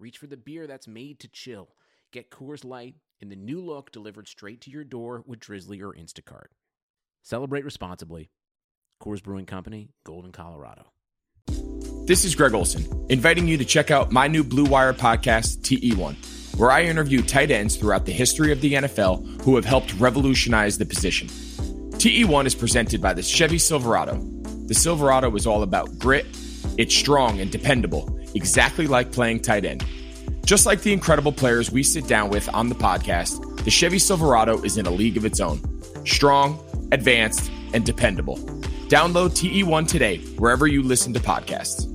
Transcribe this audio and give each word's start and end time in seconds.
reach 0.00 0.18
for 0.18 0.26
the 0.26 0.36
beer 0.36 0.66
that's 0.66 0.88
made 0.88 1.20
to 1.20 1.28
chill. 1.28 1.68
Get 2.12 2.30
Coors 2.30 2.64
Light 2.64 2.96
in 3.20 3.28
the 3.28 3.36
new 3.36 3.60
look 3.60 3.92
delivered 3.92 4.26
straight 4.26 4.62
to 4.62 4.70
your 4.70 4.82
door 4.82 5.22
with 5.26 5.40
Drizzly 5.40 5.82
or 5.82 5.92
Instacart. 5.92 6.48
Celebrate 7.22 7.64
responsibly. 7.64 8.30
Coors 9.02 9.22
Brewing 9.22 9.46
Company, 9.46 9.90
Golden, 10.04 10.32
Colorado. 10.32 10.86
This 12.06 12.24
is 12.24 12.34
Greg 12.34 12.54
Olson, 12.54 13.06
inviting 13.08 13.46
you 13.46 13.56
to 13.58 13.64
check 13.64 13.90
out 13.90 14.10
my 14.10 14.26
new 14.26 14.42
Blue 14.42 14.64
Wire 14.64 14.92
podcast, 14.92 15.60
TE1, 15.60 16.58
where 16.58 16.70
I 16.70 16.82
interview 16.82 17.22
tight 17.22 17.50
ends 17.50 17.76
throughout 17.76 18.06
the 18.06 18.12
history 18.12 18.52
of 18.52 18.60
the 18.60 18.72
NFL 18.72 19.42
who 19.42 19.54
have 19.56 19.64
helped 19.64 19.94
revolutionize 19.94 20.78
the 20.78 20.86
position. 20.86 21.28
TE1 21.28 22.46
is 22.46 22.54
presented 22.54 23.00
by 23.00 23.12
the 23.12 23.22
Chevy 23.22 23.58
Silverado. 23.58 24.16
The 24.66 24.74
Silverado 24.74 25.34
is 25.36 25.46
all 25.46 25.62
about 25.62 25.98
grit, 25.98 26.26
it's 26.78 26.94
strong 26.94 27.40
and 27.40 27.50
dependable, 27.50 28.19
exactly 28.34 28.86
like 28.86 29.12
playing 29.12 29.40
tight 29.40 29.64
end. 29.64 29.84
Just 30.44 30.66
like 30.66 30.82
the 30.82 30.92
incredible 30.92 31.32
players 31.32 31.70
we 31.70 31.82
sit 31.82 32.06
down 32.06 32.30
with 32.30 32.48
on 32.54 32.68
the 32.68 32.74
podcast, 32.74 33.64
the 33.64 33.70
Chevy 33.70 33.98
Silverado 33.98 34.60
is 34.62 34.78
in 34.78 34.86
a 34.86 34.90
league 34.90 35.16
of 35.16 35.24
its 35.24 35.40
own. 35.40 35.60
Strong, 36.04 36.58
advanced, 36.92 37.50
and 37.72 37.84
dependable. 37.84 38.36
Download 38.88 39.30
TE1 39.30 39.86
today, 39.86 40.18
wherever 40.38 40.66
you 40.66 40.82
listen 40.82 41.12
to 41.12 41.20
podcasts. 41.20 41.86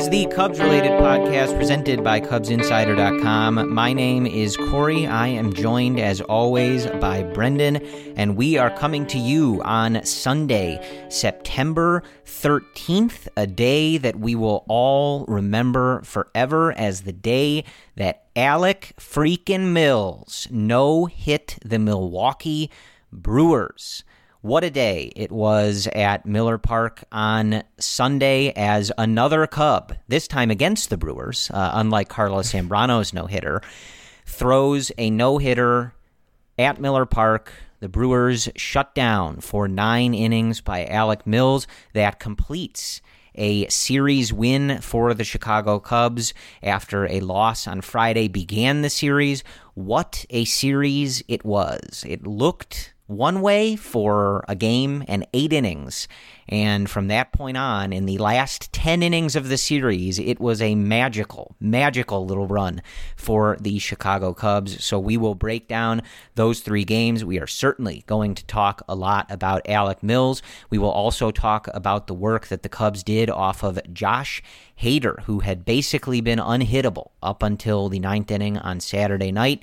Is 0.00 0.08
the 0.08 0.24
Cubs 0.34 0.58
related 0.58 0.92
podcast 0.92 1.54
presented 1.58 2.02
by 2.02 2.22
CubsInsider.com. 2.22 3.74
My 3.74 3.92
name 3.92 4.24
is 4.24 4.56
Corey. 4.56 5.06
I 5.06 5.26
am 5.26 5.52
joined, 5.52 6.00
as 6.00 6.22
always, 6.22 6.86
by 6.86 7.22
Brendan, 7.22 7.76
and 8.16 8.34
we 8.34 8.56
are 8.56 8.74
coming 8.78 9.06
to 9.08 9.18
you 9.18 9.60
on 9.62 10.02
Sunday, 10.06 11.06
September 11.10 12.02
13th, 12.24 13.28
a 13.36 13.46
day 13.46 13.98
that 13.98 14.16
we 14.16 14.34
will 14.34 14.64
all 14.68 15.26
remember 15.26 16.00
forever 16.00 16.72
as 16.72 17.02
the 17.02 17.12
day 17.12 17.62
that 17.96 18.24
Alec 18.34 18.94
freaking 18.98 19.74
Mills 19.74 20.48
no 20.50 21.04
hit 21.04 21.58
the 21.62 21.78
Milwaukee 21.78 22.70
Brewers. 23.12 24.02
What 24.42 24.64
a 24.64 24.70
day 24.70 25.12
it 25.16 25.30
was 25.30 25.86
at 25.94 26.24
Miller 26.24 26.56
Park 26.56 27.04
on 27.12 27.62
Sunday 27.78 28.54
as 28.56 28.90
another 28.96 29.46
Cub, 29.46 29.94
this 30.08 30.26
time 30.26 30.50
against 30.50 30.88
the 30.88 30.96
Brewers, 30.96 31.50
uh, 31.52 31.72
unlike 31.74 32.08
Carlos 32.08 32.50
Zambrano's 32.50 33.12
no 33.12 33.26
hitter, 33.26 33.60
throws 34.24 34.90
a 34.96 35.10
no 35.10 35.36
hitter 35.36 35.92
at 36.58 36.80
Miller 36.80 37.04
Park. 37.04 37.52
The 37.80 37.90
Brewers 37.90 38.48
shut 38.56 38.94
down 38.94 39.42
for 39.42 39.68
nine 39.68 40.14
innings 40.14 40.62
by 40.62 40.86
Alec 40.86 41.26
Mills. 41.26 41.66
That 41.92 42.18
completes 42.18 43.02
a 43.34 43.68
series 43.68 44.32
win 44.32 44.80
for 44.80 45.12
the 45.12 45.22
Chicago 45.22 45.78
Cubs 45.78 46.32
after 46.62 47.06
a 47.08 47.20
loss 47.20 47.68
on 47.68 47.82
Friday 47.82 48.26
began 48.26 48.80
the 48.80 48.88
series. 48.88 49.44
What 49.74 50.24
a 50.30 50.46
series 50.46 51.22
it 51.28 51.44
was! 51.44 52.06
It 52.08 52.26
looked 52.26 52.94
one 53.10 53.40
way 53.40 53.74
for 53.74 54.44
a 54.48 54.54
game 54.54 55.04
and 55.08 55.26
eight 55.34 55.52
innings. 55.52 56.06
And 56.48 56.88
from 56.88 57.08
that 57.08 57.32
point 57.32 57.56
on, 57.56 57.92
in 57.92 58.06
the 58.06 58.18
last 58.18 58.72
10 58.72 59.02
innings 59.02 59.36
of 59.36 59.48
the 59.48 59.56
series, 59.56 60.18
it 60.18 60.40
was 60.40 60.62
a 60.62 60.74
magical, 60.74 61.54
magical 61.60 62.24
little 62.24 62.46
run 62.46 62.82
for 63.16 63.56
the 63.60 63.78
Chicago 63.78 64.32
Cubs. 64.32 64.84
So 64.84 64.98
we 64.98 65.16
will 65.16 65.34
break 65.34 65.68
down 65.68 66.02
those 66.34 66.60
three 66.60 66.84
games. 66.84 67.24
We 67.24 67.38
are 67.38 67.46
certainly 67.46 68.04
going 68.06 68.34
to 68.36 68.44
talk 68.46 68.82
a 68.88 68.94
lot 68.94 69.26
about 69.30 69.68
Alec 69.68 70.02
Mills. 70.02 70.42
We 70.70 70.78
will 70.78 70.90
also 70.90 71.30
talk 71.30 71.68
about 71.74 72.06
the 72.06 72.14
work 72.14 72.46
that 72.46 72.62
the 72.62 72.68
Cubs 72.68 73.02
did 73.02 73.28
off 73.28 73.62
of 73.62 73.78
Josh 73.92 74.42
Hader, 74.80 75.22
who 75.24 75.40
had 75.40 75.64
basically 75.64 76.20
been 76.20 76.38
unhittable 76.38 77.10
up 77.22 77.42
until 77.42 77.88
the 77.88 78.00
ninth 78.00 78.30
inning 78.30 78.56
on 78.56 78.80
Saturday 78.80 79.30
night 79.30 79.62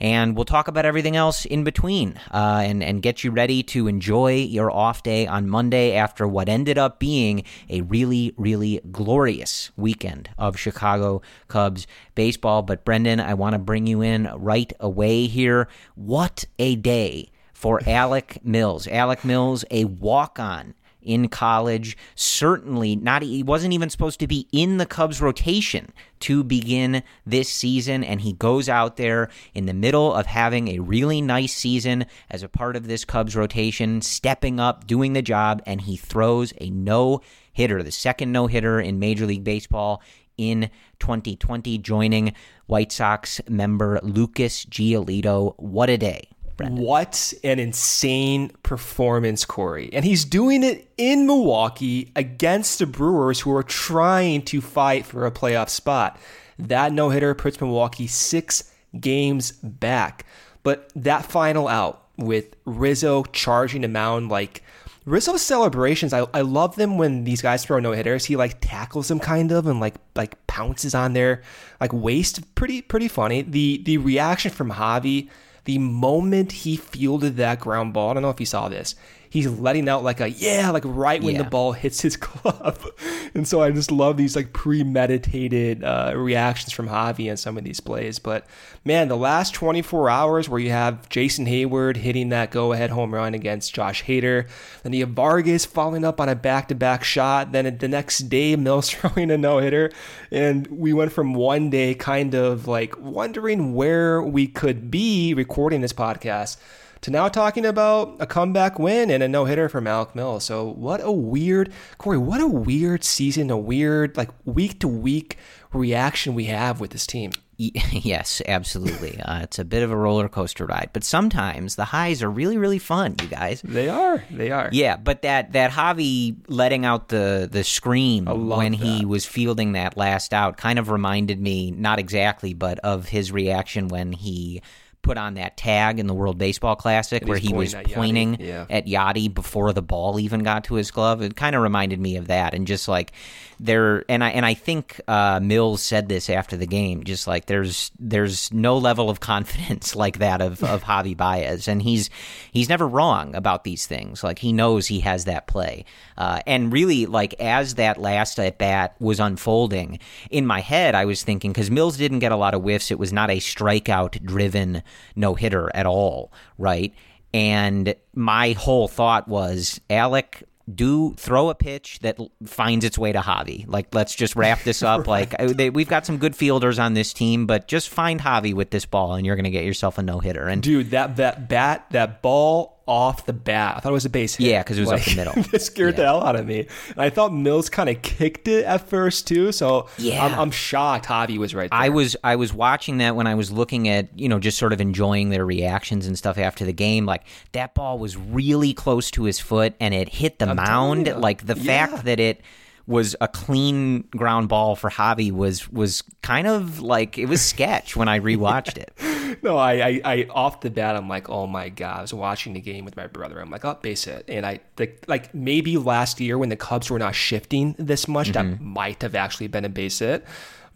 and 0.00 0.36
we'll 0.36 0.44
talk 0.44 0.68
about 0.68 0.84
everything 0.84 1.16
else 1.16 1.44
in 1.44 1.64
between 1.64 2.18
uh, 2.32 2.62
and, 2.64 2.82
and 2.82 3.02
get 3.02 3.24
you 3.24 3.30
ready 3.30 3.62
to 3.64 3.88
enjoy 3.88 4.34
your 4.34 4.70
off 4.70 5.02
day 5.02 5.26
on 5.26 5.48
Monday 5.48 5.94
after 5.94 6.26
what 6.26 6.48
ended 6.48 6.78
up 6.78 6.98
being 6.98 7.42
a 7.68 7.80
really, 7.82 8.32
really 8.36 8.80
glorious 8.92 9.70
weekend 9.76 10.30
of 10.38 10.58
Chicago 10.58 11.20
Cubs 11.48 11.86
baseball. 12.14 12.62
But, 12.62 12.84
Brendan, 12.84 13.20
I 13.20 13.34
want 13.34 13.54
to 13.54 13.58
bring 13.58 13.86
you 13.86 14.02
in 14.02 14.30
right 14.36 14.72
away 14.80 15.26
here. 15.26 15.68
What 15.94 16.44
a 16.58 16.76
day 16.76 17.30
for 17.52 17.80
Alec 17.86 18.38
Mills. 18.44 18.86
Alec 18.86 19.24
Mills, 19.24 19.64
a 19.70 19.84
walk 19.84 20.38
on 20.38 20.74
in 21.02 21.28
college. 21.28 21.96
Certainly 22.14 22.96
not, 22.96 23.22
he 23.22 23.42
wasn't 23.42 23.72
even 23.72 23.90
supposed 23.90 24.20
to 24.20 24.26
be 24.26 24.48
in 24.52 24.78
the 24.78 24.86
Cubs 24.86 25.20
rotation 25.20 25.92
to 26.20 26.42
begin 26.44 27.02
this 27.24 27.48
season. 27.48 28.02
And 28.04 28.20
he 28.20 28.32
goes 28.32 28.68
out 28.68 28.96
there 28.96 29.28
in 29.54 29.66
the 29.66 29.74
middle 29.74 30.12
of 30.14 30.26
having 30.26 30.68
a 30.68 30.80
really 30.80 31.20
nice 31.20 31.54
season 31.54 32.06
as 32.30 32.42
a 32.42 32.48
part 32.48 32.76
of 32.76 32.86
this 32.86 33.04
Cubs 33.04 33.36
rotation, 33.36 34.02
stepping 34.02 34.60
up, 34.60 34.86
doing 34.86 35.12
the 35.12 35.22
job, 35.22 35.62
and 35.66 35.80
he 35.80 35.96
throws 35.96 36.52
a 36.60 36.70
no 36.70 37.20
hitter, 37.52 37.82
the 37.82 37.92
second 37.92 38.32
no 38.32 38.46
hitter 38.46 38.80
in 38.80 38.98
Major 38.98 39.26
League 39.26 39.44
Baseball 39.44 40.02
in 40.36 40.70
2020, 41.00 41.78
joining 41.78 42.32
White 42.66 42.92
Sox 42.92 43.40
member 43.48 43.98
Lucas 44.02 44.64
Giolito. 44.64 45.54
What 45.56 45.90
a 45.90 45.98
day! 45.98 46.28
Brendan. 46.58 46.84
What 46.84 47.32
an 47.42 47.58
insane 47.58 48.50
performance, 48.62 49.46
Corey. 49.46 49.88
And 49.92 50.04
he's 50.04 50.26
doing 50.26 50.62
it 50.62 50.92
in 50.98 51.26
Milwaukee 51.26 52.12
against 52.14 52.80
the 52.80 52.86
Brewers, 52.86 53.40
who 53.40 53.56
are 53.56 53.62
trying 53.62 54.42
to 54.42 54.60
fight 54.60 55.06
for 55.06 55.24
a 55.24 55.30
playoff 55.30 55.70
spot. 55.70 56.20
That 56.58 56.92
no 56.92 57.08
hitter 57.08 57.34
puts 57.34 57.60
Milwaukee 57.60 58.08
six 58.08 58.70
games 59.00 59.52
back. 59.52 60.26
But 60.62 60.92
that 60.96 61.24
final 61.24 61.68
out 61.68 62.02
with 62.16 62.56
Rizzo 62.66 63.22
charging 63.32 63.82
the 63.82 63.88
mound 63.88 64.28
like 64.28 64.62
Rizzo's 65.04 65.40
celebrations, 65.40 66.12
I, 66.12 66.26
I 66.34 66.40
love 66.40 66.76
them 66.76 66.98
when 66.98 67.24
these 67.24 67.40
guys 67.40 67.64
throw 67.64 67.78
no 67.78 67.92
hitters. 67.92 68.24
He 68.24 68.36
like 68.36 68.60
tackles 68.60 69.08
them 69.08 69.20
kind 69.20 69.52
of 69.52 69.66
and 69.66 69.80
like 69.80 69.94
like 70.16 70.44
pounces 70.48 70.94
on 70.94 71.12
their 71.12 71.42
like 71.80 71.92
waist. 71.92 72.54
Pretty 72.56 72.82
pretty 72.82 73.08
funny. 73.08 73.42
The 73.42 73.80
the 73.84 73.98
reaction 73.98 74.50
from 74.50 74.72
Javi 74.72 75.30
the 75.68 75.76
moment 75.76 76.50
he 76.50 76.76
fielded 76.78 77.36
that 77.36 77.60
ground 77.60 77.92
ball, 77.92 78.08
I 78.08 78.14
don't 78.14 78.22
know 78.22 78.30
if 78.30 78.40
you 78.40 78.46
saw 78.46 78.70
this, 78.70 78.94
he's 79.30 79.46
letting 79.48 79.88
out 79.88 80.02
like 80.04 80.20
a 80.20 80.30
yeah, 80.30 80.70
like 80.70 80.84
right 80.86 81.22
when 81.22 81.34
Yeah. 81.36 81.42
the 81.42 81.50
ball 81.50 81.72
hits 81.72 82.00
his 82.00 82.16
glove. 82.18 82.86
and 83.34 83.46
so 83.46 83.62
I 83.62 83.70
just 83.70 83.90
love 83.90 84.16
these 84.16 84.34
like 84.36 84.52
premeditated 84.52 85.84
uh, 85.84 86.12
reactions 86.16 86.72
from 86.72 86.88
Javi 86.88 87.30
on 87.30 87.36
some 87.36 87.56
of 87.56 87.64
these 87.64 87.80
plays. 87.80 88.18
But 88.18 88.46
man, 88.84 89.08
the 89.08 89.16
last 89.16 89.54
24 89.54 90.10
hours 90.10 90.48
where 90.48 90.60
you 90.60 90.70
have 90.70 91.08
Jason 91.08 91.46
Heyward 91.46 91.96
hitting 91.96 92.30
that 92.30 92.50
go 92.50 92.72
ahead 92.72 92.90
home 92.90 93.14
run 93.14 93.34
against 93.34 93.74
Josh 93.74 94.04
Hader, 94.04 94.48
then 94.82 94.92
you 94.92 95.06
have 95.06 95.14
Vargas 95.14 95.64
following 95.64 96.04
up 96.04 96.20
on 96.20 96.28
a 96.28 96.34
back 96.34 96.68
to 96.68 96.74
back 96.74 97.04
shot, 97.04 97.52
then 97.52 97.76
the 97.78 97.88
next 97.88 98.28
day 98.28 98.56
Mills 98.56 98.90
throwing 98.90 99.30
a 99.30 99.38
no 99.38 99.58
hitter. 99.58 99.90
And 100.30 100.66
we 100.68 100.92
went 100.92 101.12
from 101.12 101.34
one 101.34 101.70
day 101.70 101.94
kind 101.94 102.34
of 102.34 102.66
like 102.66 102.98
wondering 102.98 103.74
where 103.74 104.22
we 104.22 104.46
could 104.46 104.90
be 104.90 105.34
recording 105.34 105.80
this 105.80 105.92
podcast 105.92 106.56
to 107.02 107.10
now 107.10 107.28
talking 107.28 107.64
about 107.64 108.16
a 108.18 108.26
comeback 108.26 108.78
win 108.78 109.10
and 109.10 109.22
a 109.22 109.28
no 109.28 109.44
hitter 109.44 109.68
for 109.68 109.80
Malik 109.80 110.14
Mills. 110.14 110.44
So 110.44 110.64
what 110.64 111.00
a 111.02 111.12
weird 111.12 111.72
Corey, 111.98 112.18
what 112.18 112.40
a 112.40 112.46
weird 112.46 113.04
season, 113.04 113.50
a 113.50 113.58
weird 113.58 114.16
like 114.16 114.30
week 114.44 114.80
to 114.80 114.88
week 114.88 115.36
reaction 115.72 116.34
we 116.34 116.44
have 116.44 116.80
with 116.80 116.90
this 116.90 117.06
team. 117.06 117.32
Yes, 117.90 118.40
absolutely. 118.46 119.20
Uh, 119.20 119.40
it's 119.42 119.58
a 119.58 119.64
bit 119.64 119.82
of 119.82 119.90
a 119.90 119.96
roller 119.96 120.28
coaster 120.28 120.64
ride, 120.64 120.90
but 120.92 121.02
sometimes 121.02 121.74
the 121.74 121.86
highs 121.86 122.22
are 122.22 122.30
really, 122.30 122.56
really 122.56 122.78
fun, 122.78 123.16
you 123.20 123.26
guys. 123.26 123.60
They 123.62 123.88
are. 123.88 124.22
They 124.30 124.52
are. 124.52 124.68
Yeah, 124.70 124.96
but 124.96 125.22
that 125.22 125.52
that 125.54 125.72
Javi 125.72 126.36
letting 126.46 126.84
out 126.84 127.08
the 127.08 127.48
the 127.50 127.64
scream 127.64 128.26
love 128.26 128.58
when 128.58 128.72
he 128.72 129.04
was 129.04 129.26
fielding 129.26 129.72
that 129.72 129.96
last 129.96 130.32
out 130.32 130.56
kind 130.56 130.78
of 130.78 130.88
reminded 130.90 131.40
me, 131.40 131.72
not 131.72 131.98
exactly, 131.98 132.54
but 132.54 132.78
of 132.80 133.08
his 133.08 133.32
reaction 133.32 133.88
when 133.88 134.12
he 134.12 134.62
put 135.08 135.16
on 135.18 135.34
that 135.34 135.56
tag 135.56 135.98
in 135.98 136.06
the 136.06 136.12
World 136.12 136.36
Baseball 136.36 136.76
Classic 136.76 137.22
And 137.22 137.28
where 137.30 137.38
he 137.38 137.54
was 137.54 137.74
pointing 137.74 138.34
at 138.34 138.40
Yadi. 138.40 138.46
Yeah. 138.46 138.66
at 138.68 138.86
Yadi 138.86 139.32
before 139.32 139.72
the 139.72 139.80
ball 139.80 140.20
even 140.20 140.42
got 140.42 140.64
to 140.64 140.74
his 140.74 140.90
glove. 140.90 141.22
It 141.22 141.34
kind 141.34 141.56
of 141.56 141.62
reminded 141.62 141.98
me 141.98 142.16
of 142.16 142.26
that, 142.26 142.52
and 142.52 142.66
just 142.66 142.88
like 142.88 143.12
there, 143.60 144.04
and 144.08 144.22
I 144.22 144.30
and 144.30 144.44
I 144.46 144.54
think 144.54 145.00
uh, 145.08 145.40
Mills 145.42 145.82
said 145.82 146.08
this 146.08 146.30
after 146.30 146.56
the 146.56 146.66
game, 146.66 147.04
just 147.04 147.26
like 147.26 147.46
there's 147.46 147.90
there's 147.98 148.52
no 148.52 148.78
level 148.78 149.10
of 149.10 149.20
confidence 149.20 149.94
like 149.96 150.18
that 150.18 150.40
of 150.40 150.62
of 150.62 150.84
Javi 150.84 151.16
Baez, 151.16 151.68
and 151.68 151.82
he's 151.82 152.10
he's 152.52 152.68
never 152.68 152.86
wrong 152.86 153.34
about 153.34 153.64
these 153.64 153.86
things. 153.86 154.22
Like 154.22 154.38
he 154.38 154.52
knows 154.52 154.86
he 154.86 155.00
has 155.00 155.24
that 155.24 155.46
play, 155.46 155.84
uh, 156.16 156.40
and 156.46 156.72
really 156.72 157.06
like 157.06 157.34
as 157.40 157.74
that 157.74 157.98
last 157.98 158.38
at 158.38 158.58
bat 158.58 158.94
was 159.00 159.20
unfolding 159.20 159.98
in 160.30 160.46
my 160.46 160.60
head, 160.60 160.94
I 160.94 161.04
was 161.04 161.22
thinking 161.22 161.52
because 161.52 161.70
Mills 161.70 161.96
didn't 161.96 162.18
get 162.20 162.32
a 162.32 162.36
lot 162.36 162.54
of 162.54 162.62
whiffs, 162.62 162.90
it 162.90 162.98
was 162.98 163.12
not 163.12 163.30
a 163.30 163.38
strikeout 163.38 164.22
driven 164.24 164.82
no 165.16 165.34
hitter 165.34 165.70
at 165.74 165.86
all, 165.86 166.32
right? 166.56 166.94
And 167.34 167.94
my 168.14 168.52
whole 168.52 168.88
thought 168.88 169.28
was, 169.28 169.80
Alec, 169.90 170.44
do 170.74 171.14
throw 171.14 171.48
a 171.48 171.54
pitch 171.54 171.98
that 172.00 172.18
finds 172.44 172.84
its 172.84 172.98
way 172.98 173.12
to 173.12 173.20
Javi. 173.20 173.66
Like, 173.66 173.94
let's 173.94 174.14
just 174.14 174.36
wrap 174.36 174.62
this 174.62 174.82
up. 174.82 174.98
Like, 175.08 175.34
uh, 175.40 175.52
they, 175.54 175.70
we've 175.70 175.88
got 175.88 176.04
some 176.04 176.18
good 176.18 176.36
fielders 176.36 176.78
on 176.78 176.92
this 176.92 177.14
team, 177.14 177.46
but 177.46 177.66
just 177.66 177.88
find 177.88 178.20
Javi 178.20 178.52
with 178.52 178.70
this 178.70 178.84
ball, 178.84 179.14
and 179.14 179.24
you're 179.24 179.36
going 179.36 179.44
to 179.44 179.50
get 179.50 179.64
yourself 179.64 179.96
a 179.96 180.02
no 180.02 180.18
hitter. 180.18 180.48
And 180.48 180.62
Dude, 180.62 180.90
that 180.90 181.16
that 181.16 181.48
bat, 181.48 181.86
that 181.90 182.20
ball 182.20 182.77
off 182.88 183.26
the 183.26 183.32
bat. 183.32 183.76
I 183.76 183.80
thought 183.80 183.90
it 183.90 183.92
was 183.92 184.04
a 184.06 184.10
base 184.10 184.34
hit. 184.36 184.46
Yeah, 184.48 184.62
because 184.62 184.78
it 184.78 184.80
was 184.80 184.90
up 184.92 185.00
the 185.02 185.14
middle. 185.14 185.34
it 185.54 185.60
scared 185.62 185.96
the 185.96 186.04
hell 186.04 186.24
out 186.24 186.34
of 186.34 186.46
me. 186.46 186.60
And 186.88 186.98
I 186.98 187.10
thought 187.10 187.32
Mills 187.32 187.68
kind 187.68 187.88
of 187.88 188.00
kicked 188.02 188.48
it 188.48 188.64
at 188.64 188.88
first 188.88 189.28
too. 189.28 189.52
So 189.52 189.88
Yeah. 189.98 190.24
I'm, 190.24 190.38
I'm 190.38 190.50
shocked 190.50 191.06
Javi 191.06 191.38
was 191.38 191.54
right 191.54 191.70
there. 191.70 191.78
I 191.78 191.90
was 191.90 192.16
I 192.24 192.36
was 192.36 192.52
watching 192.52 192.98
that 192.98 193.14
when 193.14 193.26
I 193.26 193.34
was 193.34 193.52
looking 193.52 193.88
at 193.88 194.08
you 194.18 194.28
know 194.28 194.38
just 194.38 194.58
sort 194.58 194.72
of 194.72 194.80
enjoying 194.80 195.28
their 195.28 195.44
reactions 195.46 196.06
and 196.06 196.16
stuff 196.18 196.38
after 196.38 196.64
the 196.64 196.72
game. 196.72 197.04
Like 197.06 197.24
that 197.52 197.74
ball 197.74 197.98
was 197.98 198.16
really 198.16 198.72
close 198.72 199.10
to 199.12 199.24
his 199.24 199.38
foot 199.38 199.74
and 199.78 199.92
it 199.94 200.08
hit 200.08 200.38
the 200.38 200.46
telling 200.46 200.56
mound. 200.56 201.06
Like 201.20 201.46
the 201.46 201.56
Yeah. 201.56 201.86
fact 201.86 202.04
that 202.06 202.18
it 202.18 202.40
was 202.88 203.14
a 203.20 203.28
clean 203.28 204.00
ground 204.16 204.48
ball 204.48 204.74
for 204.74 204.90
Javi 204.90 205.30
was 205.30 205.70
was 205.70 206.02
kind 206.22 206.46
of 206.48 206.80
like 206.80 207.18
it 207.18 207.26
was 207.26 207.40
sketch 207.40 207.94
when 207.94 208.08
I 208.08 208.18
rewatched 208.18 208.78
it. 208.78 208.92
No, 209.42 209.56
I, 209.58 209.72
I, 209.74 210.00
I 210.04 210.26
off 210.30 210.62
the 210.62 210.70
bat, 210.70 210.96
I'm 210.96 211.06
like, 211.08 211.28
oh 211.28 211.46
my 211.46 211.68
god! 211.68 211.98
I 211.98 212.00
was 212.00 212.14
watching 212.14 212.54
the 212.54 212.60
game 212.60 212.84
with 212.86 212.96
my 212.96 213.06
brother. 213.06 213.38
I'm 213.38 213.50
like, 213.50 213.64
oh, 213.64 213.78
base 213.80 214.04
hit, 214.04 214.24
and 214.26 214.44
I 214.46 214.60
like, 214.78 215.04
like 215.06 215.32
maybe 215.34 215.76
last 215.76 216.18
year 216.18 216.38
when 216.38 216.48
the 216.48 216.56
Cubs 216.56 216.90
were 216.90 216.98
not 216.98 217.14
shifting 217.14 217.76
this 217.78 218.08
much, 218.08 218.32
Mm-hmm. 218.32 218.50
that 218.52 218.60
might 218.62 219.02
have 219.02 219.14
actually 219.14 219.46
been 219.48 219.66
a 219.66 219.68
base 219.68 219.98
hit. 219.98 220.24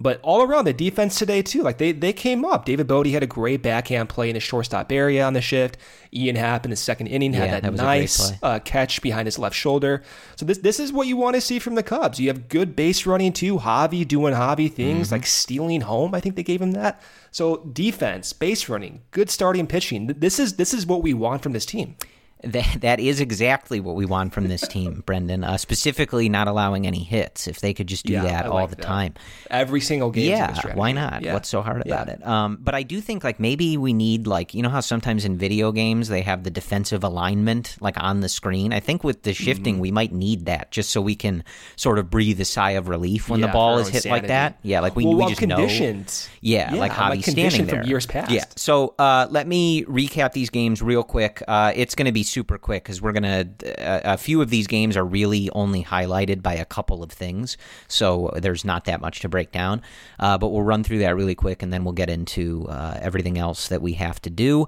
But 0.03 0.19
all 0.23 0.43
around 0.43 0.65
the 0.65 0.73
defense 0.73 1.17
today 1.17 1.43
too, 1.43 1.63
like 1.63 1.79
they 1.79 1.93
they 1.93 2.13
came 2.13 2.45
up. 2.45 2.65
David 2.65 2.89
Bote 2.89 3.07
had 3.07 3.23
a 3.23 3.27
great 3.27 3.63
backhand 3.63 4.09
play 4.09 4.29
in 4.29 4.35
the 4.35 4.41
shortstop 4.41 4.91
area 4.91 5.25
on 5.25 5.33
the 5.33 5.41
shift. 5.41 5.77
Ian 6.13 6.35
Happ 6.35 6.65
in 6.65 6.71
the 6.71 6.77
second 6.77 7.07
inning 7.07 7.33
had 7.33 7.45
Yeah, 7.45 7.51
that, 7.53 7.63
that 7.63 7.73
was 7.73 7.81
a 7.81 7.85
great 7.85 7.99
nice 8.01 8.33
uh, 8.43 8.59
catch 8.65 9.01
behind 9.01 9.27
his 9.27 9.39
left 9.39 9.55
shoulder. 9.55 10.03
So 10.35 10.45
this 10.45 10.59
this 10.59 10.81
is 10.81 10.93
what 10.93 11.07
you 11.07 11.17
want 11.17 11.37
to 11.37 11.41
see 11.41 11.61
from 11.61 11.77
the 11.77 11.83
Cubs. 11.85 12.19
You 12.19 12.29
have 12.29 12.49
good 12.49 12.75
base 12.75 13.07
running 13.07 13.33
too. 13.33 13.59
Javi 13.59 14.07
doing 14.07 14.35
Javi 14.35 14.71
things 14.73 15.07
Mm-hmm. 15.07 15.15
like 15.15 15.27
stealing 15.27 15.83
home. 15.83 16.15
I 16.15 16.21
think 16.21 16.35
they 16.37 16.43
gave 16.43 16.61
him 16.61 16.73
that. 16.73 17.01
So 17.31 17.59
defense, 17.73 18.33
base 18.33 18.69
running, 18.69 19.03
good 19.13 19.31
starting 19.31 19.67
pitching. 19.69 20.09
This 20.09 20.39
is 20.41 20.57
this 20.57 20.75
is 20.75 20.85
what 20.85 21.03
we 21.03 21.15
want 21.15 21.43
from 21.43 21.53
this 21.53 21.65
team. 21.65 21.97
That 22.45 22.81
that 22.81 23.01
is 23.01 23.21
exactly 23.21 23.81
what 23.81 23.95
we 23.97 24.05
want 24.05 24.33
from 24.33 24.49
this 24.49 24.67
team, 24.67 25.03
Brendan. 25.07 25.45
Uh, 25.45 25.57
specifically, 25.57 26.29
not 26.29 26.49
allowing 26.49 26.87
any 26.87 27.03
hits. 27.03 27.47
If 27.47 27.61
they 27.61 27.73
could 27.75 27.87
just 27.87 28.05
do 28.07 28.15
Yeah, 28.15 28.23
that 28.25 28.45
I 28.47 28.49
all 28.49 28.55
like 28.57 28.71
the 28.71 28.77
that. 28.77 28.83
time. 28.83 29.15
Every 29.51 29.81
single 29.81 30.11
game. 30.11 30.29
yeah, 30.31 30.75
why 30.75 30.93
not? 30.93 31.23
What's 31.25 31.49
so 31.49 31.63
hard 31.63 31.87
about 31.87 32.09
it? 32.09 32.27
Um, 32.27 32.59
but 32.61 32.75
I 32.75 32.83
do 32.83 33.01
think 33.01 33.25
like 33.25 33.39
maybe 33.41 33.77
we 33.77 33.93
need 33.93 34.27
like 34.27 34.55
you 34.55 34.63
know 34.63 34.69
how 34.71 34.81
sometimes 34.81 35.25
in 35.25 35.39
video 35.39 35.73
games 35.73 36.09
they 36.09 36.23
have 36.23 36.43
the 36.45 36.51
defensive 36.51 37.05
alignment 37.05 37.77
like 37.81 37.95
on 38.03 38.21
the 38.21 38.29
screen. 38.29 38.73
I 38.73 38.81
think 38.81 39.05
with 39.05 39.23
the 39.23 39.33
shifting 39.35 39.75
Mm-hmm. 39.75 39.81
we 39.81 39.91
might 39.93 40.13
need 40.13 40.47
that 40.47 40.71
just 40.73 40.91
so 40.91 41.01
we 41.01 41.15
can 41.15 41.45
sort 41.77 41.99
of 41.99 42.11
breathe 42.11 42.41
a 42.41 42.45
sigh 42.45 42.73
of 42.73 42.89
relief 42.89 43.29
when 43.29 43.41
Yeah, 43.41 43.47
the 43.47 43.53
ball 43.53 43.79
is 43.79 43.89
hit 43.89 44.05
like 44.07 44.27
that. 44.27 44.59
Yeah, 44.63 44.81
like 44.81 44.97
we 44.97 45.05
well, 45.05 45.15
we 45.17 45.27
just 45.29 45.41
know. 45.43 45.57
conditioned. 45.57 46.29
Yeah, 46.41 46.75
like 46.75 46.91
I'm, 46.99 47.13
Javi's 47.13 47.23
standing 47.23 47.35
conditioned 47.51 47.69
there 47.69 47.81
from 47.83 47.89
years 47.89 48.07
past. 48.07 48.31
Yeah. 48.33 48.45
So 48.57 48.95
uh, 48.99 49.29
let 49.31 49.47
me 49.47 49.85
recap 49.85 50.33
these 50.33 50.51
games 50.51 50.83
real 50.83 51.05
quick. 51.05 51.43
Uh, 51.47 51.73
it's 51.77 51.95
going 51.95 52.07
to 52.07 52.13
be 52.13 52.23
super 52.33 52.59
quick 52.59 52.83
because 52.83 53.01
we're 53.03 53.13
going 53.13 53.23
to. 53.23 53.49
A, 53.79 54.15
a 54.15 54.17
few 54.17 54.41
of 54.41 54.51
these 54.51 54.67
games 54.67 54.97
are 54.97 55.05
really 55.05 55.51
only 55.51 55.85
highlighted 55.85 56.43
by 56.43 56.55
a 56.55 56.65
couple 56.65 57.03
of 57.03 57.13
things, 57.13 57.57
so 57.89 58.31
there's 58.37 58.65
not 58.65 58.85
that 58.87 59.01
much 59.01 59.21
to 59.21 59.29
break 59.29 59.53
down. 59.53 59.83
Uh, 60.19 60.39
but 60.39 60.49
we'll 60.49 60.63
run 60.63 60.83
through 60.83 60.99
that 60.99 61.15
really 61.15 61.35
quick, 61.35 61.63
and 61.63 61.73
then 61.73 61.85
we'll 61.85 61.93
get 61.93 62.11
into 62.11 62.67
uh, 62.69 62.99
everything 63.01 63.39
else 63.39 63.69
that 63.69 63.83
we 63.83 63.93
have 63.95 64.21
to 64.23 64.31
do. 64.31 64.67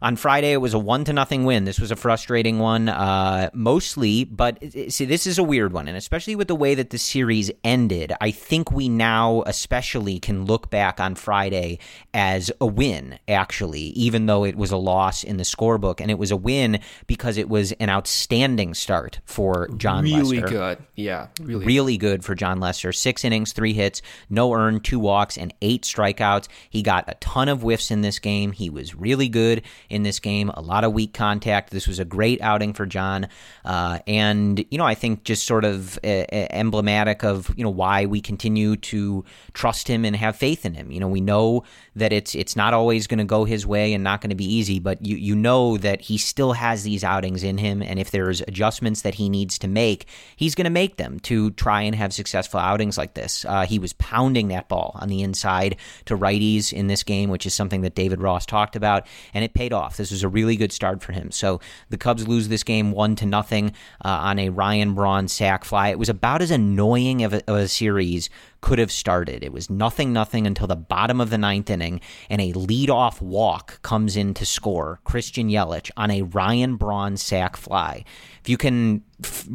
On 0.00 0.16
Friday, 0.16 0.52
it 0.52 0.58
was 0.58 0.74
a 0.74 0.78
one 0.78 1.04
to 1.04 1.12
nothing 1.12 1.44
win. 1.44 1.64
This 1.64 1.80
was 1.80 1.90
a 1.90 1.96
frustrating 1.96 2.58
one, 2.58 2.88
uh, 2.88 3.50
mostly. 3.52 4.24
But 4.24 4.62
see, 4.88 5.04
this 5.04 5.26
is 5.26 5.38
a 5.38 5.42
weird 5.42 5.72
one, 5.72 5.88
and 5.88 5.96
especially 5.96 6.36
with 6.36 6.48
the 6.48 6.54
way 6.54 6.74
that 6.74 6.90
the 6.90 6.98
series 6.98 7.50
ended, 7.64 8.12
I 8.20 8.30
think 8.30 8.70
we 8.70 8.88
now, 8.88 9.42
especially, 9.46 10.20
can 10.20 10.44
look 10.44 10.70
back 10.70 11.00
on 11.00 11.14
Friday 11.14 11.78
as 12.14 12.50
a 12.60 12.66
win. 12.66 13.18
Actually, 13.28 13.80
even 13.90 14.26
though 14.26 14.44
it 14.44 14.56
was 14.56 14.70
a 14.70 14.76
loss 14.76 15.24
in 15.24 15.36
the 15.36 15.44
scorebook, 15.44 16.00
and 16.00 16.10
it 16.10 16.18
was 16.18 16.30
a 16.30 16.36
win 16.36 16.80
because 17.06 17.36
it 17.36 17.48
was 17.48 17.72
an 17.72 17.90
outstanding 17.90 18.74
start 18.74 19.20
for 19.24 19.68
Jon. 19.76 20.04
really 20.04 20.40
Lester 20.40 20.48
good. 20.48 20.78
Yeah, 20.94 21.28
really. 21.40 21.66
really 21.66 21.96
good 21.96 22.24
for 22.24 22.34
Jon 22.34 22.60
Lester. 22.60 22.92
Six 22.92 23.24
innings, 23.24 23.52
three 23.52 23.72
hits, 23.72 24.02
no 24.30 24.52
earned, 24.52 24.84
two 24.84 24.98
walks, 24.98 25.36
and 25.36 25.52
eight 25.62 25.82
strikeouts. 25.82 26.48
He 26.70 26.82
got 26.82 27.04
a 27.08 27.14
ton 27.14 27.48
of 27.48 27.62
whiffs 27.62 27.90
in 27.90 28.02
this 28.02 28.18
game. 28.18 28.52
He 28.52 28.70
was 28.70 28.94
really 28.94 29.28
good 29.28 29.62
in 29.90 30.02
this 30.02 30.18
game. 30.18 30.50
A 30.54 30.60
lot 30.60 30.84
of 30.84 30.92
weak 30.92 31.14
contact. 31.14 31.70
This 31.70 31.86
was 31.86 31.98
a 31.98 32.04
great 32.04 32.40
outing 32.40 32.72
for 32.72 32.86
Jon, 32.86 33.28
uh, 33.64 33.98
and 34.06 34.64
you 34.70 34.78
know 34.78 34.84
I 34.84 34.94
think 34.94 35.24
just 35.24 35.46
sort 35.46 35.64
of 35.64 35.98
emblematic 36.04 37.24
of 37.24 37.52
you 37.56 37.64
know 37.64 37.70
why 37.70 38.06
we 38.06 38.20
continue 38.20 38.76
to 38.76 39.24
trust 39.52 39.88
him 39.88 40.04
and 40.04 40.14
have 40.16 40.36
faith 40.36 40.64
in 40.64 40.74
him. 40.74 40.90
You 40.90 41.00
know 41.00 41.08
we 41.08 41.20
know 41.20 41.64
that 41.96 42.12
it's 42.12 42.34
it's 42.34 42.56
not 42.56 42.74
always 42.74 43.06
going 43.06 43.18
to 43.18 43.24
go 43.24 43.44
his 43.44 43.66
way 43.66 43.94
and 43.94 44.04
not 44.04 44.20
going 44.20 44.30
to 44.30 44.36
be 44.36 44.52
easy, 44.52 44.78
but 44.78 45.04
you 45.04 45.16
you 45.16 45.34
know 45.34 45.76
that 45.78 46.02
he 46.02 46.18
still 46.18 46.52
has 46.52 46.82
these 46.82 47.04
outings 47.04 47.42
in 47.42 47.58
him, 47.58 47.82
and 47.82 47.98
if 47.98 48.10
there's 48.10 48.40
adjustments 48.42 49.02
that 49.02 49.14
he 49.14 49.28
needs 49.28 49.58
to 49.58 49.68
make, 49.68 50.06
he's 50.36 50.54
going 50.54 50.64
to 50.64 50.70
make 50.70 50.96
them 50.96 51.18
to 51.20 51.50
try 51.52 51.82
and 51.82 51.94
have 51.94 52.12
successful 52.12 52.60
outings 52.60 52.98
like 52.98 53.14
this. 53.14 53.44
Uh, 53.44 53.64
he 53.64 53.78
was 53.78 53.92
pounding 53.94 54.48
that 54.48 54.68
ball 54.68 54.92
on 55.00 55.08
the 55.08 55.22
inside 55.22 55.76
to 56.04 56.16
righties 56.16 56.72
in 56.72 56.86
this 56.86 57.02
game, 57.02 57.30
which 57.30 57.46
is 57.46 57.54
something 57.54 57.82
that 57.82 57.94
David 57.94 58.20
Ross 58.20 58.46
talked 58.46 58.76
about, 58.76 59.06
and 59.34 59.44
it 59.44 59.54
paid 59.54 59.72
off. 59.72 59.77
This 59.96 60.10
was 60.10 60.22
a 60.22 60.28
really 60.28 60.56
good 60.56 60.72
start 60.72 61.02
for 61.02 61.12
him. 61.12 61.30
So 61.30 61.60
the 61.88 61.96
Cubs 61.96 62.26
lose 62.26 62.48
this 62.48 62.64
game 62.64 62.92
one 62.92 63.16
to 63.16 63.26
nothing 63.26 63.72
uh, 64.04 64.08
on 64.08 64.38
a 64.38 64.48
Ryan 64.48 64.94
Braun 64.94 65.28
sac 65.28 65.64
fly. 65.64 65.88
It 65.88 65.98
was 65.98 66.08
about 66.08 66.42
as 66.42 66.50
annoying 66.50 67.22
of 67.22 67.32
a, 67.32 67.42
of 67.50 67.56
a 67.56 67.68
series 67.68 68.30
could 68.60 68.78
have 68.78 68.90
started. 68.90 69.44
It 69.44 69.52
was 69.52 69.70
nothing 69.70 70.12
nothing 70.12 70.46
until 70.46 70.66
the 70.66 70.76
bottom 70.76 71.20
of 71.20 71.30
the 71.30 71.38
ninth 71.38 71.70
inning, 71.70 72.00
and 72.28 72.40
a 72.40 72.52
leadoff 72.52 73.20
walk 73.20 73.80
comes 73.82 74.16
in 74.16 74.34
to 74.34 74.44
score 74.44 75.00
Christian 75.04 75.48
Yelich 75.48 75.90
on 75.96 76.10
a 76.10 76.22
Ryan 76.22 76.76
Braun 76.76 77.16
sac 77.16 77.56
fly. 77.56 78.04
If 78.40 78.48
you 78.48 78.56
can 78.56 79.02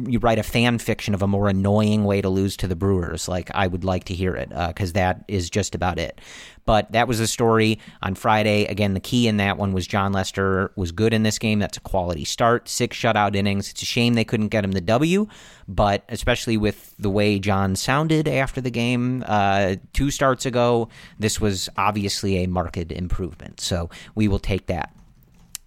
you 0.06 0.18
write 0.18 0.38
a 0.38 0.42
fan 0.42 0.78
fiction 0.78 1.14
of 1.14 1.22
a 1.22 1.26
more 1.26 1.48
annoying 1.48 2.04
way 2.04 2.20
to 2.20 2.28
lose 2.28 2.56
to 2.58 2.68
the 2.68 2.76
Brewers, 2.76 3.28
like 3.28 3.50
I 3.54 3.66
would 3.66 3.84
like 3.84 4.04
to 4.04 4.14
hear 4.14 4.34
it 4.36 4.50
because 4.50 4.90
uh, 4.90 4.94
that 4.94 5.24
is 5.28 5.48
just 5.48 5.74
about 5.74 5.98
it. 5.98 6.20
But 6.66 6.92
that 6.92 7.08
was 7.08 7.18
the 7.18 7.26
story 7.26 7.78
on 8.02 8.14
Friday. 8.14 8.64
Again, 8.66 8.94
the 8.94 9.00
key 9.00 9.28
in 9.28 9.36
that 9.38 9.58
one 9.58 9.72
was 9.72 9.86
Jon 9.86 10.12
Lester 10.12 10.72
was 10.76 10.92
good 10.92 11.12
in 11.12 11.22
this 11.22 11.38
game. 11.38 11.58
That's 11.58 11.76
a 11.76 11.80
quality 11.80 12.24
start. 12.24 12.68
Six 12.68 12.96
shutout 12.96 13.34
innings. 13.34 13.70
It's 13.70 13.82
a 13.82 13.86
shame 13.86 14.14
they 14.14 14.24
couldn't 14.24 14.48
get 14.48 14.64
him 14.64 14.72
the 14.72 14.80
W, 14.80 15.26
but 15.68 16.04
especially 16.08 16.56
with 16.56 16.94
the 16.98 17.10
way 17.10 17.38
Jon 17.38 17.76
sounded 17.76 18.28
after 18.28 18.60
the 18.60 18.70
game 18.70 19.24
uh, 19.26 19.76
two 19.92 20.10
starts 20.10 20.46
ago, 20.46 20.88
this 21.18 21.40
was 21.40 21.68
obviously 21.76 22.42
a 22.42 22.48
marked 22.48 22.92
improvement. 22.92 23.60
So 23.60 23.90
we 24.14 24.28
will 24.28 24.38
take 24.38 24.66
that. 24.66 24.94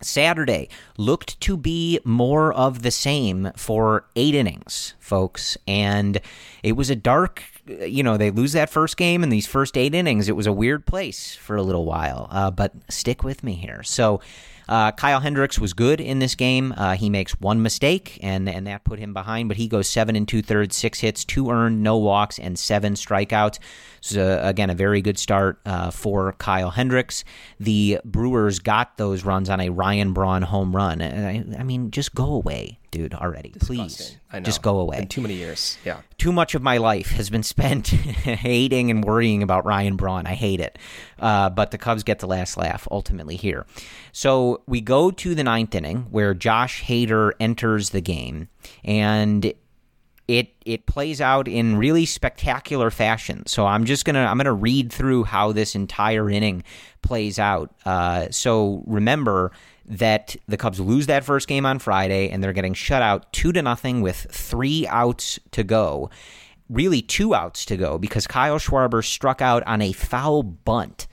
Saturday 0.01 0.69
looked 0.97 1.39
to 1.41 1.57
be 1.57 1.99
more 2.03 2.53
of 2.53 2.83
the 2.83 2.91
same 2.91 3.51
for 3.55 4.05
eight 4.15 4.35
innings, 4.35 4.93
folks. 4.99 5.57
And 5.67 6.21
it 6.63 6.73
was 6.73 6.89
a 6.89 6.95
dark, 6.95 7.43
you 7.69 8.03
know, 8.03 8.17
they 8.17 8.31
lose 8.31 8.53
that 8.53 8.69
first 8.69 8.97
game 8.97 9.23
in 9.23 9.29
these 9.29 9.47
first 9.47 9.77
eight 9.77 9.93
innings. 9.93 10.29
It 10.29 10.35
was 10.35 10.47
a 10.47 10.53
weird 10.53 10.85
place 10.85 11.35
for 11.35 11.55
a 11.55 11.61
little 11.61 11.85
while, 11.85 12.27
uh, 12.31 12.51
but 12.51 12.73
stick 12.89 13.23
with 13.23 13.43
me 13.43 13.53
here. 13.53 13.83
So, 13.83 14.21
uh, 14.69 14.91
Kyle 14.91 15.21
Hendricks 15.21 15.59
was 15.59 15.73
good 15.73 16.01
in 16.01 16.19
this 16.19 16.35
game. 16.35 16.73
Uh, 16.75 16.95
he 16.95 17.09
makes 17.09 17.39
one 17.39 17.61
mistake, 17.61 18.19
and 18.21 18.49
and 18.49 18.67
that 18.67 18.83
put 18.83 18.99
him 18.99 19.13
behind. 19.13 19.47
But 19.47 19.57
he 19.57 19.67
goes 19.67 19.87
seven 19.87 20.15
and 20.15 20.27
two 20.27 20.41
thirds, 20.41 20.75
six 20.75 20.99
hits, 20.99 21.23
two 21.23 21.49
earned, 21.49 21.81
no 21.83 21.97
walks, 21.97 22.37
and 22.37 22.59
seven 22.59 22.95
strikeouts. 22.95 23.59
So 24.01 24.39
again, 24.43 24.69
a 24.69 24.75
very 24.75 25.01
good 25.01 25.17
start 25.17 25.59
uh, 25.65 25.91
for 25.91 26.33
Kyle 26.33 26.71
Hendricks. 26.71 27.23
The 27.59 27.99
Brewers 28.03 28.59
got 28.59 28.97
those 28.97 29.23
runs 29.23 29.49
on 29.49 29.61
a 29.61 29.69
Ryan 29.69 30.13
Braun 30.13 30.41
home 30.41 30.75
run. 30.75 31.01
I, 31.01 31.45
I 31.57 31.63
mean, 31.63 31.91
just 31.91 32.13
go 32.13 32.33
away 32.33 32.76
dude, 32.91 33.13
already. 33.13 33.53
Please, 33.59 34.17
just 34.41 34.61
go 34.61 34.79
away. 34.79 34.99
Been 34.99 35.07
too 35.07 35.21
many 35.21 35.35
years. 35.35 35.77
Yeah. 35.83 36.01
Too 36.17 36.31
much 36.31 36.55
of 36.55 36.61
my 36.61 36.77
life 36.77 37.11
has 37.11 37.29
been 37.29 37.43
spent 37.55 37.87
hating 37.87 38.91
and 38.91 39.03
worrying 39.03 39.43
about 39.43 39.65
Ryan 39.65 39.95
Braun. 39.95 40.25
I 40.25 40.33
hate 40.33 40.59
it. 40.59 40.77
Uh, 41.19 41.49
but 41.49 41.71
the 41.71 41.77
Cubs 41.77 42.03
get 42.03 42.19
the 42.19 42.27
last 42.27 42.57
laugh 42.57 42.87
ultimately 42.91 43.35
here. 43.35 43.65
So 44.11 44.61
we 44.67 44.81
go 44.81 45.11
to 45.11 45.35
the 45.35 45.43
ninth 45.43 45.75
inning 45.75 46.07
where 46.09 46.33
Josh 46.33 46.83
Hader 46.83 47.31
enters 47.39 47.91
the 47.91 48.01
game, 48.01 48.49
and 48.83 49.53
it 50.27 50.53
it 50.65 50.85
plays 50.85 51.21
out 51.21 51.47
in 51.47 51.77
really 51.77 52.05
spectacular 52.05 52.91
fashion. 52.91 53.45
So 53.47 53.65
I'm 53.65 53.85
just 53.85 54.05
gonna 54.05 54.25
I'm 54.25 54.37
gonna 54.37 54.53
read 54.53 54.91
through 54.91 55.23
how 55.25 55.51
this 55.51 55.75
entire 55.75 56.29
inning 56.29 56.63
plays 57.01 57.39
out. 57.39 57.73
Uh, 57.85 58.27
so 58.31 58.83
remember 58.85 59.51
that 59.87 60.35
the 60.47 60.57
Cubs 60.57 60.79
lose 60.79 61.07
that 61.07 61.23
first 61.23 61.47
game 61.47 61.65
on 61.65 61.79
Friday 61.79 62.29
and 62.29 62.43
they're 62.43 62.53
getting 62.53 62.73
shut 62.73 63.01
out 63.01 63.31
two 63.31 63.51
to 63.53 63.61
nothing 63.61 64.01
with 64.01 64.27
three 64.29 64.85
outs 64.87 65.39
to 65.51 65.63
go. 65.63 66.09
Really, 66.69 67.01
two 67.01 67.33
outs 67.33 67.65
to 67.65 67.77
go 67.77 67.97
because 67.97 68.27
Kyle 68.27 68.59
Schwarber 68.59 69.03
struck 69.03 69.41
out 69.41 69.63
on 69.65 69.81
a 69.81 69.93
foul 69.93 70.43
bunt 70.43 71.07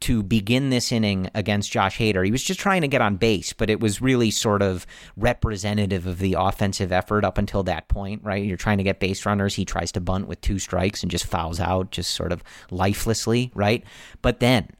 to 0.00 0.22
begin 0.22 0.70
this 0.70 0.92
inning 0.92 1.28
against 1.34 1.70
Josh 1.70 1.98
Hader. 1.98 2.24
He 2.24 2.30
was 2.30 2.42
just 2.42 2.58
trying 2.58 2.80
to 2.80 2.88
get 2.88 3.02
on 3.02 3.16
base, 3.16 3.52
but 3.52 3.68
it 3.68 3.80
was 3.80 4.00
really 4.00 4.30
sort 4.30 4.62
of 4.62 4.86
representative 5.16 6.06
of 6.06 6.18
the 6.18 6.36
offensive 6.38 6.90
effort 6.90 7.24
up 7.24 7.36
until 7.36 7.62
that 7.64 7.88
point, 7.88 8.22
right? 8.24 8.42
You're 8.42 8.56
trying 8.56 8.78
to 8.78 8.84
get 8.84 8.98
base 8.98 9.26
runners. 9.26 9.54
He 9.54 9.66
tries 9.66 9.92
to 9.92 10.00
bunt 10.00 10.26
with 10.26 10.40
two 10.40 10.58
strikes 10.58 11.02
and 11.02 11.10
just 11.10 11.26
fouls 11.26 11.60
out, 11.60 11.90
just 11.90 12.12
sort 12.12 12.32
of 12.32 12.42
lifelessly, 12.70 13.50
right? 13.54 13.84
But 14.22 14.40
then, 14.40 14.70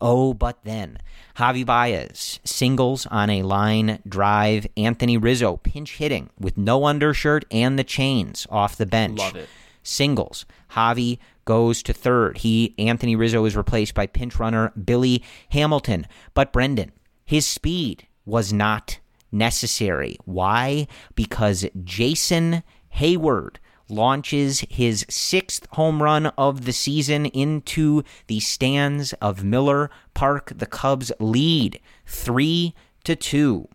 oh, 0.00 0.34
but 0.34 0.58
then, 0.64 0.98
Javi 1.36 1.64
Baez 1.64 2.40
singles 2.44 3.06
on 3.06 3.30
a 3.30 3.42
line 3.42 4.00
drive. 4.08 4.66
Anthony 4.76 5.16
Rizzo 5.16 5.56
pinch 5.58 5.96
hitting 5.96 6.30
with 6.38 6.56
no 6.56 6.84
undershirt 6.86 7.44
and 7.50 7.78
the 7.78 7.84
chains 7.84 8.46
off 8.50 8.76
the 8.76 8.86
bench. 8.86 9.18
Love 9.18 9.36
it. 9.36 9.48
Singles. 9.82 10.44
Javi 10.72 11.18
goes 11.44 11.82
to 11.84 11.92
third. 11.92 12.38
He 12.38 12.74
Anthony 12.78 13.16
Rizzo 13.16 13.44
is 13.44 13.56
replaced 13.56 13.94
by 13.94 14.06
pinch 14.06 14.38
runner 14.38 14.72
Billy 14.72 15.22
Hamilton. 15.50 16.06
But 16.34 16.52
Brendan, 16.52 16.92
his 17.24 17.46
speed 17.46 18.06
was 18.26 18.52
not 18.52 18.98
necessary. 19.32 20.16
Why? 20.24 20.86
Because 21.14 21.66
Jason 21.84 22.62
Heyward 22.96 23.56
launches 23.88 24.60
his 24.68 25.04
sixth 25.08 25.66
home 25.72 26.02
run 26.02 26.26
of 26.38 26.64
the 26.64 26.72
season 26.72 27.26
into 27.26 28.02
the 28.26 28.40
stands 28.40 29.12
of 29.14 29.44
Miller 29.44 29.90
Park. 30.14 30.52
The 30.56 30.66
Cubs 30.66 31.12
lead 31.20 31.80
three 32.06 32.74
to 33.04 33.16
two. 33.16 33.68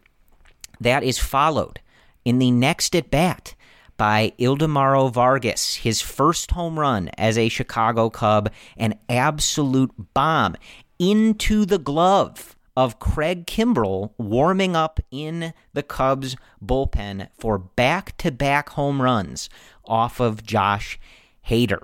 That 0.80 1.04
is 1.04 1.20
followed 1.20 1.80
in 2.26 2.40
the 2.40 2.52
next 2.52 2.96
at 2.96 3.12
bat 3.12 3.56
by 3.98 4.34
Ildemaro 4.40 5.12
Vargas, 5.12 5.76
his 5.76 6.02
first 6.02 6.52
home 6.52 6.80
run 6.80 7.10
as 7.18 7.38
a 7.38 7.50
Chicago 7.50 8.10
Cub, 8.10 8.52
an 8.78 9.00
absolute 9.08 9.92
bomb 10.14 10.56
into 11.00 11.66
the 11.66 11.78
glove 11.78 12.56
of 12.76 13.00
Craig 13.00 13.46
Kimbrel 13.46 14.12
warming 14.18 14.76
up 14.76 15.00
in 15.12 15.54
the 15.74 15.84
Cubs 15.84 16.36
bullpen 16.64 17.30
for 17.38 17.58
back 17.58 18.18
to 18.18 18.32
back 18.32 18.70
home 18.70 19.02
runs 19.02 19.50
off 19.86 20.20
of 20.20 20.44
Josh 20.44 21.00
Hader. 21.48 21.84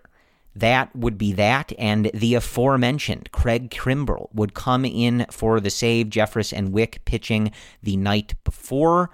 That 0.55 0.93
would 0.95 1.17
be 1.17 1.31
that, 1.33 1.71
and 1.77 2.11
the 2.13 2.33
aforementioned 2.33 3.31
Craig 3.31 3.69
Kimbrel 3.69 4.29
would 4.33 4.53
come 4.53 4.83
in 4.83 5.25
for 5.31 5.59
the 5.59 5.69
save. 5.69 6.07
Jeffress 6.07 6.51
and 6.51 6.73
Wick 6.73 7.01
pitching 7.05 7.51
the 7.83 7.97
night 7.97 8.33
before 8.43 9.09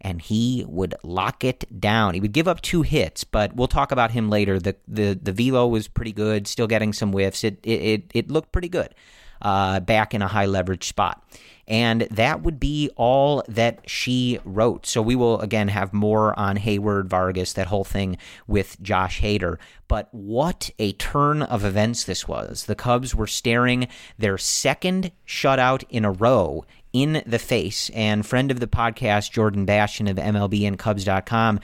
and 0.00 0.22
he 0.22 0.64
would 0.68 0.94
lock 1.02 1.44
it 1.44 1.80
down. 1.80 2.14
He 2.14 2.20
would 2.20 2.32
give 2.32 2.48
up 2.48 2.60
two 2.60 2.82
hits, 2.82 3.24
but 3.24 3.54
we'll 3.56 3.68
talk 3.68 3.92
about 3.92 4.12
him 4.12 4.30
later. 4.30 4.58
The 4.58 4.76
the 4.86 5.18
the 5.20 5.32
velo 5.32 5.66
was 5.66 5.88
pretty 5.88 6.12
good, 6.12 6.46
still 6.46 6.66
getting 6.66 6.92
some 6.92 7.12
whiffs. 7.12 7.44
It 7.44 7.58
it 7.64 7.82
it, 7.82 8.10
it 8.14 8.30
looked 8.30 8.52
pretty 8.52 8.68
good. 8.68 8.94
Uh, 9.40 9.80
back 9.80 10.14
in 10.14 10.22
a 10.22 10.28
high 10.28 10.46
leverage 10.46 10.88
spot. 10.88 11.22
And 11.68 12.02
that 12.10 12.42
would 12.42 12.58
be 12.58 12.88
all 12.96 13.44
that 13.46 13.88
she 13.88 14.40
wrote. 14.42 14.86
So 14.86 15.02
we 15.02 15.14
will 15.14 15.38
again 15.40 15.68
have 15.68 15.92
more 15.92 16.36
on 16.38 16.56
Heyward 16.56 17.08
Vargas, 17.08 17.52
that 17.52 17.66
whole 17.66 17.84
thing 17.84 18.16
with 18.46 18.80
Josh 18.80 19.20
Hader. 19.20 19.58
But 19.86 20.08
what 20.12 20.70
a 20.78 20.92
turn 20.92 21.42
of 21.42 21.66
events 21.66 22.04
this 22.04 22.26
was. 22.26 22.64
The 22.64 22.74
Cubs 22.74 23.14
were 23.14 23.26
staring 23.26 23.86
their 24.16 24.38
second 24.38 25.12
shutout 25.26 25.84
in 25.90 26.06
a 26.06 26.10
row 26.10 26.64
in 26.94 27.22
the 27.26 27.38
face. 27.38 27.90
And 27.90 28.24
friend 28.24 28.50
of 28.50 28.60
the 28.60 28.66
podcast, 28.66 29.30
Jordan 29.30 29.66
Bastian 29.66 30.08
of 30.08 30.16
MLB 30.16 30.66
and 30.66 30.78
Cubs.com, 30.78 31.60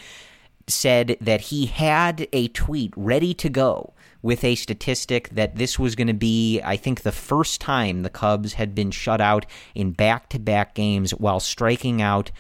said 0.67 1.17
that 1.21 1.41
he 1.43 1.67
had 1.67 2.29
a 2.33 2.49
tweet 2.49 2.93
ready 2.95 3.33
to 3.35 3.49
go 3.49 3.95
with 4.25 4.43
a 4.43 4.55
statistic 4.55 5.29
that 5.29 5.57
this 5.57 5.79
was 5.79 5.95
going 5.95 6.07
to 6.07 6.15
be, 6.15 6.59
I 6.63 6.79
think, 6.79 7.03
the 7.03 7.13
first 7.13 7.61
time 7.61 8.03
the 8.03 8.09
Cubs 8.09 8.55
had 8.55 8.75
been 8.75 8.91
shut 8.91 9.21
out 9.21 9.45
in 9.75 9.91
back 9.91 10.31
to 10.31 10.39
back 10.39 10.75
games 10.75 11.11
while 11.11 11.41
striking 11.41 12.01
out 12.01 12.31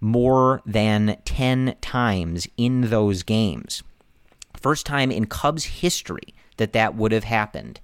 more 0.00 0.62
than 0.64 1.18
10 1.26 1.76
times 1.82 2.48
in 2.56 2.88
those 2.88 3.22
games. 3.22 3.82
First 4.56 4.86
time 4.86 5.10
in 5.10 5.26
Cubs 5.26 5.64
history 5.64 6.32
that 6.56 6.72
that 6.72 6.94
would 6.94 7.12
have 7.12 7.24
happened. 7.24 7.80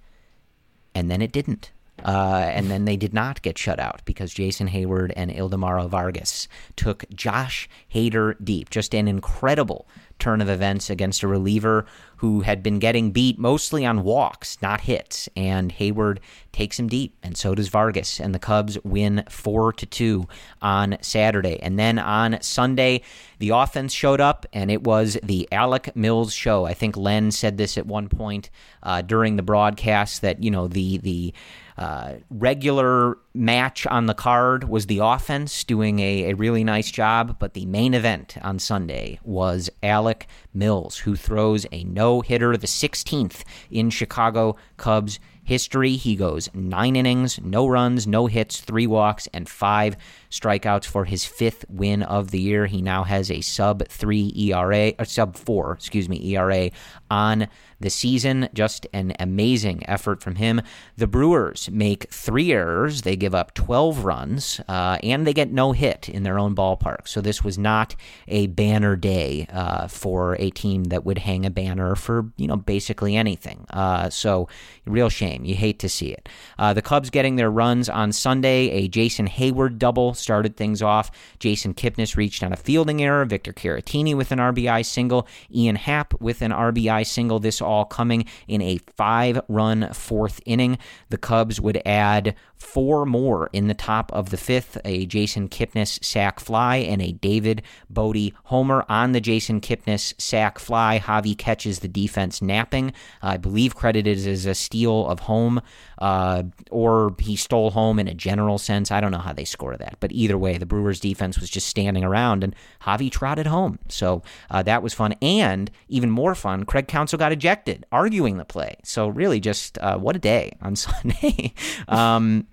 And 0.95 1.11
then 1.11 1.21
it 1.21 1.31
didn't. 1.31 1.73
Uh, 2.05 2.51
and 2.53 2.71
then 2.71 2.85
they 2.85 2.97
did 2.97 3.15
not 3.15 3.43
get 3.43 3.59
shut 3.59 3.79
out 3.79 4.03
because 4.05 4.33
Jason 4.35 4.69
Heyward 4.69 5.13
and 5.17 5.31
Ildemaro 5.31 5.89
Vargas 5.89 6.49
took 6.77 7.05
Josh 7.11 7.69
Hader 7.95 8.35
deep. 8.45 8.71
Just 8.71 8.95
an 8.95 9.09
incredible 9.09 9.87
turn 10.23 10.41
of 10.41 10.49
events 10.49 10.89
against 10.89 11.25
a 11.25 11.29
reliever 11.29 11.85
who 12.19 12.43
had 12.43 12.63
been 12.63 12.79
getting 12.79 13.11
beat 13.11 13.37
mostly 13.41 13.85
on 13.85 14.05
walks, 14.05 14.57
not 14.63 14.83
hits. 14.83 15.29
And 15.35 15.73
Heyward 15.73 16.19
takes 16.53 16.79
him 16.79 16.87
deep, 16.87 17.17
and 17.25 17.37
so 17.37 17.57
does 17.57 17.67
Vargas. 17.67 18.21
And 18.21 18.33
the 18.33 18.39
Cubs 18.39 18.79
win 18.85 19.25
four 19.29 19.73
to 19.73 19.85
two 19.85 20.29
on 20.61 20.97
Saturday. 21.01 21.59
And 21.61 21.77
then 21.77 21.99
on 21.99 22.41
Sunday, 22.41 23.03
the 23.41 23.49
offense 23.51 23.93
showed 23.93 24.21
up, 24.21 24.47
and 24.53 24.71
it 24.71 24.85
was 24.85 25.19
the 25.25 25.49
Alec 25.51 25.97
Mills 25.97 26.33
show. 26.33 26.65
I 26.65 26.75
think 26.75 26.97
Len 26.97 27.33
said 27.33 27.59
this 27.59 27.77
at 27.77 27.87
one 27.87 28.09
point 28.09 28.51
uh, 28.85 29.03
during 29.03 29.35
the 29.35 29.43
broadcast 29.43 30.23
that 30.23 30.41
you 30.41 30.53
know 30.53 30.69
the 30.69 30.99
the 30.99 31.35
uh, 31.83 32.19
regular 32.31 33.19
match 33.35 33.89
on 33.89 34.07
the 34.07 34.15
card 34.15 34.69
was 34.69 34.87
the 34.87 35.01
offense 35.01 35.65
doing 35.65 35.99
a, 35.99 36.31
a 36.31 36.35
really 36.35 36.63
nice 36.63 36.93
job, 36.93 37.37
but 37.41 37.55
the 37.55 37.67
main 37.67 37.93
event 37.93 38.37
on 38.41 38.61
Sunday 38.61 39.19
was 39.25 39.69
Alec 39.83 40.29
Mills, 40.55 40.99
who 40.99 41.17
throws 41.17 41.67
a 41.73 41.83
no 41.83 42.21
hitter, 42.21 42.57
the 42.57 42.69
16th 42.69 43.43
in 43.69 43.91
Chicago 43.91 44.55
Cubs 44.77 45.19
history. 45.43 45.97
He 45.97 46.15
goes 46.15 46.49
nine 46.55 46.95
innings, 46.95 47.41
no 47.43 47.67
runs, 47.67 48.07
no 48.07 48.27
hits, 48.27 48.61
three 48.61 48.87
walks, 48.87 49.27
and 49.35 49.49
five 49.49 49.97
strikeouts 50.33 50.87
for 50.87 51.05
his 51.05 51.25
fifth 51.25 51.65
win 51.69 52.03
of 52.03 52.31
the 52.31 52.41
year. 52.41 52.67
He 52.67 52.81
now 52.81 53.05
has 53.05 53.31
a 53.31 53.43
sub 53.43 53.87
three 53.87 54.33
ERA, 54.35 54.95
or 54.99 55.05
sub 55.05 55.37
four, 55.37 55.73
excuse 55.73 56.09
me, 56.09 56.35
ERA 56.35 56.71
on 57.11 57.49
the 57.79 57.91
season. 57.91 58.49
Just 58.55 58.87
an 58.95 59.13
amazing 59.21 59.89
effort 59.89 60.23
from 60.23 60.37
him. 60.37 60.63
The 60.97 61.07
Brewers 61.07 61.69
make 61.71 62.11
three 62.11 62.51
errors. 62.53 63.03
They 63.03 63.15
give 63.15 63.35
up 63.35 63.53
12 63.55 64.05
runs, 64.05 64.61
uh, 64.69 64.99
and 65.03 65.27
they 65.27 65.35
get 65.35 65.53
no 65.53 65.73
hit 65.73 66.09
in 66.09 66.23
their 66.23 66.39
own 66.39 66.55
ballpark. 66.55 67.07
So 67.07 67.21
this 67.21 67.45
was 67.45 67.59
not 67.59 67.95
a 68.27 68.47
banner 68.47 68.97
day 68.97 69.47
uh, 69.53 69.87
for 69.89 70.37
a 70.41 70.51
team 70.51 70.85
that 70.85 71.05
would 71.05 71.19
hang 71.19 71.45
a 71.45 71.51
banner 71.51 71.95
for 71.95 72.33
you 72.39 72.47
know 72.47 72.57
basically 72.57 73.17
anything. 73.17 73.67
Uh, 73.71 74.09
so 74.09 74.49
real 74.87 75.11
shame. 75.11 75.45
You 75.45 75.55
hate 75.55 75.79
to 75.81 75.89
see 75.89 76.09
it. 76.09 76.29
Uh, 76.59 76.73
the 76.73 76.83
Cubs 76.83 77.11
getting 77.11 77.37
their 77.37 77.51
runs 77.51 77.91
on 77.91 78.13
Sunday. 78.13 78.71
A 78.71 78.89
Jason 78.89 79.29
Heyward 79.29 79.79
double 79.79 80.15
started 80.23 80.57
things 80.57 80.81
off. 80.81 81.11
Jason 81.39 81.75
Kipnis 81.75 82.17
reached 82.17 82.43
on 82.43 82.53
a 82.53 82.57
fielding 82.57 83.03
error. 83.03 83.25
Victor 83.25 83.53
Caratini 83.53 84.17
with 84.17 84.33
an 84.33 84.39
RBI 84.39 84.85
single. 84.85 85.27
Ian 85.55 85.77
Happ 85.77 86.21
with 86.21 86.43
an 86.43 86.53
RBI 86.53 87.07
single. 87.07 87.39
This 87.39 87.61
all 87.61 87.85
coming 87.85 88.25
in 88.49 88.63
a 88.63 88.79
five 88.97 89.41
run 89.49 89.93
fourth 89.93 90.41
inning. 90.47 90.79
The 91.11 91.19
Cubs 91.19 91.61
would 91.61 91.83
add 91.85 92.35
four 92.63 93.05
more 93.05 93.51
in 93.53 93.67
the 93.67 93.75
top 93.75 94.13
of 94.13 94.31
the 94.31 94.37
fifth 94.37 94.79
a 94.85 95.05
Jason 95.07 95.49
Kipnis 95.49 96.03
sac 96.03 96.41
fly 96.41 96.77
and 96.77 97.03
a 97.03 97.13
David 97.13 97.63
Bote 97.91 98.33
homer. 98.45 98.85
On 98.89 99.13
the 99.13 99.21
Jason 99.21 99.61
Kipnis 99.61 100.15
sac 100.19 100.59
fly, 100.59 100.99
Javi 100.99 101.37
catches 101.37 101.81
the 101.81 101.89
defense 101.89 102.41
napping. 102.41 102.93
I 103.21 103.37
believe 103.37 103.75
credited 103.75 104.19
as 104.27 104.47
a 104.47 104.55
steal 104.55 105.07
of 105.09 105.21
home, 105.21 105.61
uh, 105.99 106.45
or 106.71 107.15
he 107.19 107.37
stole 107.37 107.71
home 107.71 107.99
in 107.99 108.09
a 108.09 108.15
general 108.15 108.59
sense. 108.59 108.91
I 108.91 109.01
don't 109.01 109.13
know 109.13 109.19
how 109.19 109.33
they 109.33 109.45
score 109.45 109.77
that, 109.77 109.97
but 110.01 110.13
either 110.13 110.39
way, 110.39 110.57
the 110.57 110.67
Brewers 110.67 111.01
defense 111.01 111.39
was 111.39 111.51
just 111.51 111.67
standing 111.67 112.05
around 112.05 112.45
and 112.45 112.55
Javi 112.83 113.11
trotted 113.11 113.47
home. 113.47 113.79
So 113.89 114.23
uh, 114.51 114.63
that 114.63 114.83
was 114.83 114.95
fun. 114.95 115.15
And 115.21 115.71
even 115.89 116.11
more 116.11 116.35
fun, 116.35 116.65
Craig 116.65 116.89
Counsell 116.89 117.19
got 117.19 117.33
ejected, 117.33 117.87
arguing 117.93 118.37
the 118.37 118.45
play. 118.45 118.77
So 118.85 119.09
really, 119.09 119.41
just 119.41 119.79
uh, 119.79 119.99
what 119.99 120.17
a 120.17 120.19
day 120.19 120.53
on 120.61 120.77
Sunday. 120.77 121.55
um, 121.89 122.47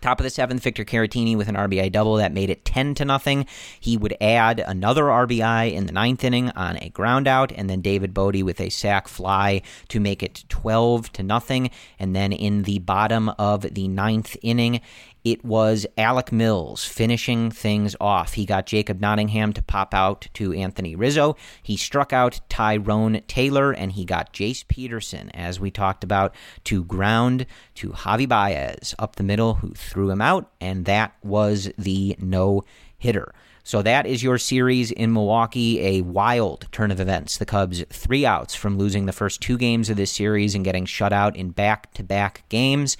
Top 0.00 0.18
of 0.18 0.24
the 0.24 0.30
seventh, 0.30 0.62
Victor 0.62 0.84
Caratini 0.84 1.36
with 1.36 1.48
an 1.48 1.56
RBI 1.56 1.92
double 1.92 2.16
that 2.16 2.32
made 2.32 2.48
it 2.48 2.64
10 2.64 2.94
to 2.94 3.04
nothing. 3.04 3.44
He 3.78 3.98
would 3.98 4.16
add 4.18 4.58
another 4.66 5.04
RBI 5.04 5.72
in 5.74 5.84
the 5.84 5.92
ninth 5.92 6.24
inning 6.24 6.48
on 6.50 6.78
a 6.78 6.88
ground 6.88 7.28
out, 7.28 7.52
and 7.52 7.68
then 7.68 7.82
David 7.82 8.14
Bote 8.14 8.42
with 8.42 8.62
a 8.62 8.70
sac 8.70 9.08
fly 9.08 9.60
to 9.88 10.00
make 10.00 10.22
it 10.22 10.44
12 10.48 11.12
to 11.12 11.22
nothing. 11.22 11.70
And 11.98 12.16
then 12.16 12.32
in 12.32 12.62
the 12.62 12.78
bottom 12.78 13.28
of 13.38 13.74
the 13.74 13.88
ninth 13.88 14.38
inning, 14.40 14.80
it 15.24 15.44
was 15.44 15.86
Alec 15.98 16.32
Mills 16.32 16.84
finishing 16.84 17.50
things 17.50 17.94
off. 18.00 18.34
He 18.34 18.46
got 18.46 18.66
Jacob 18.66 19.00
Nottingham 19.00 19.52
to 19.52 19.62
pop 19.62 19.92
out 19.92 20.28
to 20.34 20.52
Anthony 20.52 20.96
Rizzo. 20.96 21.36
He 21.62 21.76
struck 21.76 22.12
out 22.12 22.40
Tyrone 22.48 23.20
Taylor, 23.28 23.72
and 23.72 23.92
he 23.92 24.04
got 24.04 24.32
Jace 24.32 24.66
Peterson, 24.66 25.30
as 25.30 25.60
we 25.60 25.70
talked 25.70 26.04
about, 26.04 26.34
to 26.64 26.84
ground 26.84 27.46
to 27.76 27.90
Javi 27.90 28.28
Baez 28.28 28.94
up 28.98 29.16
the 29.16 29.22
middle, 29.22 29.54
who 29.54 29.74
threw 29.74 30.10
him 30.10 30.20
out, 30.22 30.50
and 30.60 30.84
that 30.86 31.14
was 31.22 31.70
the 31.76 32.16
no 32.18 32.64
hitter. 32.98 33.32
So 33.62 33.82
that 33.82 34.06
is 34.06 34.22
your 34.22 34.38
series 34.38 34.90
in 34.90 35.12
Milwaukee, 35.12 35.80
a 35.80 36.00
wild 36.00 36.66
turn 36.72 36.90
of 36.90 36.98
events. 36.98 37.36
The 37.36 37.46
Cubs 37.46 37.84
three 37.90 38.24
outs 38.24 38.54
from 38.54 38.78
losing 38.78 39.06
the 39.06 39.12
first 39.12 39.40
two 39.40 39.58
games 39.58 39.90
of 39.90 39.96
this 39.96 40.10
series 40.10 40.54
and 40.54 40.64
getting 40.64 40.86
shut 40.86 41.12
out 41.12 41.36
in 41.36 41.50
back 41.50 41.92
to 41.94 42.02
back 42.02 42.42
games. 42.48 42.96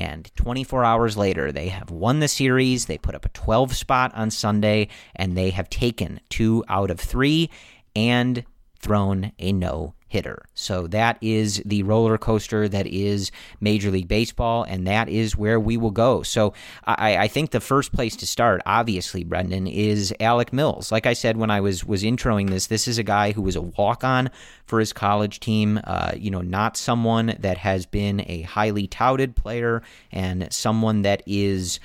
And 0.00 0.34
24 0.34 0.82
hours 0.82 1.18
later, 1.18 1.52
they 1.52 1.68
have 1.68 1.90
won 1.90 2.20
the 2.20 2.26
series. 2.26 2.86
They 2.86 2.96
put 2.96 3.14
up 3.14 3.26
a 3.26 3.30
12 3.30 3.76
spot 3.76 4.12
on 4.14 4.30
Sunday, 4.30 4.88
and 5.14 5.36
they 5.36 5.50
have 5.50 5.68
taken 5.68 6.20
two 6.30 6.64
out 6.70 6.90
of 6.90 6.98
three 6.98 7.50
and 7.94 8.42
thrown 8.80 9.32
a 9.38 9.52
no 9.52 9.94
hitter. 10.10 10.44
So 10.54 10.88
that 10.88 11.18
is 11.20 11.62
the 11.64 11.84
roller 11.84 12.18
coaster 12.18 12.68
that 12.68 12.88
is 12.88 13.30
Major 13.60 13.92
League 13.92 14.08
Baseball, 14.08 14.64
and 14.64 14.84
that 14.88 15.08
is 15.08 15.36
where 15.36 15.60
we 15.60 15.76
will 15.76 15.92
go. 15.92 16.24
So 16.24 16.52
I, 16.84 17.16
I, 17.16 17.28
think 17.28 17.52
the 17.52 17.60
first 17.60 17.92
place 17.92 18.16
to 18.16 18.26
start, 18.26 18.60
obviously, 18.66 19.22
Brendan, 19.22 19.68
is 19.68 20.12
Alec 20.18 20.52
Mills. 20.52 20.90
Like 20.90 21.06
I 21.06 21.12
said 21.12 21.36
when 21.36 21.50
I 21.50 21.60
was 21.60 21.84
was 21.84 22.02
introing 22.02 22.50
this, 22.50 22.66
this 22.66 22.88
is 22.88 22.98
a 22.98 23.04
guy 23.04 23.30
who 23.30 23.42
was 23.42 23.54
a 23.54 23.62
walk 23.62 24.02
on 24.02 24.30
for 24.66 24.80
his 24.80 24.92
college 24.92 25.38
team. 25.38 25.80
Uh, 25.84 26.12
you 26.16 26.32
know, 26.32 26.42
not 26.42 26.76
someone 26.76 27.36
that 27.38 27.58
has 27.58 27.86
been 27.86 28.24
a 28.26 28.42
highly 28.42 28.88
touted 28.88 29.36
player, 29.36 29.80
and 30.10 30.52
someone 30.52 31.02
that 31.02 31.22
is 31.24 31.78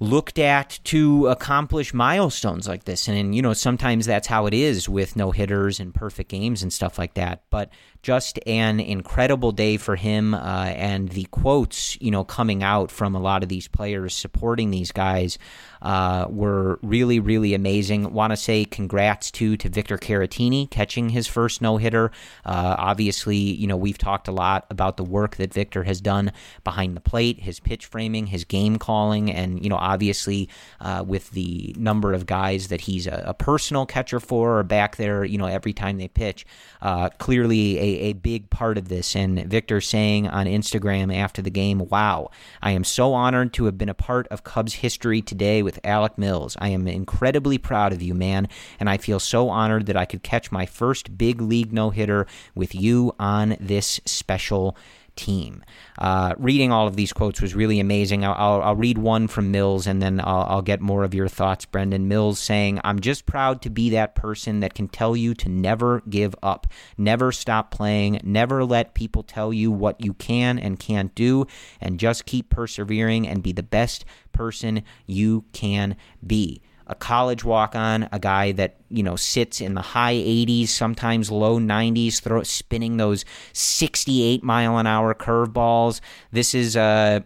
looked 0.00 0.38
at 0.38 0.80
to 0.84 1.28
accomplish 1.28 1.94
milestones 1.94 2.68
like 2.68 2.84
this. 2.84 3.08
And, 3.08 3.34
you 3.34 3.42
know, 3.42 3.52
sometimes 3.52 4.06
that's 4.06 4.26
how 4.26 4.46
it 4.46 4.54
is 4.54 4.88
with 4.88 5.16
no 5.16 5.30
hitters 5.30 5.80
and 5.80 5.94
perfect 5.94 6.30
games 6.30 6.62
and 6.62 6.72
stuff 6.72 6.98
like 6.98 7.14
that. 7.14 7.42
But 7.50 7.70
just 8.04 8.38
an 8.46 8.80
incredible 8.80 9.50
day 9.50 9.78
for 9.78 9.96
him. 9.96 10.34
Uh, 10.34 10.72
and 10.76 11.08
the 11.08 11.24
quotes, 11.30 12.00
you 12.02 12.10
know, 12.10 12.22
coming 12.22 12.62
out 12.62 12.90
from 12.90 13.14
a 13.14 13.18
lot 13.18 13.42
of 13.42 13.48
these 13.48 13.66
players 13.66 14.14
supporting 14.14 14.70
these 14.70 14.92
guys 14.92 15.38
uh, 15.80 16.26
were 16.28 16.78
really, 16.82 17.18
really 17.18 17.54
amazing. 17.54 18.12
Want 18.12 18.32
to 18.32 18.36
say 18.36 18.66
congrats 18.66 19.30
to 19.32 19.56
to 19.56 19.68
Victor 19.68 19.96
Caratini 19.96 20.68
catching 20.70 21.08
his 21.08 21.26
first 21.26 21.62
no 21.62 21.78
hitter. 21.78 22.10
Uh, 22.44 22.76
obviously, 22.78 23.36
you 23.36 23.66
know, 23.66 23.76
we've 23.76 23.98
talked 23.98 24.28
a 24.28 24.32
lot 24.32 24.66
about 24.70 24.98
the 24.98 25.04
work 25.04 25.36
that 25.36 25.52
Victor 25.52 25.84
has 25.84 26.00
done 26.00 26.30
behind 26.62 26.96
the 26.96 27.00
plate, 27.00 27.40
his 27.40 27.58
pitch 27.58 27.86
framing, 27.86 28.26
his 28.26 28.44
game 28.44 28.78
calling, 28.78 29.30
and, 29.30 29.62
you 29.62 29.70
know, 29.70 29.76
obviously 29.76 30.48
uh, 30.80 31.02
with 31.06 31.30
the 31.30 31.74
number 31.78 32.12
of 32.12 32.26
guys 32.26 32.68
that 32.68 32.82
he's 32.82 33.06
a, 33.06 33.22
a, 33.26 33.34
personal 33.34 33.84
catcher 33.84 34.20
for 34.20 34.58
or 34.58 34.62
back 34.62 34.96
there, 34.96 35.24
you 35.24 35.36
know, 35.36 35.46
every 35.46 35.72
time 35.72 35.98
they 35.98 36.08
pitch. 36.08 36.46
Uh, 36.80 37.08
clearly 37.18 37.78
a 37.78 37.93
a, 38.00 38.12
big 38.14 38.48
part 38.48 38.78
of 38.78 38.88
this. 38.88 39.14
And 39.16 39.44
Victor 39.46 39.80
saying 39.80 40.28
on 40.28 40.46
Instagram 40.46 41.14
after 41.14 41.42
the 41.42 41.50
game, 41.50 41.78
Wow, 41.88 42.30
I 42.62 42.70
am 42.70 42.84
so 42.84 43.12
honored 43.12 43.52
to 43.54 43.64
have 43.64 43.76
been 43.76 43.88
a 43.88 43.94
part 43.94 44.26
of 44.28 44.44
Cubs 44.44 44.74
history 44.74 45.20
today 45.20 45.62
with 45.62 45.80
Alec 45.84 46.16
Mills. 46.16 46.56
I 46.60 46.68
am 46.68 46.86
incredibly 46.86 47.58
proud 47.58 47.92
of 47.92 48.02
you, 48.02 48.14
man, 48.14 48.48
and 48.80 48.88
I 48.88 48.96
feel 48.96 49.20
so 49.20 49.48
honored 49.48 49.86
that 49.86 49.96
I 49.96 50.04
could 50.04 50.22
catch 50.22 50.52
my 50.52 50.66
first 50.66 51.18
big 51.18 51.40
league 51.40 51.72
no 51.72 51.90
hitter 51.90 52.26
with 52.54 52.74
you 52.74 53.14
on 53.18 53.56
this 53.60 54.00
special 54.04 54.76
team. 55.16 55.62
Uh, 55.98 56.34
reading 56.38 56.72
all 56.72 56.86
of 56.86 56.96
these 56.96 57.12
quotes 57.12 57.40
was 57.40 57.54
really 57.54 57.80
amazing. 57.80 58.24
I'll, 58.24 58.62
I'll, 58.62 58.74
read 58.74 58.98
one 58.98 59.28
from 59.28 59.50
Mills 59.50 59.86
and 59.86 60.02
then 60.02 60.20
I'll, 60.20 60.46
I'll, 60.48 60.62
get 60.62 60.80
more 60.80 61.04
of 61.04 61.14
your 61.14 61.28
thoughts, 61.28 61.64
Brendan. 61.64 62.08
Mills 62.08 62.38
saying, 62.40 62.80
I'm 62.82 63.00
just 63.00 63.24
proud 63.26 63.62
to 63.62 63.70
be 63.70 63.90
that 63.90 64.14
person 64.14 64.60
that 64.60 64.74
can 64.74 64.88
tell 64.88 65.16
you 65.16 65.34
to 65.34 65.48
never 65.48 66.02
give 66.08 66.34
up, 66.42 66.66
never 66.98 67.30
stop 67.30 67.70
playing, 67.70 68.20
never 68.24 68.64
let 68.64 68.94
people 68.94 69.22
tell 69.22 69.52
you 69.52 69.70
what 69.70 70.00
you 70.00 70.14
can 70.14 70.58
and 70.58 70.80
can't 70.80 71.14
do, 71.14 71.46
and 71.80 72.00
just 72.00 72.26
keep 72.26 72.50
persevering 72.50 73.28
and 73.28 73.42
be 73.42 73.52
the 73.52 73.62
best 73.62 74.04
person 74.32 74.82
you 75.06 75.44
can 75.52 75.96
be 76.26 76.60
a 76.86 76.94
college 76.94 77.44
walk 77.44 77.74
on, 77.74 78.08
a 78.12 78.18
guy 78.18 78.52
that, 78.52 78.76
you 78.88 79.02
know, 79.02 79.16
sits 79.16 79.60
in 79.60 79.74
the 79.74 79.80
high 79.80 80.14
80s, 80.14 80.68
sometimes 80.68 81.30
low 81.30 81.58
90s, 81.58 82.20
throw, 82.20 82.42
spinning 82.42 82.96
those 82.96 83.24
68 83.52 84.42
mile 84.42 84.78
an 84.78 84.86
hour 84.86 85.14
curveballs. 85.14 86.00
This 86.30 86.54
is 86.54 86.76
a 86.76 87.24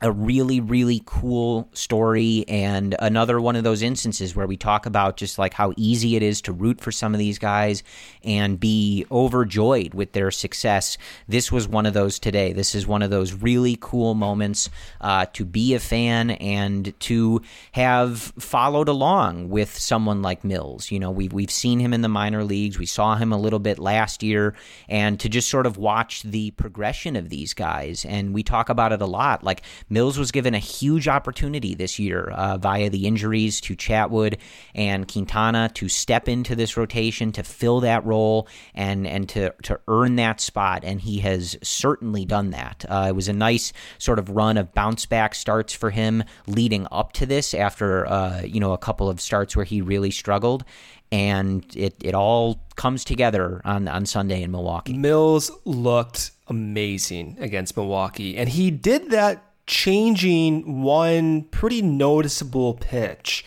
a 0.00 0.12
really 0.12 0.60
really 0.60 1.02
cool 1.06 1.68
story 1.72 2.44
and 2.46 2.94
another 3.00 3.40
one 3.40 3.56
of 3.56 3.64
those 3.64 3.82
instances 3.82 4.36
where 4.36 4.46
we 4.46 4.56
talk 4.56 4.86
about 4.86 5.16
just 5.16 5.38
like 5.38 5.54
how 5.54 5.72
easy 5.76 6.14
it 6.14 6.22
is 6.22 6.40
to 6.40 6.52
root 6.52 6.80
for 6.80 6.92
some 6.92 7.14
of 7.14 7.18
these 7.18 7.38
guys 7.38 7.82
and 8.22 8.60
be 8.60 9.04
overjoyed 9.10 9.94
with 9.94 10.12
their 10.12 10.30
success. 10.30 10.98
This 11.26 11.50
was 11.50 11.66
one 11.66 11.86
of 11.86 11.94
those 11.94 12.18
today. 12.18 12.52
This 12.52 12.74
is 12.74 12.86
one 12.86 13.02
of 13.02 13.10
those 13.10 13.32
really 13.32 13.76
cool 13.80 14.14
moments 14.14 14.70
uh, 15.00 15.26
to 15.32 15.44
be 15.44 15.74
a 15.74 15.80
fan 15.80 16.30
and 16.30 16.98
to 17.00 17.42
have 17.72 18.18
followed 18.38 18.88
along 18.88 19.48
with 19.48 19.76
someone 19.76 20.22
like 20.22 20.44
mills. 20.44 20.90
You 20.90 21.00
know 21.00 21.10
we've, 21.10 21.32
we've 21.32 21.50
seen 21.50 21.80
him 21.80 21.92
in 21.92 22.02
the 22.02 22.08
minor 22.08 22.44
leagues. 22.44 22.78
We 22.78 22.86
saw 22.86 23.16
him 23.16 23.32
a 23.32 23.38
little 23.38 23.58
bit 23.58 23.78
last 23.78 24.22
year. 24.22 24.54
And 24.88 25.18
to 25.20 25.28
just 25.28 25.48
sort 25.48 25.66
of 25.66 25.76
watch 25.76 26.22
the 26.22 26.52
progression 26.52 27.16
of 27.16 27.28
these 27.28 27.54
guys 27.54 28.04
and 28.04 28.32
we 28.32 28.42
talk 28.42 28.68
about 28.68 28.92
it 28.92 29.02
a 29.02 29.06
lot 29.06 29.42
like 29.42 29.62
Mills 29.88 30.18
was 30.18 30.30
given 30.30 30.54
a 30.54 30.58
huge 30.58 31.08
opportunity 31.08 31.74
this 31.74 31.98
year 31.98 32.30
uh, 32.30 32.58
via 32.58 32.90
the 32.90 33.06
injuries 33.06 33.60
to 33.62 33.76
Chatwood 33.76 34.38
and 34.74 35.10
Quintana 35.10 35.70
to 35.74 35.88
step 35.88 36.28
into 36.28 36.54
this 36.54 36.76
rotation 36.76 37.32
to 37.32 37.42
fill 37.42 37.80
that 37.80 38.04
role 38.04 38.48
and 38.74 39.06
and 39.06 39.28
to 39.30 39.54
to 39.62 39.80
earn 39.88 40.16
that 40.16 40.40
spot, 40.40 40.84
and 40.84 41.00
he 41.00 41.18
has 41.20 41.56
certainly 41.62 42.24
done 42.24 42.50
that. 42.50 42.84
Uh, 42.88 43.06
it 43.08 43.14
was 43.14 43.28
a 43.28 43.32
nice 43.32 43.72
sort 43.98 44.18
of 44.18 44.30
run 44.30 44.56
of 44.56 44.72
bounce 44.74 45.06
back 45.06 45.34
starts 45.34 45.72
for 45.72 45.90
him 45.90 46.24
leading 46.46 46.86
up 46.90 47.12
to 47.14 47.26
this 47.26 47.54
after 47.54 48.06
uh, 48.06 48.42
you 48.42 48.60
know 48.60 48.72
a 48.72 48.78
couple 48.78 49.08
of 49.08 49.20
starts 49.20 49.56
where 49.56 49.64
he 49.64 49.80
really 49.80 50.10
struggled 50.10 50.64
and 51.10 51.64
it, 51.74 51.94
it 52.02 52.14
all 52.14 52.60
comes 52.76 53.04
together 53.04 53.60
on, 53.64 53.88
on 53.88 54.06
Sunday 54.06 54.42
in 54.42 54.50
Milwaukee. 54.50 54.92
Mills 54.92 55.50
looked 55.64 56.32
amazing 56.48 57.36
against 57.40 57.76
Milwaukee, 57.76 58.36
and 58.36 58.48
he 58.48 58.70
did 58.70 59.10
that 59.10 59.47
changing 59.68 60.82
one 60.82 61.42
pretty 61.44 61.82
noticeable 61.82 62.74
pitch, 62.74 63.44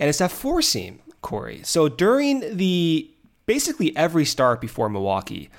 and 0.00 0.08
it's 0.08 0.18
that 0.18 0.32
four 0.32 0.60
seam, 0.62 1.00
Corey. 1.22 1.60
So 1.62 1.88
during 1.88 2.56
the 2.56 3.08
basically 3.46 3.96
every 3.96 4.24
start 4.24 4.60
before 4.60 4.88
Milwaukee, 4.88 5.50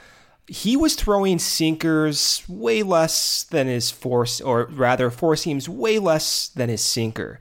he 0.48 0.76
was 0.76 0.96
throwing 0.96 1.40
sinkers 1.40 2.44
way 2.50 2.84
less 2.84 3.44
than 3.44 3.68
his 3.68 3.92
four, 3.92 4.26
or 4.44 4.66
rather, 4.66 5.10
four 5.10 5.36
seams 5.36 5.70
way 5.70 6.00
less 6.00 6.50
than 6.50 6.70
his 6.70 6.82
sinker. 6.82 7.40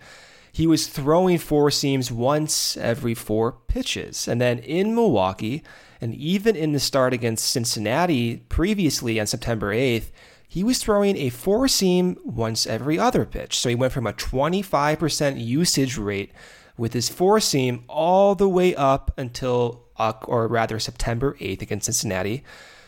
He 0.52 0.66
was 0.66 0.88
throwing 0.88 1.38
four 1.38 1.70
seams 1.70 2.12
once 2.12 2.76
every 2.76 3.14
four 3.14 3.52
pitches. 3.52 4.28
And 4.28 4.40
then 4.40 4.58
in 4.58 4.94
Milwaukee, 4.94 5.62
and 6.00 6.14
even 6.14 6.54
in 6.54 6.72
the 6.72 6.80
start 6.80 7.12
against 7.12 7.48
Cincinnati 7.48 8.38
previously 8.48 9.18
on 9.18 9.26
September 9.26 9.72
8th, 9.72 10.10
he 10.48 10.64
was 10.64 10.78
throwing 10.78 11.16
a 11.16 11.28
four 11.28 11.68
seam 11.68 12.16
once 12.24 12.66
every 12.66 12.98
other 12.98 13.26
pitch. 13.26 13.58
So 13.58 13.68
he 13.68 13.74
went 13.74 13.92
from 13.92 14.06
a 14.06 14.14
25% 14.14 15.44
usage 15.44 15.98
rate 15.98 16.32
with 16.78 16.94
his 16.94 17.10
four 17.10 17.38
seam 17.38 17.84
all 17.86 18.34
the 18.34 18.48
way 18.48 18.74
up 18.74 19.12
until, 19.18 19.84
or 19.98 20.48
rather, 20.48 20.78
September 20.78 21.36
8th 21.38 21.60
against 21.60 21.84
Cincinnati 21.84 22.42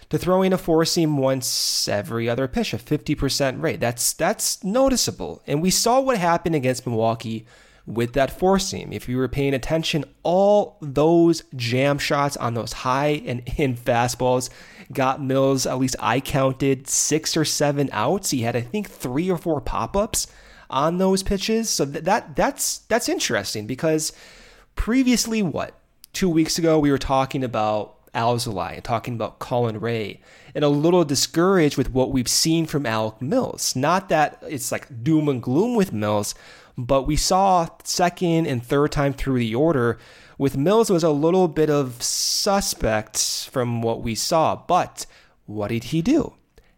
to 0.09 0.17
throwing 0.17 0.53
a 0.53 0.59
four 0.59 0.85
seam 0.87 1.19
once 1.19 1.87
every 1.87 2.29
other 2.29 2.49
pitch, 2.49 2.73
a 2.73 2.79
50% 2.79 3.63
rate. 3.63 3.79
That's 3.79 4.15
that's 4.15 4.65
noticeable. 4.65 5.43
And 5.47 5.61
we 5.61 5.71
saw 5.71 6.01
what 6.01 6.17
happened 6.19 6.55
against 6.55 6.87
Milwaukee 6.87 7.47
with 7.87 8.13
that 8.15 8.31
four 8.31 8.59
seam. 8.59 8.93
If 8.93 9.09
you 9.09 9.17
were 9.17 9.29
paying 9.29 9.55
attention, 9.55 10.05
all 10.23 10.79
those 10.81 11.43
jam 11.57 11.99
shots 11.99 12.37
on 12.37 12.55
those 12.55 12.73
high 12.73 13.23
and 13.27 13.43
in 13.57 13.77
fastballs 13.77 14.51
got 14.93 15.23
Mills, 15.23 15.67
at 15.67 15.79
least 15.79 15.97
I 16.01 16.21
counted, 16.21 16.89
six 16.89 17.37
or 17.37 17.45
seven 17.45 17.89
outs. 17.93 18.31
He 18.31 18.43
had, 18.43 18.57
I 18.57 18.61
think, 18.61 18.89
three 18.89 19.31
or 19.31 19.39
four 19.39 19.61
pop 19.61 19.97
ups 19.97 20.27
on 20.69 20.99
those 20.99 21.23
pitches. 21.23 21.71
So 21.71 21.85
that, 21.85 22.05
that 22.05 22.37
that's 22.37 22.79
that's 22.79 23.09
interesting 23.09 23.67
because 23.67 24.13
previously, 24.75 25.43
what 25.43 25.75
two 26.13 26.29
weeks 26.29 26.59
ago 26.59 26.79
we 26.79 26.91
were 26.91 26.99
talking 26.99 27.45
about 27.45 27.97
Alzolay 28.13 28.75
and 28.75 28.85
talking 28.85 29.15
about 29.15 29.39
Colin 29.39 29.79
Rea 29.79 30.21
and 30.55 30.65
a 30.65 30.69
little 30.69 31.05
discouraged 31.05 31.77
with 31.77 31.93
what 31.93 32.11
we've 32.11 32.29
seen 32.29 32.67
from 32.67 32.87
Alec 32.87 33.23
Mills. 33.23 33.77
Not 33.77 34.09
that 34.09 34.43
it's 34.49 34.73
like 34.73 35.05
doom 35.05 35.29
and 35.29 35.43
gloom 35.43 35.77
with 35.77 35.93
Mills, 35.93 36.35
but 36.77 37.07
we 37.07 37.17
saw 37.17 37.69
second 37.85 38.47
and 38.47 38.65
third 38.65 38.93
time 38.93 39.13
through 39.13 39.39
the 39.39 39.55
order 39.55 39.99
with 40.41 40.57
Mills 40.57 40.89
was 40.89 41.05
a 41.05 41.11
little 41.11 41.49
bit 41.49 41.69
of 41.69 42.03
suspect 42.03 43.19
from 43.53 43.83
what 43.83 44.03
we 44.03 44.15
saw. 44.15 44.57
But 44.57 45.05
what 45.45 45.69
did 45.69 45.85
he 45.85 46.01
do? 46.01 46.33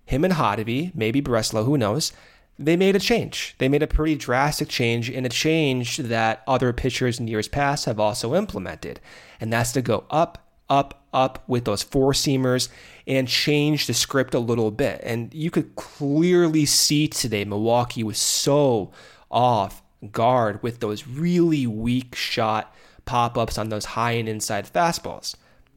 Him 0.05 0.25
and 0.25 0.35
Hottovy, 0.35 0.93
maybe 0.97 1.23
Breslow, 1.23 1.65
who 1.65 1.79
knows? 1.79 2.13
They 2.59 2.77
made 2.77 2.97
a 2.97 2.99
change. 2.99 3.55
They 3.59 3.69
made 3.69 3.85
a 3.85 3.87
pretty 3.87 4.17
drastic 4.17 4.69
change 4.69 5.09
and 5.09 5.25
a 5.25 5.29
change 5.29 5.99
that 5.99 6.43
other 6.49 6.73
pitchers 6.73 7.21
in 7.21 7.29
years 7.29 7.47
past 7.47 7.85
have 7.85 8.01
also 8.01 8.35
implemented. 8.35 8.99
And 9.41 9.53
that's 9.53 9.71
to 9.73 9.81
go 9.81 10.07
up, 10.11 10.45
up, 10.69 11.07
up 11.13 11.45
with 11.47 11.65
those 11.65 11.85
four 11.85 12.13
seamers 12.13 12.69
and 13.07 13.29
change 13.29 13.87
the 13.87 13.95
script 13.95 14.35
a 14.35 14.41
little 14.41 14.73
bit. 14.73 15.01
And 15.05 15.33
you 15.33 15.53
could 15.53 15.77
clearly 15.77 16.67
see 16.67 17.07
today 17.07 17.45
Milwaukee 17.45 18.03
was 18.03 18.19
so 18.19 18.91
off 19.31 19.82
guard 20.11 20.62
with 20.62 20.81
those 20.81 21.07
really 21.07 21.67
weak 21.67 22.15
shot 22.15 22.75
pop 23.05 23.37
ups 23.37 23.59
on 23.59 23.69
those 23.69 23.85
high 23.85 24.12
and 24.12 24.29
inside 24.29 24.73
fastballs. 24.73 25.35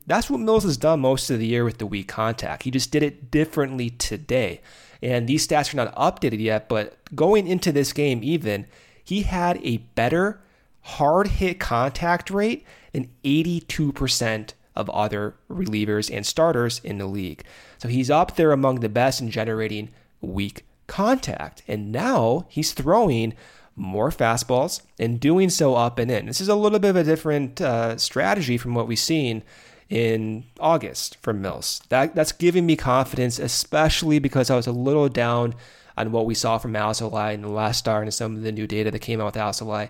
That's 0.08 0.30
what 0.30 0.40
Mills 0.40 0.64
has 0.64 0.78
done 0.78 1.00
most 1.00 1.30
of 1.30 1.40
the 1.40 1.48
year 1.48 1.64
with 1.64 1.80
the 1.80 1.86
weak 1.86 2.08
contact. 2.08 2.64
He 2.64 2.72
just 2.72 2.92
did 2.92 3.04
it 3.04 3.32
differently 3.32 3.90
today. 3.90 4.62
And 5.02 5.28
these 5.28 5.48
stats 5.48 5.74
are 5.74 5.78
not 5.78 5.96
updated 5.96 6.40
yet, 6.40 6.70
but 6.70 6.98
going 7.16 7.48
into 7.48 7.72
this 7.72 7.92
game, 7.94 8.22
even, 8.24 8.68
he 9.04 9.24
had 9.24 9.60
a 9.64 9.78
better 9.78 10.42
hard 10.82 11.28
hit 11.28 11.60
contact 11.60 12.30
rate 12.30 12.66
than 12.94 13.10
82% 13.24 14.54
of 14.76 14.90
other 14.90 15.36
relievers 15.50 16.16
and 16.16 16.26
starters 16.26 16.80
in 16.84 16.98
the 16.98 17.08
league. 17.08 17.44
So 17.78 17.88
he's 17.88 18.12
up 18.12 18.36
there 18.36 18.52
among 18.52 18.80
the 18.80 18.90
best 18.90 19.22
in 19.22 19.32
generating 19.32 19.90
weak 20.22 20.66
contact. 20.88 21.64
And 21.68 21.92
now 21.92 22.46
he's 22.50 22.74
throwing 22.74 23.34
more 23.76 24.10
fastballs 24.10 24.82
and 24.98 25.20
doing 25.20 25.50
so 25.50 25.76
up 25.76 26.00
and 26.00 26.10
in. 26.10 26.26
This 26.26 26.42
is 26.42 26.48
a 26.48 26.56
little 26.56 26.80
bit 26.80 26.90
of 26.90 26.96
a 26.96 27.04
different 27.04 27.60
uh, 27.62 27.98
strategy 27.98 28.58
from 28.58 28.74
what 28.74 28.88
we've 28.88 28.98
seen 28.98 29.44
in 29.90 30.46
August 30.60 31.18
from 31.22 31.42
Mills. 31.42 31.82
That 31.90 32.16
that's 32.16 32.32
giving 32.32 32.66
me 32.66 32.76
confidence, 32.76 33.38
especially 33.38 34.20
because 34.20 34.50
I 34.50 34.56
was 34.56 34.68
a 34.68 34.72
little 34.72 35.10
down 35.10 35.56
on 35.98 36.12
what 36.12 36.26
we 36.26 36.34
saw 36.34 36.58
from 36.58 36.74
Alzolay 36.74 37.34
in 37.34 37.42
the 37.42 37.50
last 37.50 37.80
start 37.80 38.04
and 38.04 38.14
some 38.14 38.36
of 38.36 38.42
the 38.42 38.52
new 38.52 38.68
data 38.68 38.92
that 38.92 39.00
came 39.00 39.22
out 39.22 39.28
with 39.28 39.36
Alzolay. 39.36 39.90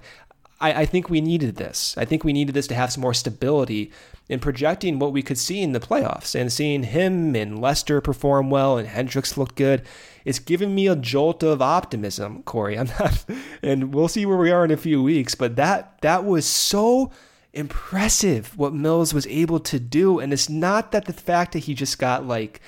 I, 0.59 0.81
I 0.81 0.85
think 0.85 1.09
we 1.09 1.21
needed 1.21 1.55
this. 1.55 1.95
I 1.97 2.05
think 2.05 2.23
we 2.23 2.33
needed 2.33 2.53
this 2.53 2.67
to 2.67 2.75
have 2.75 2.91
some 2.91 3.01
more 3.01 3.13
stability 3.13 3.91
in 4.29 4.39
projecting 4.39 4.99
what 4.99 5.11
we 5.11 5.21
could 5.21 5.37
see 5.37 5.61
in 5.61 5.71
the 5.71 5.79
playoffs 5.79 6.39
and 6.39 6.51
seeing 6.51 6.83
him 6.83 7.35
and 7.35 7.59
Lester 7.59 8.01
perform 8.01 8.49
well 8.49 8.77
and 8.77 8.87
Hendricks 8.87 9.37
look 9.37 9.55
good. 9.55 9.83
It's 10.25 10.39
given 10.39 10.73
me 10.73 10.87
a 10.87 10.95
jolt 10.95 11.43
of 11.43 11.61
optimism, 11.61 12.43
Corey. 12.43 12.77
I'm 12.77 12.89
not, 12.99 13.23
and 13.63 13.93
we'll 13.93 14.07
see 14.07 14.25
where 14.25 14.37
we 14.37 14.51
are 14.51 14.65
in 14.65 14.71
a 14.71 14.77
few 14.77 15.01
weeks. 15.01 15.35
But 15.35 15.55
that 15.55 16.01
that 16.01 16.25
was 16.25 16.45
so 16.45 17.11
impressive 17.53 18.57
what 18.57 18.73
Mills 18.73 19.13
was 19.13 19.27
able 19.27 19.59
to 19.61 19.79
do, 19.79 20.19
and 20.19 20.33
it's 20.33 20.49
not 20.49 20.91
that 20.91 21.05
the 21.05 21.13
fact 21.13 21.53
that 21.53 21.59
he 21.59 21.73
just 21.73 21.99
got 21.99 22.25
like 22.25 22.59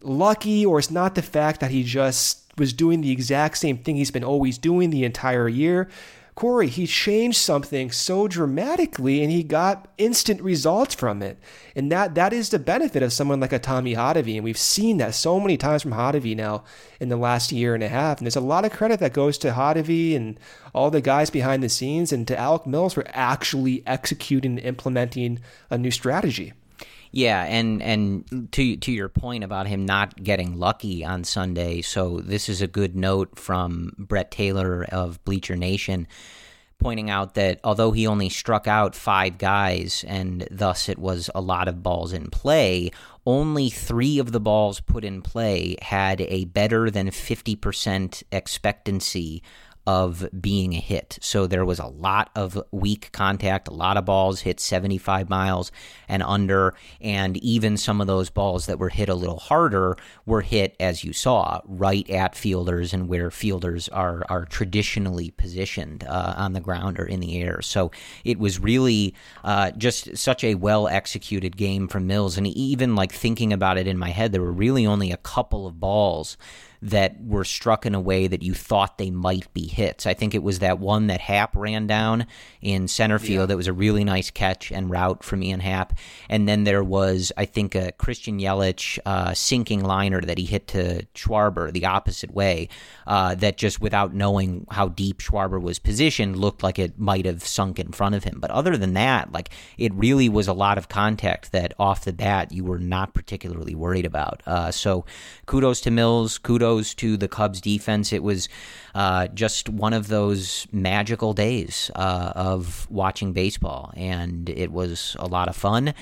lucky, 0.00 0.64
or 0.64 0.78
it's 0.78 0.90
not 0.90 1.14
the 1.14 1.22
fact 1.22 1.60
that 1.60 1.70
he 1.70 1.84
just 1.84 2.40
was 2.56 2.72
doing 2.72 3.00
the 3.00 3.12
exact 3.12 3.58
same 3.58 3.78
thing 3.78 3.96
he's 3.96 4.10
been 4.10 4.24
always 4.24 4.58
doing 4.58 4.90
the 4.90 5.04
entire 5.04 5.48
year. 5.48 5.88
Corey, 6.34 6.66
he 6.66 6.86
changed 6.86 7.38
something 7.38 7.92
so 7.92 8.26
dramatically 8.26 9.22
and 9.22 9.30
he 9.30 9.44
got 9.44 9.86
instant 9.98 10.40
results 10.42 10.92
from 10.92 11.22
it. 11.22 11.38
And 11.76 11.92
that 11.92 12.16
that 12.16 12.32
is 12.32 12.48
the 12.48 12.58
benefit 12.58 13.04
of 13.04 13.12
someone 13.12 13.38
like 13.38 13.52
a 13.52 13.60
Tommy 13.60 13.94
Hottovy. 13.94 14.34
And 14.34 14.42
we've 14.42 14.58
seen 14.58 14.96
that 14.96 15.14
so 15.14 15.38
many 15.38 15.56
times 15.56 15.82
from 15.82 15.92
Hottovy 15.92 16.34
now 16.34 16.64
in 16.98 17.08
the 17.08 17.16
last 17.16 17.52
year 17.52 17.74
and 17.74 17.84
a 17.84 17.88
half. 17.88 18.18
And 18.18 18.26
there's 18.26 18.34
a 18.34 18.40
lot 18.40 18.64
of 18.64 18.72
credit 18.72 18.98
that 18.98 19.12
goes 19.12 19.38
to 19.38 19.52
Hottovy 19.52 20.16
and 20.16 20.40
all 20.74 20.90
the 20.90 21.00
guys 21.00 21.30
behind 21.30 21.62
the 21.62 21.68
scenes 21.68 22.12
and 22.12 22.26
to 22.26 22.36
Alec 22.36 22.66
Mills 22.66 22.94
for 22.94 23.04
actually 23.10 23.86
executing 23.86 24.58
and 24.58 24.66
implementing 24.66 25.38
a 25.70 25.78
new 25.78 25.92
strategy. 25.92 26.52
Yeah, 27.16 27.44
and 27.44 27.80
and 27.80 28.48
to 28.50 28.76
to 28.76 28.90
your 28.90 29.08
point 29.08 29.44
about 29.44 29.68
him 29.68 29.86
not 29.86 30.20
getting 30.20 30.58
lucky 30.58 31.04
on 31.04 31.22
Sunday, 31.22 31.80
so 31.80 32.18
this 32.18 32.48
is 32.48 32.60
a 32.60 32.66
good 32.66 32.96
note 32.96 33.38
from 33.38 33.92
Brett 33.96 34.32
Taylor 34.32 34.84
of 34.90 35.24
Bleacher 35.24 35.54
Nation 35.54 36.08
pointing 36.80 37.10
out 37.10 37.34
that 37.34 37.60
although 37.62 37.92
he 37.92 38.04
only 38.04 38.28
struck 38.28 38.66
out 38.66 38.96
5 38.96 39.38
guys 39.38 40.04
and 40.08 40.46
thus 40.50 40.88
it 40.88 40.98
was 40.98 41.30
a 41.34 41.40
lot 41.40 41.68
of 41.68 41.84
balls 41.84 42.12
in 42.12 42.30
play, 42.30 42.90
only 43.24 43.70
3 43.70 44.18
of 44.18 44.32
the 44.32 44.40
balls 44.40 44.80
put 44.80 45.04
in 45.04 45.22
play 45.22 45.76
had 45.80 46.20
a 46.22 46.46
better 46.46 46.90
than 46.90 47.08
50% 47.10 48.24
expectancy 48.32 49.40
of 49.86 50.26
being 50.40 50.74
a 50.74 50.80
hit. 50.80 51.18
So 51.20 51.46
there 51.46 51.64
was 51.64 51.78
a 51.78 51.86
lot 51.86 52.30
of 52.34 52.62
weak 52.70 53.10
contact, 53.12 53.68
a 53.68 53.74
lot 53.74 53.96
of 53.96 54.04
balls 54.04 54.40
hit 54.40 54.60
75 54.60 55.28
miles 55.28 55.70
and 56.08 56.22
under, 56.22 56.74
and 57.00 57.36
even 57.38 57.76
some 57.76 58.00
of 58.00 58.06
those 58.06 58.30
balls 58.30 58.66
that 58.66 58.78
were 58.78 58.88
hit 58.88 59.08
a 59.08 59.14
little 59.14 59.38
harder 59.38 59.96
were 60.24 60.40
hit, 60.40 60.74
as 60.80 61.04
you 61.04 61.12
saw, 61.12 61.60
right 61.66 62.08
at 62.08 62.34
fielders 62.34 62.94
and 62.94 63.08
where 63.08 63.30
fielders 63.30 63.88
are 63.88 64.24
are 64.28 64.44
traditionally 64.46 65.30
positioned 65.30 66.04
uh, 66.04 66.34
on 66.36 66.52
the 66.52 66.60
ground 66.60 66.98
or 66.98 67.04
in 67.04 67.20
the 67.20 67.40
air. 67.40 67.60
So 67.62 67.90
it 68.24 68.38
was 68.38 68.58
really 68.58 69.14
uh, 69.42 69.70
just 69.72 70.16
such 70.16 70.44
a 70.44 70.54
well 70.54 70.88
executed 70.88 71.56
game 71.56 71.88
from 71.88 72.06
Mills, 72.06 72.38
and 72.38 72.46
even 72.46 72.94
like 72.94 73.12
thinking 73.12 73.52
about 73.52 73.78
it 73.78 73.86
in 73.86 73.98
my 73.98 74.10
head, 74.10 74.32
there 74.32 74.42
were 74.42 74.52
really 74.52 74.86
only 74.86 75.12
a 75.12 75.16
couple 75.18 75.66
of 75.66 75.78
balls 75.80 76.36
that 76.84 77.16
were 77.24 77.44
struck 77.44 77.86
in 77.86 77.94
a 77.94 78.00
way 78.00 78.26
that 78.26 78.42
you 78.42 78.52
thought 78.52 78.98
they 78.98 79.10
might 79.10 79.50
be 79.54 79.66
hits. 79.66 80.06
I 80.06 80.12
think 80.12 80.34
it 80.34 80.42
was 80.42 80.58
that 80.58 80.78
one 80.78 81.06
that 81.06 81.18
Happ 81.18 81.56
ran 81.56 81.86
down 81.86 82.26
in 82.60 82.88
center 82.88 83.18
field 83.18 83.44
yeah. 83.44 83.46
that 83.46 83.56
was 83.56 83.68
a 83.68 83.72
really 83.72 84.04
nice 84.04 84.30
catch 84.30 84.70
and 84.70 84.90
route 84.90 85.24
from 85.24 85.42
Ian 85.42 85.60
Happ. 85.60 85.94
And 86.28 86.46
then 86.46 86.64
there 86.64 86.84
was, 86.84 87.32
I 87.38 87.46
think, 87.46 87.74
a 87.74 87.92
Christian 87.92 88.38
Yelich 88.38 88.98
uh, 89.06 89.32
sinking 89.32 89.82
liner 89.82 90.20
that 90.20 90.36
he 90.36 90.44
hit 90.44 90.68
to 90.68 91.06
Schwarber 91.14 91.72
the 91.72 91.86
opposite 91.86 92.34
way 92.34 92.68
uh, 93.06 93.34
that 93.36 93.56
just 93.56 93.80
without 93.80 94.12
knowing 94.12 94.66
how 94.70 94.88
deep 94.88 95.20
Schwarber 95.20 95.60
was 95.60 95.78
positioned 95.78 96.36
looked 96.36 96.62
like 96.62 96.78
it 96.78 96.98
might 96.98 97.24
have 97.24 97.42
sunk 97.44 97.78
in 97.78 97.92
front 97.92 98.14
of 98.14 98.24
him. 98.24 98.40
But 98.40 98.50
other 98.50 98.76
than 98.76 98.92
that, 98.92 99.32
like 99.32 99.48
it 99.78 99.94
really 99.94 100.28
was 100.28 100.48
a 100.48 100.52
lot 100.52 100.76
of 100.76 100.90
contact 100.90 101.52
that 101.52 101.72
off 101.78 102.04
the 102.04 102.12
bat 102.12 102.52
you 102.52 102.62
were 102.62 102.78
not 102.78 103.14
particularly 103.14 103.74
worried 103.74 104.04
about. 104.04 104.42
Uh, 104.46 104.70
so 104.70 105.06
kudos 105.46 105.80
to 105.80 105.90
Mills, 105.90 106.36
kudos 106.36 106.73
kudos 106.74 106.94
to 106.94 107.16
the 107.16 107.28
Cubs 107.28 107.60
defense. 107.60 108.12
It 108.12 108.22
was 108.22 108.48
uh, 108.94 109.28
just 109.28 109.68
one 109.68 109.92
of 109.92 110.08
those 110.08 110.66
magical 110.72 111.32
days 111.32 111.90
uh, 111.94 112.32
of 112.34 112.90
watching 112.90 113.32
baseball, 113.32 113.92
and 113.96 114.48
it 114.48 114.72
was 114.72 115.16
a 115.18 115.26
lot 115.26 115.48
of 115.48 115.56
fun. 115.56 115.94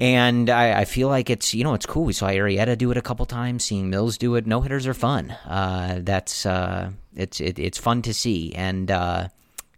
And 0.00 0.48
I, 0.48 0.82
I, 0.82 0.84
feel 0.84 1.08
like 1.08 1.28
it's 1.28 1.54
you 1.54 1.64
know 1.64 1.74
it's 1.74 1.86
cool. 1.86 2.04
We 2.04 2.12
saw 2.12 2.28
Arrieta 2.28 2.78
do 2.78 2.92
it 2.92 2.96
a 2.96 3.02
couple 3.02 3.26
times. 3.26 3.64
Seeing 3.64 3.90
Mills 3.90 4.16
do 4.16 4.36
it, 4.36 4.46
no 4.46 4.60
hitters 4.60 4.86
are 4.86 4.94
fun. 4.94 5.32
Uh, 5.44 5.98
that's 6.02 6.46
uh, 6.46 6.92
it's 7.16 7.40
it, 7.40 7.58
it's 7.58 7.78
fun 7.78 8.02
to 8.02 8.14
see. 8.14 8.54
And 8.54 8.92
uh, 8.92 9.28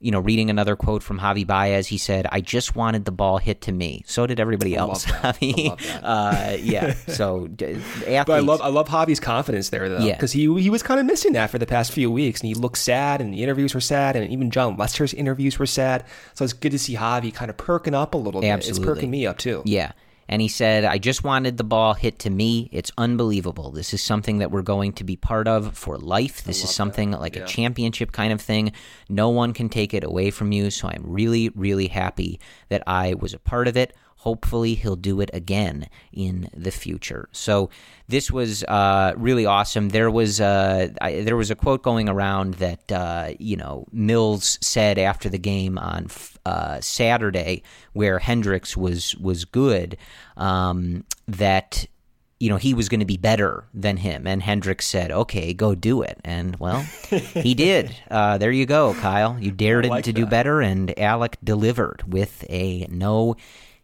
you 0.00 0.10
know, 0.10 0.20
reading 0.20 0.48
another 0.48 0.76
quote 0.76 1.02
from 1.02 1.18
Javi 1.18 1.46
Baez, 1.46 1.86
he 1.86 1.98
said, 1.98 2.26
"I 2.32 2.40
just 2.40 2.74
wanted 2.74 3.04
the 3.04 3.12
ball 3.12 3.38
hit 3.38 3.60
to 3.62 3.72
me." 3.72 4.02
So 4.06 4.26
did 4.26 4.40
everybody 4.40 4.74
else. 4.74 5.04
Javi, 5.04 5.70
uh, 6.02 6.56
yeah. 6.60 6.94
So, 7.08 7.48
athletes. 7.60 8.24
but 8.26 8.30
I 8.30 8.38
love 8.38 8.62
I 8.62 8.68
love 8.68 8.88
Javi's 8.88 9.20
confidence 9.20 9.68
there 9.68 9.88
though, 9.88 9.98
yeah, 9.98 10.14
because 10.14 10.32
he 10.32 10.52
he 10.60 10.70
was 10.70 10.82
kind 10.82 10.98
of 10.98 11.06
missing 11.06 11.34
that 11.34 11.50
for 11.50 11.58
the 11.58 11.66
past 11.66 11.92
few 11.92 12.10
weeks, 12.10 12.40
and 12.40 12.48
he 12.48 12.54
looked 12.54 12.78
sad, 12.78 13.20
and 13.20 13.34
the 13.34 13.42
interviews 13.42 13.74
were 13.74 13.80
sad, 13.80 14.16
and 14.16 14.30
even 14.30 14.50
Jon 14.50 14.76
Lester's 14.76 15.12
interviews 15.12 15.58
were 15.58 15.66
sad. 15.66 16.04
So 16.34 16.44
it's 16.44 16.54
good 16.54 16.72
to 16.72 16.78
see 16.78 16.96
Javi 16.96 17.32
kind 17.32 17.50
of 17.50 17.56
perking 17.58 17.94
up 17.94 18.14
a 18.14 18.18
little 18.18 18.40
bit. 18.40 18.68
It's 18.68 18.78
perking 18.78 19.10
me 19.10 19.26
up 19.26 19.38
too. 19.38 19.62
Yeah 19.64 19.92
and 20.30 20.40
he 20.40 20.46
said, 20.46 20.84
I 20.84 20.98
just 20.98 21.24
wanted 21.24 21.56
the 21.56 21.64
ball 21.64 21.92
hit 21.92 22.20
to 22.20 22.30
me. 22.30 22.68
It's 22.70 22.92
unbelievable. 22.96 23.72
This 23.72 23.92
is 23.92 24.00
something 24.00 24.38
that 24.38 24.52
we're 24.52 24.62
going 24.62 24.92
to 24.92 25.04
be 25.04 25.16
part 25.16 25.48
of 25.48 25.76
for 25.76 25.98
life. 25.98 26.44
This 26.44 26.62
is 26.62 26.72
something 26.72 27.10
that. 27.10 27.20
like 27.20 27.34
yeah. 27.34 27.42
a 27.42 27.46
championship 27.48 28.12
kind 28.12 28.32
of 28.32 28.40
thing. 28.40 28.70
No 29.08 29.28
one 29.30 29.52
can 29.52 29.68
take 29.68 29.92
it 29.92 30.04
away 30.04 30.30
from 30.30 30.52
you. 30.52 30.70
So 30.70 30.86
I'm 30.86 31.02
really, 31.02 31.48
really 31.48 31.88
happy 31.88 32.38
that 32.68 32.84
I 32.86 33.14
was 33.14 33.34
a 33.34 33.40
part 33.40 33.66
of 33.66 33.76
it 33.76 33.92
hopefully 34.20 34.74
he'll 34.74 34.96
do 34.96 35.22
it 35.22 35.30
again 35.32 35.88
in 36.12 36.46
the 36.54 36.70
future. 36.70 37.26
So 37.32 37.70
this 38.06 38.30
was 38.30 38.62
uh, 38.64 39.14
really 39.16 39.46
awesome. 39.46 39.88
There 39.88 40.10
was 40.10 40.42
uh, 40.42 40.88
I, 41.00 41.22
there 41.22 41.36
was 41.36 41.50
a 41.50 41.54
quote 41.54 41.82
going 41.82 42.06
around 42.06 42.54
that 42.54 42.92
uh, 42.92 43.30
you 43.38 43.56
know 43.56 43.86
Mills 43.92 44.58
said 44.60 44.98
after 44.98 45.30
the 45.30 45.38
game 45.38 45.78
on 45.78 46.08
uh, 46.46 46.80
Saturday, 46.80 47.62
where 47.92 48.18
Hendricks 48.18 48.76
was 48.76 49.14
was 49.16 49.44
good, 49.44 49.96
um, 50.36 51.04
that 51.28 51.86
you 52.40 52.48
know, 52.48 52.56
he 52.56 52.72
was 52.72 52.88
going 52.88 53.00
to 53.00 53.06
be 53.06 53.18
better 53.18 53.64
than 53.74 53.98
him. 53.98 54.26
And 54.26 54.42
Hendricks 54.42 54.86
said, 54.86 55.10
okay, 55.12 55.52
go 55.52 55.74
do 55.74 56.00
it. 56.00 56.18
And, 56.24 56.56
well, 56.56 56.80
he 57.10 57.54
did. 57.54 57.94
Uh, 58.10 58.38
there 58.38 58.50
you 58.50 58.64
go, 58.64 58.94
Kyle. 58.94 59.36
You 59.38 59.50
dared 59.50 59.84
like 59.84 59.98
him 59.98 60.02
to 60.04 60.12
that. 60.12 60.20
do 60.20 60.26
better, 60.26 60.62
and 60.62 60.98
Alec 60.98 61.36
delivered 61.44 62.02
with 62.10 62.44
a 62.48 62.86
no 62.90 63.36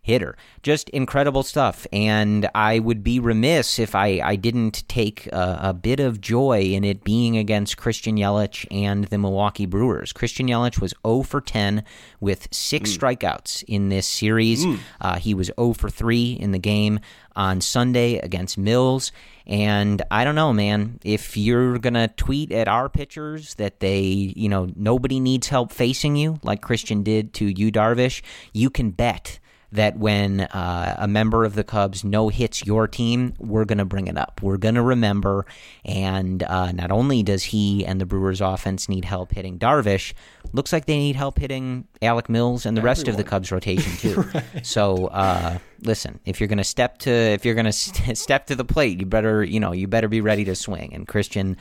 hitter. 0.06 0.36
Just 0.62 0.88
incredible 0.90 1.42
stuff. 1.42 1.84
And 1.92 2.48
I 2.54 2.78
would 2.78 3.02
be 3.02 3.18
remiss 3.18 3.80
if 3.80 3.96
I, 3.96 4.20
I 4.22 4.36
didn't 4.36 4.88
take 4.88 5.26
a, 5.26 5.58
a, 5.62 5.74
bit 5.74 5.98
of 5.98 6.20
joy 6.20 6.60
in 6.60 6.84
it 6.84 7.02
being 7.02 7.36
against 7.36 7.76
Christian 7.76 8.16
Yelich 8.16 8.66
and 8.70 9.04
the 9.06 9.18
Milwaukee 9.18 9.66
Brewers. 9.66 10.12
Christian 10.12 10.46
Yelich 10.46 10.80
was 10.80 10.94
0 11.04 11.24
for 11.24 11.40
10 11.40 11.82
with 12.20 12.46
six 12.52 12.92
mm. 12.92 12.98
strikeouts 12.98 13.64
in 13.66 13.88
this 13.88 14.06
series. 14.06 14.64
Mm. 14.64 14.78
Uh, 15.00 15.18
he 15.18 15.34
was 15.34 15.50
0 15.58 15.72
for 15.72 15.90
3 15.90 16.32
in 16.34 16.52
the 16.52 16.60
game 16.60 17.00
on 17.34 17.60
Sunday 17.60 18.18
against 18.18 18.56
Mills. 18.56 19.10
And 19.44 20.02
I 20.10 20.22
don't 20.22 20.36
know, 20.36 20.52
man, 20.52 21.00
if 21.02 21.36
you're 21.36 21.78
going 21.78 21.94
to 21.94 22.06
tweet 22.16 22.52
at 22.52 22.68
our 22.68 22.88
pitchers 22.88 23.54
that 23.54 23.80
they, 23.80 24.00
you 24.36 24.48
know, 24.48 24.68
nobody 24.76 25.18
needs 25.18 25.48
help 25.48 25.72
facing 25.72 26.14
you, 26.14 26.38
like 26.44 26.62
Christian 26.62 27.02
did 27.02 27.34
to 27.34 27.46
Yu, 27.46 27.72
Darvish, 27.72 28.22
you 28.52 28.70
can 28.70 28.92
bet 28.92 29.40
that 29.76 29.96
when 29.98 30.40
uh, 30.40 30.96
a 30.98 31.08
member 31.08 31.44
of 31.44 31.54
the 31.54 31.64
Cubs 31.64 32.04
no 32.04 32.28
hits 32.28 32.66
your 32.66 32.86
team, 32.88 33.32
we're 33.38 33.64
going 33.64 33.78
to 33.78 33.84
bring 33.84 34.08
it 34.08 34.18
up. 34.18 34.40
We're 34.42 34.56
going 34.56 34.74
to 34.74 34.82
remember. 34.82 35.46
And 35.84 36.42
uh, 36.42 36.72
not 36.72 36.90
only 36.90 37.22
does 37.22 37.44
he 37.44 37.86
and 37.86 38.00
the 38.00 38.06
Brewers 38.06 38.40
offense 38.40 38.88
need 38.88 39.04
help 39.04 39.32
hitting 39.32 39.58
Darvish, 39.58 40.12
looks 40.52 40.72
like 40.72 40.86
they 40.86 40.98
need 40.98 41.16
help 41.16 41.38
hitting 41.38 41.86
Alec 42.02 42.28
Mills 42.28 42.66
and 42.66 42.76
the 42.76 42.80
Everyone. 42.80 42.90
rest 42.90 43.08
of 43.08 43.16
the 43.16 43.24
Cubs 43.24 43.52
rotation 43.52 43.92
too. 43.98 44.20
right. 44.34 44.44
So 44.66 45.06
uh, 45.06 45.58
listen, 45.82 46.20
if 46.24 46.40
you're 46.40 46.48
going 46.48 46.58
to 46.58 46.64
step 46.64 46.98
to 46.98 47.10
if 47.10 47.44
you're 47.44 47.54
going 47.54 47.66
to 47.66 47.72
st- 47.72 48.18
step 48.26 48.46
to 48.46 48.56
the 48.56 48.64
plate, 48.64 48.98
you 49.00 49.06
better 49.06 49.44
you 49.44 49.60
know 49.60 49.72
you 49.72 49.86
better 49.88 50.08
be 50.08 50.20
ready 50.20 50.44
to 50.44 50.54
swing. 50.54 50.92
And 50.94 51.06
Christian 51.06 51.56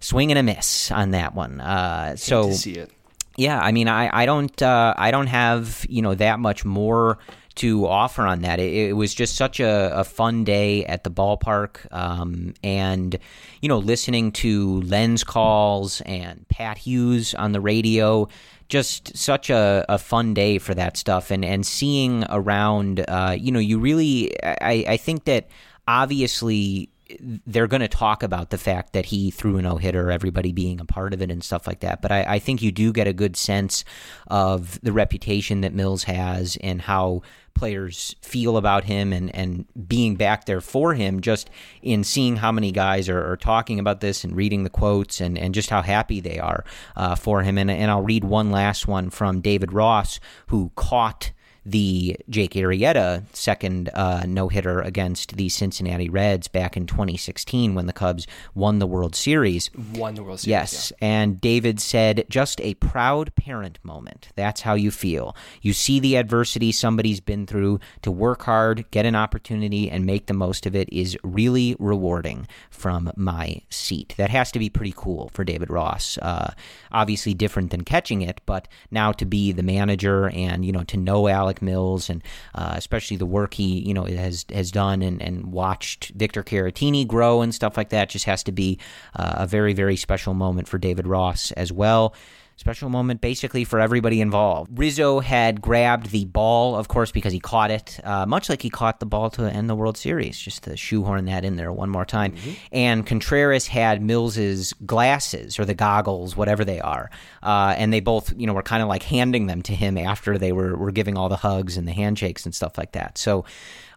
swing 0.00 0.30
and 0.30 0.38
a 0.38 0.42
miss 0.42 0.90
on 0.90 1.12
that 1.12 1.34
one. 1.34 1.60
Uh, 1.60 2.16
so 2.16 2.50
see 2.52 2.72
it 2.72 2.90
yeah, 3.36 3.60
I 3.60 3.72
mean, 3.72 3.88
I, 3.88 4.22
I 4.22 4.26
don't 4.26 4.62
uh, 4.62 4.94
I 4.96 5.10
don't 5.10 5.26
have 5.26 5.86
you 5.88 6.02
know 6.02 6.14
that 6.14 6.38
much 6.38 6.64
more 6.64 7.18
to 7.56 7.86
offer 7.86 8.22
on 8.22 8.42
that. 8.42 8.58
It, 8.58 8.72
it 8.72 8.92
was 8.94 9.14
just 9.14 9.36
such 9.36 9.60
a, 9.60 9.92
a, 9.94 10.04
fun 10.04 10.42
day 10.44 10.84
at 10.86 11.04
the 11.04 11.10
ballpark, 11.10 11.92
um, 11.92 12.54
and 12.62 13.16
you 13.60 13.68
know, 13.68 13.78
listening 13.78 14.32
to 14.32 14.80
Lens 14.82 15.24
calls 15.24 16.00
and 16.02 16.46
Pat 16.48 16.78
Hughes 16.78 17.34
on 17.34 17.52
the 17.52 17.60
radio. 17.60 18.28
Just 18.68 19.16
such 19.16 19.50
a, 19.50 19.84
a 19.88 19.98
fun 19.98 20.32
day 20.32 20.58
for 20.58 20.74
that 20.74 20.96
stuff, 20.96 21.30
and 21.30 21.44
and 21.44 21.66
seeing 21.66 22.24
around. 22.30 23.04
Uh, 23.08 23.36
you 23.38 23.52
know, 23.52 23.58
you 23.58 23.78
really, 23.78 24.32
I, 24.42 24.84
I 24.88 24.96
think 24.96 25.24
that 25.24 25.48
obviously 25.86 26.88
they're 27.20 27.66
going 27.66 27.80
to 27.80 27.88
talk 27.88 28.22
about 28.22 28.50
the 28.50 28.58
fact 28.58 28.92
that 28.92 29.06
he 29.06 29.30
threw 29.30 29.56
a 29.56 29.62
no 29.62 29.76
hitter, 29.76 30.10
everybody 30.10 30.52
being 30.52 30.80
a 30.80 30.84
part 30.84 31.14
of 31.14 31.22
it 31.22 31.30
and 31.30 31.42
stuff 31.42 31.66
like 31.66 31.80
that. 31.80 32.02
But 32.02 32.12
I, 32.12 32.24
I, 32.34 32.38
think 32.38 32.62
you 32.62 32.72
do 32.72 32.92
get 32.92 33.06
a 33.06 33.12
good 33.12 33.36
sense 33.36 33.84
of 34.26 34.80
the 34.82 34.92
reputation 34.92 35.60
that 35.62 35.72
Mills 35.72 36.04
has 36.04 36.56
and 36.60 36.82
how 36.82 37.22
players 37.54 38.16
feel 38.20 38.56
about 38.56 38.84
him 38.84 39.12
and, 39.12 39.34
and 39.34 39.64
being 39.88 40.16
back 40.16 40.44
there 40.44 40.60
for 40.60 40.94
him 40.94 41.20
just 41.20 41.48
in 41.82 42.04
seeing 42.04 42.36
how 42.36 42.52
many 42.52 42.72
guys 42.72 43.08
are, 43.08 43.30
are 43.32 43.36
talking 43.36 43.78
about 43.78 44.00
this 44.00 44.24
and 44.24 44.36
reading 44.36 44.64
the 44.64 44.70
quotes 44.70 45.20
and, 45.20 45.38
and 45.38 45.54
just 45.54 45.70
how 45.70 45.80
happy 45.80 46.20
they 46.20 46.38
are 46.38 46.64
uh, 46.96 47.14
for 47.14 47.42
him. 47.42 47.56
And, 47.56 47.70
and 47.70 47.90
I'll 47.90 48.02
read 48.02 48.24
one 48.24 48.50
last 48.50 48.88
one 48.88 49.10
from 49.10 49.40
David 49.40 49.72
Ross, 49.72 50.20
who 50.48 50.72
caught 50.74 51.32
the 51.64 52.16
Jake 52.28 52.52
Arrieta 52.52 53.24
second 53.32 53.88
uh, 53.94 54.24
no 54.26 54.48
hitter 54.48 54.80
against 54.80 55.36
the 55.36 55.48
Cincinnati 55.48 56.08
Reds 56.08 56.48
back 56.48 56.76
in 56.76 56.86
2016 56.86 57.74
when 57.74 57.86
the 57.86 57.92
Cubs 57.92 58.26
won 58.54 58.78
the 58.78 58.86
World 58.86 59.14
Series. 59.14 59.70
Won 59.94 60.14
the 60.14 60.22
World 60.22 60.40
Series. 60.40 60.48
Yes. 60.48 60.92
Yeah. 61.00 61.08
And 61.08 61.40
David 61.40 61.80
said, 61.80 62.26
just 62.28 62.60
a 62.60 62.74
proud 62.74 63.34
parent 63.34 63.78
moment. 63.82 64.28
That's 64.36 64.62
how 64.62 64.74
you 64.74 64.90
feel. 64.90 65.34
You 65.62 65.72
see 65.72 66.00
the 66.00 66.16
adversity 66.16 66.70
somebody's 66.72 67.20
been 67.20 67.46
through 67.46 67.80
to 68.02 68.10
work 68.10 68.42
hard, 68.42 68.90
get 68.90 69.06
an 69.06 69.16
opportunity, 69.16 69.90
and 69.90 70.04
make 70.04 70.26
the 70.26 70.34
most 70.34 70.66
of 70.66 70.76
it 70.76 70.88
is 70.92 71.16
really 71.22 71.76
rewarding 71.78 72.46
from 72.70 73.10
my 73.16 73.62
seat. 73.70 74.14
That 74.18 74.30
has 74.30 74.52
to 74.52 74.58
be 74.58 74.68
pretty 74.68 74.94
cool 74.96 75.30
for 75.32 75.44
David 75.44 75.70
Ross. 75.70 76.18
Uh, 76.20 76.52
obviously 76.92 77.32
different 77.32 77.70
than 77.70 77.84
catching 77.84 78.20
it, 78.22 78.40
but 78.44 78.68
now 78.90 79.12
to 79.12 79.24
be 79.24 79.52
the 79.52 79.62
manager 79.62 80.28
and, 80.28 80.64
you 80.64 80.72
know, 80.72 80.84
to 80.84 80.96
know 80.96 81.26
Alex 81.28 81.53
Alec 81.54 81.62
Mills 81.62 82.10
and 82.10 82.22
uh, 82.54 82.74
especially 82.76 83.16
the 83.16 83.26
work 83.26 83.54
he 83.54 83.80
you 83.80 83.94
know 83.94 84.04
has 84.04 84.44
has 84.52 84.70
done 84.70 85.02
and, 85.02 85.22
and 85.22 85.52
watched 85.52 86.10
Victor 86.10 86.42
Caratini 86.42 87.06
grow 87.06 87.42
and 87.42 87.54
stuff 87.54 87.76
like 87.76 87.90
that 87.90 88.08
just 88.08 88.24
has 88.24 88.42
to 88.44 88.52
be 88.52 88.78
uh, 89.16 89.34
a 89.38 89.46
very 89.46 89.72
very 89.72 89.96
special 89.96 90.34
moment 90.34 90.68
for 90.68 90.78
David 90.78 91.06
Ross 91.06 91.52
as 91.52 91.72
well. 91.72 92.14
Special 92.56 92.88
moment 92.88 93.20
basically 93.20 93.64
for 93.64 93.80
everybody 93.80 94.20
involved. 94.20 94.78
Rizzo 94.78 95.18
had 95.18 95.60
grabbed 95.60 96.10
the 96.10 96.24
ball, 96.24 96.76
of 96.76 96.86
course, 96.86 97.10
because 97.10 97.32
he 97.32 97.40
caught 97.40 97.72
it, 97.72 97.98
uh, 98.04 98.26
much 98.26 98.48
like 98.48 98.62
he 98.62 98.70
caught 98.70 99.00
the 99.00 99.06
ball 99.06 99.28
to 99.30 99.42
end 99.42 99.68
the 99.68 99.74
World 99.74 99.96
Series, 99.96 100.38
just 100.38 100.62
to 100.62 100.76
shoehorn 100.76 101.24
that 101.24 101.44
in 101.44 101.56
there 101.56 101.72
one 101.72 101.90
more 101.90 102.04
time. 102.04 102.32
Mm-hmm. 102.32 102.52
And 102.70 103.04
Contreras 103.04 103.66
had 103.66 104.02
Mills's 104.02 104.72
glasses 104.86 105.58
or 105.58 105.64
the 105.64 105.74
goggles, 105.74 106.36
whatever 106.36 106.64
they 106.64 106.80
are. 106.80 107.10
Uh, 107.42 107.74
and 107.76 107.92
they 107.92 107.98
both, 107.98 108.32
you 108.36 108.46
know, 108.46 108.52
were 108.52 108.62
kind 108.62 108.84
of 108.84 108.88
like 108.88 109.02
handing 109.02 109.48
them 109.48 109.60
to 109.62 109.74
him 109.74 109.98
after 109.98 110.38
they 110.38 110.52
were, 110.52 110.76
were 110.76 110.92
giving 110.92 111.18
all 111.18 111.28
the 111.28 111.36
hugs 111.36 111.76
and 111.76 111.88
the 111.88 111.92
handshakes 111.92 112.44
and 112.44 112.54
stuff 112.54 112.78
like 112.78 112.92
that. 112.92 113.18
So, 113.18 113.44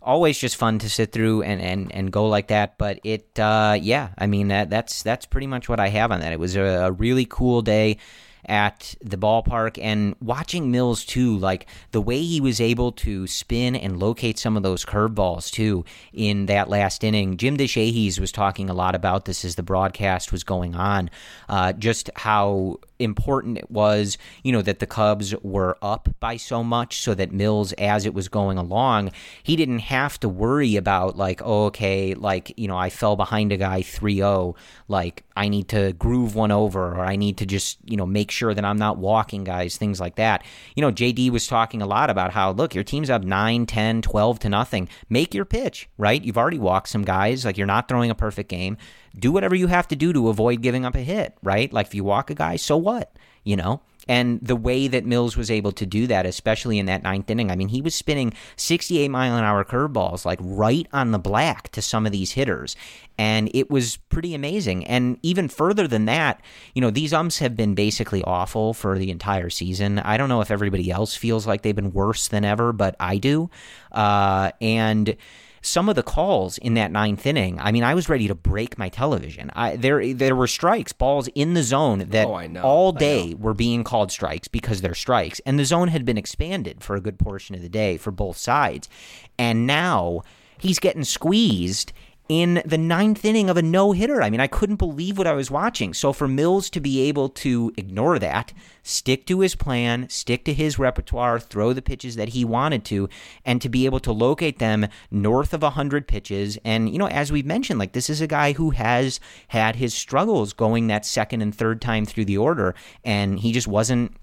always 0.01 0.39
just 0.39 0.55
fun 0.55 0.79
to 0.79 0.89
sit 0.89 1.11
through 1.11 1.43
and, 1.43 1.61
and, 1.61 1.91
and 1.93 2.11
go 2.11 2.27
like 2.27 2.47
that. 2.47 2.79
But 2.79 3.01
it, 3.03 3.37
uh, 3.39 3.77
yeah, 3.79 4.09
I 4.17 4.25
mean 4.25 4.47
that 4.47 4.69
that's 4.69 5.03
that's 5.03 5.25
pretty 5.25 5.47
much 5.47 5.69
what 5.69 5.79
I 5.79 5.89
have 5.89 6.11
on 6.11 6.21
that. 6.21 6.31
It 6.31 6.39
was 6.39 6.55
a, 6.55 6.63
a 6.63 6.91
really 6.91 7.25
cool 7.25 7.61
day 7.61 7.97
at 8.45 8.95
the 9.01 9.17
ballpark 9.17 9.77
and 9.81 10.15
watching 10.21 10.71
Mills 10.71 11.05
too, 11.05 11.37
like 11.37 11.67
the 11.91 12.01
way 12.01 12.21
he 12.21 12.39
was 12.39 12.61
able 12.61 12.91
to 12.93 13.27
spin 13.27 13.75
and 13.75 13.99
locate 13.99 14.39
some 14.39 14.55
of 14.57 14.63
those 14.63 14.85
curveballs 14.85 15.51
too 15.51 15.83
in 16.13 16.45
that 16.47 16.69
last 16.69 17.03
inning. 17.03 17.37
Jim 17.37 17.57
Deshaies 17.57 18.19
was 18.19 18.31
talking 18.31 18.69
a 18.69 18.73
lot 18.73 18.95
about 18.95 19.25
this 19.25 19.43
as 19.43 19.55
the 19.55 19.63
broadcast 19.63 20.31
was 20.31 20.43
going 20.43 20.75
on, 20.75 21.09
uh, 21.49 21.73
just 21.73 22.09
how 22.15 22.77
important 22.99 23.57
it 23.57 23.69
was, 23.71 24.17
you 24.43 24.51
know, 24.51 24.61
that 24.61 24.79
the 24.79 24.85
Cubs 24.85 25.35
were 25.41 25.77
up 25.81 26.09
by 26.19 26.37
so 26.37 26.63
much 26.63 27.01
so 27.01 27.13
that 27.13 27.31
Mills, 27.31 27.73
as 27.73 28.05
it 28.05 28.13
was 28.13 28.27
going 28.27 28.57
along, 28.57 29.11
he 29.43 29.55
didn't 29.55 29.79
have 29.79 30.19
to 30.19 30.29
worry 30.29 30.75
about, 30.75 31.17
like, 31.17 31.41
oh, 31.43 31.65
okay, 31.65 32.13
like, 32.13 32.53
you 32.57 32.67
know, 32.67 32.77
I 32.77 32.89
fell 32.89 33.15
behind 33.15 33.51
a 33.51 33.57
guy 33.57 33.81
3 33.81 34.15
0. 34.15 34.55
Like, 34.87 35.23
I 35.35 35.49
need 35.49 35.67
to 35.69 35.93
groove 35.93 36.35
one 36.35 36.51
over 36.51 36.95
or 36.95 37.01
I 37.01 37.15
need 37.15 37.37
to 37.37 37.45
just, 37.45 37.77
you 37.85 37.97
know, 37.97 38.05
make 38.05 38.31
sure 38.31 38.53
that 38.53 38.65
I'm 38.65 38.77
not 38.77 38.97
walking 38.97 39.43
guys, 39.43 39.77
things 39.77 39.99
like 39.99 40.15
that. 40.15 40.43
You 40.75 40.81
know, 40.81 40.91
JD 40.91 41.29
was 41.29 41.47
talking 41.47 41.81
a 41.81 41.87
lot 41.87 42.09
about 42.09 42.31
how, 42.31 42.51
look, 42.51 42.73
your 42.73 42.83
team's 42.83 43.09
up 43.09 43.23
9, 43.23 43.65
10, 43.65 44.01
12 44.01 44.39
to 44.39 44.49
nothing. 44.49 44.89
Make 45.09 45.33
your 45.33 45.45
pitch, 45.45 45.89
right? 45.97 46.23
You've 46.23 46.37
already 46.37 46.59
walked 46.59 46.89
some 46.89 47.03
guys. 47.03 47.45
Like, 47.45 47.57
you're 47.57 47.67
not 47.67 47.87
throwing 47.87 48.09
a 48.09 48.15
perfect 48.15 48.49
game 48.49 48.77
do 49.19 49.31
whatever 49.31 49.55
you 49.55 49.67
have 49.67 49.87
to 49.89 49.95
do 49.95 50.13
to 50.13 50.29
avoid 50.29 50.61
giving 50.61 50.85
up 50.85 50.95
a 50.95 50.99
hit, 50.99 51.37
right? 51.43 51.71
Like 51.71 51.87
if 51.87 51.95
you 51.95 52.03
walk 52.03 52.29
a 52.29 52.35
guy, 52.35 52.55
so 52.55 52.77
what? 52.77 53.15
You 53.43 53.55
know? 53.55 53.81
And 54.07 54.39
the 54.41 54.55
way 54.55 54.87
that 54.87 55.05
Mills 55.05 55.35
was 55.35 55.51
able 55.51 55.71
to 55.73 55.85
do 55.85 56.07
that, 56.07 56.25
especially 56.25 56.79
in 56.79 56.85
that 56.85 57.03
ninth 57.03 57.29
inning, 57.29 57.51
I 57.51 57.55
mean, 57.55 57.67
he 57.67 57.81
was 57.81 57.93
spinning 57.93 58.33
68 58.55 59.09
mile 59.09 59.35
an 59.35 59.43
hour 59.43 59.63
curveballs 59.65 60.25
like 60.25 60.39
right 60.41 60.87
on 60.93 61.11
the 61.11 61.19
black 61.19 61.69
to 61.73 61.81
some 61.81 62.05
of 62.05 62.11
these 62.11 62.31
hitters. 62.31 62.75
And 63.17 63.49
it 63.53 63.69
was 63.69 63.97
pretty 63.97 64.33
amazing. 64.33 64.85
And 64.85 65.19
even 65.23 65.49
further 65.49 65.87
than 65.87 66.05
that, 66.05 66.41
you 66.73 66.81
know, 66.81 66.91
these 66.91 67.13
umps 67.13 67.39
have 67.39 67.57
been 67.57 67.75
basically 67.75 68.23
awful 68.23 68.73
for 68.73 68.97
the 68.97 69.11
entire 69.11 69.49
season. 69.49 69.99
I 69.99 70.17
don't 70.17 70.29
know 70.29 70.41
if 70.41 70.51
everybody 70.51 70.89
else 70.89 71.15
feels 71.15 71.45
like 71.45 71.63
they've 71.63 71.75
been 71.75 71.91
worse 71.91 72.27
than 72.27 72.45
ever, 72.45 72.71
but 72.71 72.95
I 72.99 73.17
do. 73.17 73.49
Uh, 73.91 74.51
and 74.61 75.17
some 75.61 75.89
of 75.89 75.95
the 75.95 76.03
calls 76.03 76.57
in 76.57 76.73
that 76.75 76.91
ninth 76.91 77.25
inning, 77.25 77.59
I 77.59 77.71
mean, 77.71 77.83
I 77.83 77.93
was 77.93 78.09
ready 78.09 78.27
to 78.27 78.35
break 78.35 78.77
my 78.77 78.89
television. 78.89 79.51
I, 79.55 79.75
there, 79.75 80.13
there 80.13 80.35
were 80.35 80.47
strikes, 80.47 80.93
balls 80.93 81.27
in 81.35 81.53
the 81.53 81.63
zone 81.63 82.05
that 82.09 82.27
oh, 82.27 82.61
all 82.61 82.91
day 82.91 83.33
were 83.33 83.53
being 83.53 83.83
called 83.83 84.11
strikes 84.11 84.47
because 84.47 84.81
they're 84.81 84.93
strikes, 84.93 85.39
and 85.45 85.59
the 85.59 85.65
zone 85.65 85.89
had 85.89 86.05
been 86.05 86.17
expanded 86.17 86.83
for 86.83 86.95
a 86.95 87.01
good 87.01 87.19
portion 87.19 87.55
of 87.55 87.61
the 87.61 87.69
day 87.69 87.97
for 87.97 88.11
both 88.11 88.37
sides, 88.37 88.89
and 89.37 89.67
now 89.67 90.21
he's 90.57 90.79
getting 90.79 91.03
squeezed 91.03 91.93
in 92.29 92.61
the 92.65 92.77
ninth 92.77 93.23
inning 93.23 93.49
of 93.49 93.57
a 93.57 93.61
no 93.61 93.91
hitter. 93.91 94.21
I 94.21 94.29
mean, 94.29 94.39
I 94.39 94.47
couldn't 94.47 94.75
believe 94.75 95.17
what 95.17 95.27
I 95.27 95.33
was 95.33 95.49
watching. 95.49 95.93
So 95.93 96.11
for 96.13 96.27
Mills 96.27 96.69
to 96.71 96.79
be 96.79 97.01
able 97.01 97.29
to 97.29 97.71
ignore 97.77 98.19
that, 98.19 98.53
stick 98.83 99.25
to 99.27 99.39
his 99.39 99.55
plan, 99.55 100.09
stick 100.09 100.45
to 100.45 100.53
his 100.53 100.77
repertoire, 100.77 101.39
throw 101.39 101.73
the 101.73 101.81
pitches 101.81 102.15
that 102.15 102.29
he 102.29 102.43
wanted 102.43 102.83
to, 102.85 103.09
and 103.45 103.61
to 103.61 103.69
be 103.69 103.85
able 103.85 103.99
to 104.01 104.11
locate 104.11 104.59
them 104.59 104.87
north 105.11 105.53
of 105.53 105.61
100 105.61 106.07
pitches. 106.07 106.57
And, 106.63 106.89
you 106.89 106.97
know, 106.99 107.07
as 107.07 107.31
we've 107.31 107.45
mentioned, 107.45 107.79
like 107.79 107.93
this 107.93 108.09
is 108.09 108.21
a 108.21 108.27
guy 108.27 108.53
who 108.53 108.71
has 108.71 109.19
had 109.49 109.77
his 109.77 109.93
struggles 109.93 110.53
going 110.53 110.87
that 110.87 111.05
second 111.05 111.41
and 111.41 111.55
third 111.55 111.81
time 111.81 112.05
through 112.05 112.25
the 112.25 112.37
order, 112.37 112.75
and 113.03 113.39
he 113.39 113.51
just 113.51 113.67
wasn't 113.67 114.13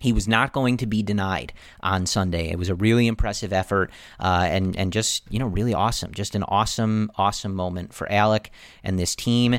he 0.00 0.12
was 0.12 0.28
not 0.28 0.52
going 0.52 0.76
to 0.78 0.86
be 0.86 1.02
denied 1.02 1.52
on 1.80 2.06
Sunday. 2.06 2.50
It 2.50 2.58
was 2.58 2.68
a 2.68 2.74
really 2.74 3.06
impressive 3.06 3.52
effort, 3.52 3.90
uh, 4.20 4.46
and 4.48 4.76
and 4.76 4.92
just 4.92 5.22
you 5.30 5.38
know 5.38 5.46
really 5.46 5.74
awesome, 5.74 6.12
just 6.12 6.34
an 6.34 6.42
awesome 6.44 7.10
awesome 7.16 7.54
moment 7.54 7.94
for 7.94 8.10
Alec 8.10 8.50
and 8.82 8.98
this 8.98 9.14
team. 9.14 9.58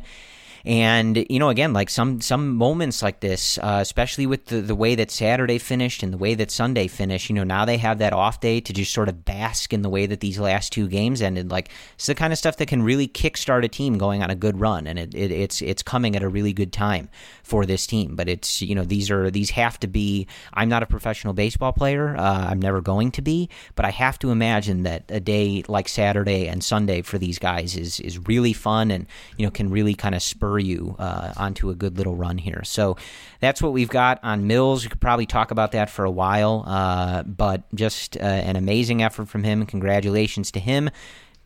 And 0.65 1.27
you 1.29 1.37
know, 1.37 1.49
again, 1.49 1.73
like 1.73 1.91
some 1.91 2.21
some 2.21 2.55
moments 2.55 3.03
like 3.03 3.19
this, 3.19 3.59
uh, 3.59 3.77
especially 3.81 4.25
with 4.25 4.47
the 4.47 4.61
the 4.61 4.73
way 4.73 4.95
that 4.95 5.11
Saturday 5.11 5.59
finished 5.59 6.01
and 6.01 6.11
the 6.11 6.17
way 6.17 6.33
that 6.33 6.49
Sunday 6.49 6.87
finished, 6.87 7.29
you 7.29 7.35
know, 7.35 7.43
now 7.43 7.65
they 7.65 7.77
have 7.77 7.99
that 7.99 8.13
off 8.13 8.39
day 8.39 8.59
to 8.61 8.73
just 8.73 8.91
sort 8.91 9.07
of 9.07 9.25
bask 9.25 9.73
in 9.73 9.83
the 9.83 9.89
way 9.89 10.07
that 10.07 10.21
these 10.21 10.39
last 10.39 10.73
two 10.73 10.87
games 10.87 11.21
ended. 11.21 11.51
Like 11.51 11.69
it's 11.93 12.07
the 12.07 12.15
kind 12.15 12.33
of 12.33 12.39
stuff 12.39 12.57
that 12.57 12.67
can 12.67 12.81
really 12.81 13.07
kickstart 13.07 13.63
a 13.63 13.67
team 13.67 13.99
going 13.99 14.23
on 14.23 14.31
a 14.31 14.35
good 14.35 14.59
run, 14.59 14.87
and 14.87 14.97
it, 14.97 15.13
it 15.13 15.29
it's 15.29 15.61
it's 15.61 15.83
coming 15.83 16.15
at 16.15 16.23
a 16.23 16.29
really 16.29 16.51
good 16.51 16.73
time 16.73 17.09
for 17.45 17.65
this 17.65 17.85
team. 17.85 18.15
But 18.15 18.27
it's 18.27 18.61
you 18.61 18.75
know 18.75 18.83
these 18.83 19.09
are 19.11 19.29
these 19.29 19.51
have 19.51 19.79
to 19.81 19.87
be. 19.87 20.27
I'm 20.53 20.67
not 20.67 20.83
a 20.83 20.85
professional 20.87 21.33
baseball 21.33 21.71
player. 21.71 22.17
Uh, 22.17 22.47
I'm 22.49 22.59
never 22.59 22.81
going 22.81 23.11
to 23.11 23.21
be, 23.21 23.49
but 23.75 23.85
I 23.85 23.91
have 23.91 24.19
to 24.19 24.31
imagine 24.31 24.83
that 24.83 25.03
a 25.09 25.19
day 25.19 25.63
like 25.67 25.87
Saturday 25.87 26.47
and 26.47 26.63
Sunday 26.63 27.01
for 27.01 27.17
these 27.17 27.39
guys 27.39 27.77
is 27.77 27.99
is 27.99 28.17
really 28.27 28.53
fun 28.53 28.91
and 28.91 29.05
you 29.37 29.45
know 29.45 29.51
can 29.51 29.69
really 29.69 29.93
kind 29.93 30.15
of 30.15 30.23
spur 30.23 30.59
you 30.59 30.95
uh, 30.99 31.33
onto 31.37 31.69
a 31.69 31.75
good 31.75 31.97
little 31.97 32.15
run 32.15 32.37
here. 32.37 32.63
So 32.63 32.97
that's 33.39 33.61
what 33.61 33.73
we've 33.73 33.89
got 33.89 34.19
on 34.23 34.47
Mills. 34.47 34.83
We 34.83 34.89
could 34.89 35.01
probably 35.01 35.27
talk 35.27 35.51
about 35.51 35.71
that 35.73 35.89
for 35.89 36.03
a 36.03 36.11
while, 36.11 36.63
uh, 36.65 37.23
but 37.23 37.63
just 37.75 38.17
uh, 38.17 38.21
an 38.21 38.55
amazing 38.55 39.03
effort 39.03 39.29
from 39.29 39.43
him. 39.43 39.65
Congratulations 39.65 40.51
to 40.51 40.59
him. 40.59 40.89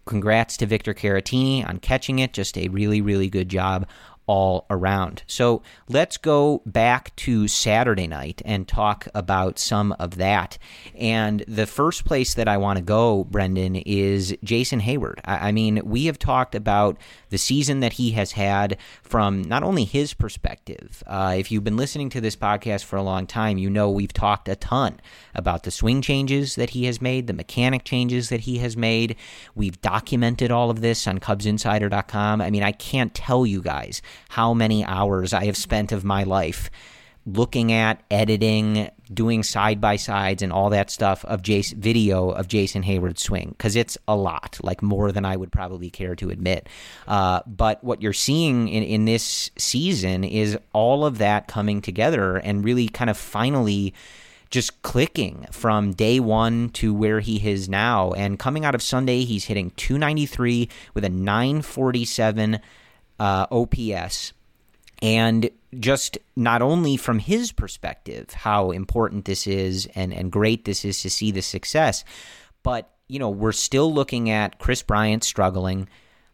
Congrats 0.09 0.57
to 0.57 0.65
Victor 0.65 0.95
Caratini 0.95 1.63
on 1.67 1.77
catching 1.77 2.17
it. 2.17 2.33
Just 2.33 2.57
a 2.57 2.67
really, 2.69 2.99
really 2.99 3.29
good 3.29 3.47
job 3.47 3.87
all 4.29 4.67
around. 4.69 5.23
So 5.25 5.63
let's 5.87 6.17
go 6.17 6.61
back 6.63 7.15
to 7.15 7.47
Saturday 7.47 8.05
night 8.05 8.43
and 8.45 8.67
talk 8.67 9.07
about 9.15 9.57
some 9.57 9.91
of 9.93 10.17
that. 10.17 10.59
And 10.93 11.43
the 11.47 11.65
first 11.65 12.05
place 12.05 12.35
that 12.35 12.47
I 12.47 12.57
want 12.57 12.77
to 12.77 12.83
go, 12.83 13.23
Brendan, 13.23 13.75
is 13.75 14.37
Jason 14.43 14.81
Heyward. 14.81 15.19
I, 15.25 15.51
mean, 15.51 15.81
we 15.83 16.05
have 16.05 16.19
talked 16.19 16.53
about 16.53 16.97
the 17.29 17.39
season 17.39 17.79
that 17.79 17.93
he 17.93 18.11
has 18.11 18.33
had 18.33 18.77
from 19.01 19.41
not 19.41 19.63
only 19.63 19.83
his 19.83 20.13
perspective. 20.13 21.03
Uh, 21.07 21.33
if 21.35 21.51
you've 21.51 21.63
been 21.63 21.77
listening 21.77 22.09
to 22.09 22.21
this 22.21 22.35
podcast 22.35 22.83
for 22.83 22.97
a 22.97 23.03
long 23.03 23.25
time, 23.25 23.57
you 23.57 23.67
know 23.67 23.89
we've 23.89 24.13
talked 24.13 24.47
a 24.47 24.55
ton 24.55 24.99
about 25.33 25.63
the 25.63 25.71
swing 25.71 26.03
changes 26.03 26.53
that 26.53 26.69
he 26.69 26.85
has 26.85 27.01
made, 27.01 27.25
the 27.25 27.33
mechanic 27.33 27.83
changes 27.83 28.29
that 28.29 28.41
he 28.41 28.59
has 28.59 28.77
made. 28.77 29.15
We've 29.55 29.81
documented 29.81 30.51
all 30.51 30.69
of 30.69 30.81
this 30.81 31.07
on 31.07 31.17
CubsInsider.com. 31.17 32.41
I 32.41 32.51
mean, 32.51 32.61
I 32.61 32.73
can't 32.73 33.15
tell 33.15 33.43
you 33.43 33.63
guys 33.63 34.03
how 34.29 34.53
many 34.53 34.83
hours 34.83 35.33
I 35.33 35.45
have 35.45 35.57
spent 35.57 35.91
of 35.91 36.03
my 36.03 36.23
life 36.23 36.69
looking 37.25 37.71
at, 37.71 38.01
editing, 38.09 38.89
doing 39.13 39.43
side 39.43 39.81
by 39.81 39.95
sides 39.95 40.41
and 40.41 40.51
all 40.51 40.69
that 40.69 40.89
stuff 40.89 41.25
of 41.25 41.41
Jason 41.41 41.79
video 41.79 42.29
of 42.29 42.47
Jason 42.47 42.83
Heyward's 42.83 43.21
swing 43.21 43.49
because 43.49 43.75
it's 43.75 43.97
a 44.07 44.15
lot, 44.15 44.59
like 44.63 44.81
more 44.81 45.11
than 45.11 45.25
I 45.25 45.35
would 45.35 45.51
probably 45.51 45.89
care 45.89 46.15
to 46.15 46.29
admit. 46.29 46.67
Uh, 47.07 47.41
but 47.45 47.83
what 47.83 48.01
you're 48.01 48.13
seeing 48.13 48.67
in, 48.67 48.83
in 48.83 49.05
this 49.05 49.51
season 49.57 50.23
is 50.23 50.57
all 50.73 51.05
of 51.05 51.17
that 51.17 51.47
coming 51.47 51.81
together 51.81 52.37
and 52.37 52.63
really 52.63 52.87
kind 52.87 53.09
of 53.09 53.17
finally 53.17 53.93
just 54.49 54.81
clicking 54.81 55.45
from 55.51 55.93
day 55.93 56.19
one 56.19 56.69
to 56.69 56.93
where 56.93 57.19
he 57.19 57.47
is 57.47 57.69
now. 57.69 58.11
And 58.13 58.39
coming 58.39 58.65
out 58.65 58.73
of 58.73 58.81
Sunday, 58.81 59.23
he's 59.23 59.45
hitting 59.45 59.71
293 59.71 60.69
with 60.95 61.05
a 61.05 61.09
947 61.09 62.59
uh, 63.19 63.47
OPS. 63.51 64.33
And 65.01 65.49
just 65.77 66.17
not 66.35 66.61
only 66.61 66.97
from 66.97 67.19
his 67.19 67.51
perspective, 67.51 68.31
how 68.31 68.71
important 68.71 69.25
this 69.25 69.47
is 69.47 69.87
and, 69.95 70.13
and 70.13 70.31
great 70.31 70.65
this 70.65 70.83
is 70.83 71.01
to 71.03 71.09
see 71.09 71.31
the 71.31 71.41
success, 71.41 72.03
but, 72.63 72.89
you 73.07 73.19
know, 73.19 73.29
we're 73.29 73.51
still 73.51 73.93
looking 73.93 74.29
at 74.29 74.59
Kris 74.59 74.83
Bryant 74.83 75.23
struggling. 75.23 75.87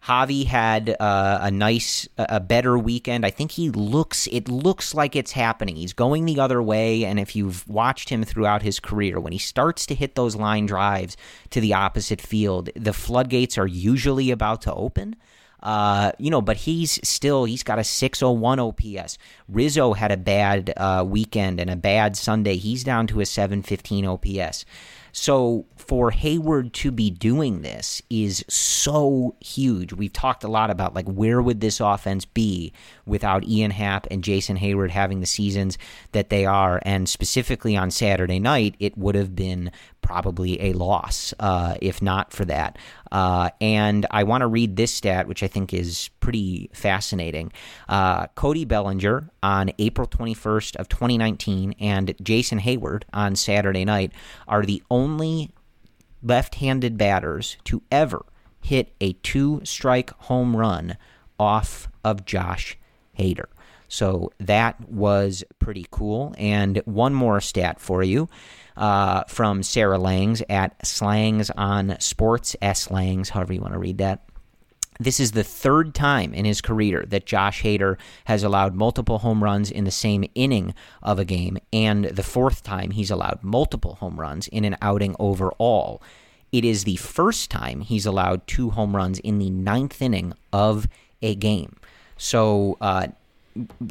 Javi 0.04 0.46
had 0.46 0.96
uh, 1.00 1.40
a 1.42 1.50
nice, 1.50 2.08
a 2.18 2.40
better 2.40 2.78
weekend. 2.78 3.26
I 3.26 3.32
think 3.32 3.52
he 3.52 3.72
looks, 3.72 4.28
it 4.28 4.48
looks 4.48 4.94
like 4.94 5.16
it's 5.16 5.32
happening. 5.32 5.76
He's 5.76 5.94
going 5.94 6.26
the 6.26 6.40
other 6.40 6.62
way. 6.62 7.06
And 7.06 7.20
if 7.20 7.36
you've 7.36 7.68
watched 7.68 8.10
him 8.10 8.24
throughout 8.24 8.62
his 8.62 8.80
career, 8.80 9.20
when 9.20 9.34
he 9.34 9.40
starts 9.40 9.88
to 9.88 9.96
hit 9.96 10.14
those 10.14 10.36
line 10.36 10.68
drives 10.68 11.18
to 11.50 11.60
the 11.60 11.74
opposite 11.74 12.22
field, 12.22 12.70
the 12.76 12.94
floodgates 12.94 13.58
are 13.58 13.66
usually 13.66 14.30
about 14.30 14.62
to 14.64 14.74
open. 14.74 15.16
Uh, 15.66 16.12
you 16.20 16.30
know, 16.30 16.42
but 16.42 16.58
he's 16.58 17.00
still 17.04 17.44
he's 17.44 17.64
got 17.64 17.80
a 17.80 17.84
601 17.84 18.60
OPS. 18.60 19.18
Rizzo 19.50 19.94
had 19.94 20.12
a 20.12 20.18
bad 20.18 20.72
uh, 20.78 21.04
weekend 21.06 21.60
and 21.60 21.72
a 21.72 21.76
bad 21.76 22.16
Sunday. 22.16 22.56
He's 22.56 22.84
down 22.84 23.08
to 23.08 23.20
a 23.20 23.26
715 23.26 24.06
OPS. 24.06 24.64
So 25.12 25.66
for 25.78 26.12
Heyward 26.12 26.74
to 26.74 26.92
be 26.92 27.10
doing 27.10 27.62
this 27.62 28.02
is 28.10 28.44
so 28.48 29.34
huge. 29.40 29.94
We've 29.94 30.12
talked 30.12 30.44
a 30.44 30.50
lot 30.50 30.70
about 30.70 30.94
like 30.94 31.08
where 31.08 31.42
would 31.42 31.62
this 31.62 31.80
offense 31.80 32.26
be 32.26 32.74
without 33.06 33.48
Ian 33.48 33.72
Happ 33.72 34.08
and 34.12 34.24
Jason 34.24 34.58
Heyward 34.58 34.90
having 34.92 35.22
the 35.22 35.26
seasons 35.26 35.78
that 36.12 36.30
they 36.30 36.46
are, 36.46 36.82
and 36.84 37.08
specifically 37.08 37.78
on 37.78 37.92
Saturday 37.92 38.40
night, 38.40 38.76
it 38.78 38.98
would 38.98 39.16
have 39.16 39.36
been 39.36 39.72
probably 40.06 40.62
a 40.62 40.74
loss 40.74 41.34
uh, 41.40 41.76
if 41.82 42.00
not 42.00 42.32
for 42.32 42.46
that. 42.46 42.78
Uh, 43.12 43.50
and 43.60 44.06
I 44.12 44.24
want 44.24 44.42
to 44.42 44.48
read 44.48 44.76
this 44.76 44.94
stat, 44.94 45.28
which 45.28 45.42
I 45.42 45.48
think 45.48 45.74
is 45.74 46.10
pretty 46.20 46.70
fascinating. 46.74 47.52
Uh, 47.90 48.28
Cody 48.28 48.66
Bellinger 48.66 49.32
on 49.42 49.72
April 49.80 50.08
21st 50.08 50.76
of 50.76 50.88
2019 50.90 51.74
and 51.80 52.14
Jason 52.22 52.60
Heyward 52.60 53.04
on 53.14 53.36
Saturday 53.36 53.84
night 53.84 54.12
are 54.48 54.64
the 54.64 54.84
only 54.92 55.50
left-handed 56.22 56.98
batters 56.98 57.58
to 57.66 57.82
ever 57.92 58.26
hit 58.62 58.94
a 59.02 59.14
two-strike 59.14 60.12
home 60.12 60.56
run 60.56 60.98
off 61.40 61.88
of 62.04 62.26
Josh 62.26 62.78
Hader. 63.18 63.48
So 63.88 64.32
that 64.40 64.90
was 64.90 65.44
pretty 65.60 65.86
cool. 65.92 66.34
And 66.38 66.82
one 66.86 67.14
more 67.14 67.42
stat 67.42 67.80
for 67.80 68.04
you 68.04 68.30
uh, 68.78 69.24
from 69.26 69.64
Sarah 69.64 70.00
Langs 70.00 70.42
at 70.50 70.86
Slangs 70.86 71.50
on 71.52 71.98
Sports, 72.00 72.56
S 72.62 72.92
Langs, 72.92 73.30
however 73.30 73.54
you 73.54 73.62
want 73.62 73.74
to 73.74 73.80
read 73.80 74.00
that. 74.00 74.22
This 74.98 75.20
is 75.20 75.32
the 75.32 75.44
third 75.44 75.94
time 75.94 76.34
in 76.34 76.46
his 76.46 76.62
career 76.62 77.04
that 77.10 77.26
Josh 77.26 77.64
Hader 77.64 77.98
has 78.26 78.44
allowed 78.44 78.76
multiple 78.76 79.18
home 79.18 79.44
runs 79.44 79.70
in 79.70 79.84
the 79.84 79.92
same 79.92 80.24
inning 80.36 80.74
of 81.04 81.20
a 81.20 81.26
game, 81.26 81.58
and 81.74 82.06
the 82.06 82.24
fourth 82.24 82.64
time 82.64 82.92
he's 82.92 83.12
allowed 83.12 83.44
multiple 83.44 83.96
home 83.96 84.20
runs 84.20 84.48
in 84.48 84.64
an 84.64 84.78
outing 84.82 85.14
overall. 85.20 86.02
It 86.54 86.64
is 86.64 86.86
the 86.86 86.96
first 86.96 87.52
time 87.52 87.82
he's 87.82 88.06
allowed 88.06 88.48
two 88.48 88.70
home 88.70 88.96
runs 88.96 89.20
in 89.20 89.40
the 89.40 89.50
ninth 89.50 90.02
inning 90.02 90.32
of 90.54 90.88
a 91.22 91.36
game. 91.36 91.76
So, 92.16 92.78
uh, 92.80 93.08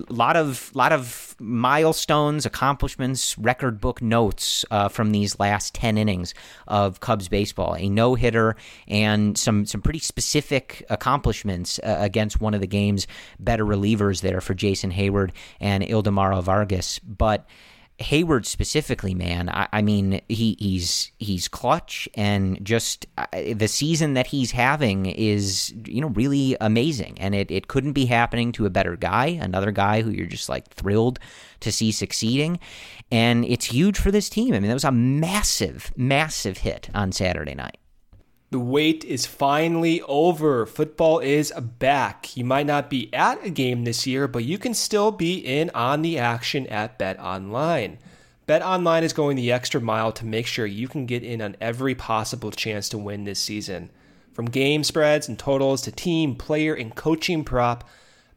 lot 0.09 0.37
of 0.37 0.71
lot 0.75 0.93
of 0.93 1.35
milestones, 1.39 2.45
accomplishments, 2.45 3.37
record 3.39 3.81
book 3.81 4.03
notes 4.03 4.65
uh, 4.71 4.89
from 4.89 5.13
these 5.13 5.39
last 5.39 5.75
ten 5.75 5.97
innings 5.97 6.35
of 6.69 7.01
Cubs 7.01 7.29
baseball. 7.29 7.75
A 7.77 7.89
no 7.89 8.15
hitter 8.15 8.57
and 8.87 9.37
some 9.39 9.65
some 9.67 9.81
pretty 9.81 10.01
specific 10.01 10.85
accomplishments 10.91 11.79
uh, 11.79 11.97
against 11.99 12.41
one 12.41 12.55
of 12.55 12.61
the 12.61 12.67
game's 12.67 13.07
better 13.39 13.65
relievers 13.65 14.21
there 14.21 14.41
for 14.41 14.55
Jason 14.55 14.91
Heyward 14.93 15.31
and 15.61 15.83
Ildemaro 15.83 16.43
Vargas, 16.43 16.99
but 16.99 17.47
Heyward 18.01 18.45
specifically, 18.45 19.15
man, 19.15 19.49
I, 19.49 19.69
I, 19.73 19.83
mean, 19.83 20.21
he, 20.29 20.57
he's 20.59 21.13
he's 21.19 21.47
clutch, 21.47 22.09
and 22.15 22.65
just 22.65 23.07
uh, 23.17 23.27
the 23.55 23.69
season 23.69 24.15
that 24.15 24.27
he's 24.27 24.51
having 24.51 25.07
is 25.07 25.73
you 25.87 26.01
know 26.01 26.09
really 26.09 26.57
amazing, 26.61 27.17
and 27.21 27.37
it, 27.37 27.53
it 27.53 27.69
couldn't 27.69 27.93
be 27.93 28.07
happening 28.07 28.51
to 28.53 28.67
a 28.67 28.71
better 28.71 28.97
guy, 28.97 29.27
another 29.27 29.71
guy 29.71 30.03
who 30.03 30.11
you're 30.11 30.27
just 30.27 30.49
like 30.49 30.67
thrilled 30.71 31.21
to 31.61 31.71
see 31.71 31.93
succeeding, 31.93 32.59
and 33.13 33.45
it's 33.45 33.67
huge 33.67 33.97
for 33.97 34.11
this 34.11 34.29
team. 34.29 34.55
I 34.55 34.59
mean, 34.59 34.69
that 34.69 34.75
was 34.75 34.83
a 34.83 34.91
massive, 34.91 35.93
massive 35.97 36.59
hit 36.59 36.91
on 36.95 37.13
Saturday 37.13 37.55
night. 37.55 37.79
The 38.55 38.61
wait 38.61 39.05
is 39.05 39.27
finally 39.27 40.01
over. 40.03 40.65
Football 40.65 41.19
is 41.19 41.53
back. 41.81 42.37
You 42.37 42.45
might 42.45 42.67
not 42.67 42.89
be 42.89 43.13
at 43.13 43.45
a 43.45 43.51
game 43.51 43.83
this 43.83 44.07
year, 44.07 44.29
but 44.29 44.45
you 44.45 44.59
can 44.59 44.75
still 44.75 45.11
be 45.11 45.39
in 45.39 45.71
on 45.71 46.03
the 46.03 46.21
action 46.21 46.69
at 46.69 46.97
Bet 46.97 47.19
Online. 47.19 47.99
Bet 48.47 48.63
Online 48.63 49.03
is 49.03 49.13
going 49.13 49.35
the 49.37 49.51
extra 49.51 49.81
mile 49.81 50.13
to 50.13 50.25
make 50.25 50.47
sure 50.47 50.67
you 50.67 50.87
can 50.87 51.05
get 51.05 51.25
in 51.25 51.43
on 51.43 51.57
every 51.61 51.97
possible 51.97 52.53
chance 52.53 52.89
to 52.91 52.97
win 52.97 53.25
this 53.25 53.41
season. 53.41 53.91
From 54.33 54.45
game 54.45 54.85
spreads 54.85 55.29
and 55.29 55.37
totals 55.37 55.83
to 55.83 55.91
team, 55.91 56.37
player, 56.37 56.75
and 56.75 56.95
coaching 56.95 57.43
prop, 57.43 57.83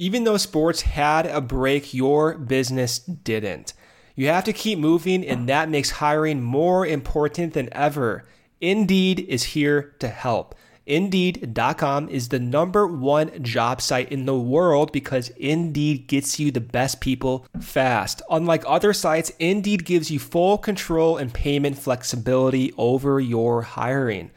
Even 0.00 0.24
though 0.24 0.38
sports 0.38 0.80
had 0.80 1.26
a 1.26 1.42
break, 1.42 1.92
your 1.92 2.38
business 2.38 3.00
didn't. 3.00 3.74
You 4.14 4.28
have 4.28 4.44
to 4.44 4.52
keep 4.54 4.78
moving, 4.78 5.26
and 5.26 5.46
that 5.50 5.68
makes 5.68 5.90
hiring 5.90 6.40
more 6.40 6.86
important 6.86 7.52
than 7.52 7.68
ever. 7.72 8.24
Indeed 8.62 9.20
is 9.20 9.42
here 9.52 9.94
to 9.98 10.08
help. 10.08 10.54
Indeed.com 10.86 12.08
is 12.08 12.30
the 12.30 12.38
number 12.38 12.86
one 12.86 13.42
job 13.44 13.82
site 13.82 14.10
in 14.10 14.24
the 14.24 14.38
world 14.38 14.90
because 14.90 15.28
Indeed 15.36 16.06
gets 16.06 16.40
you 16.40 16.50
the 16.50 16.62
best 16.62 17.02
people 17.02 17.46
fast. 17.60 18.22
Unlike 18.30 18.64
other 18.66 18.94
sites, 18.94 19.30
Indeed 19.38 19.84
gives 19.84 20.10
you 20.10 20.18
full 20.18 20.56
control 20.56 21.18
and 21.18 21.30
payment 21.30 21.78
flexibility 21.78 22.72
over 22.78 23.20
your 23.20 23.60
hiring. 23.60 24.30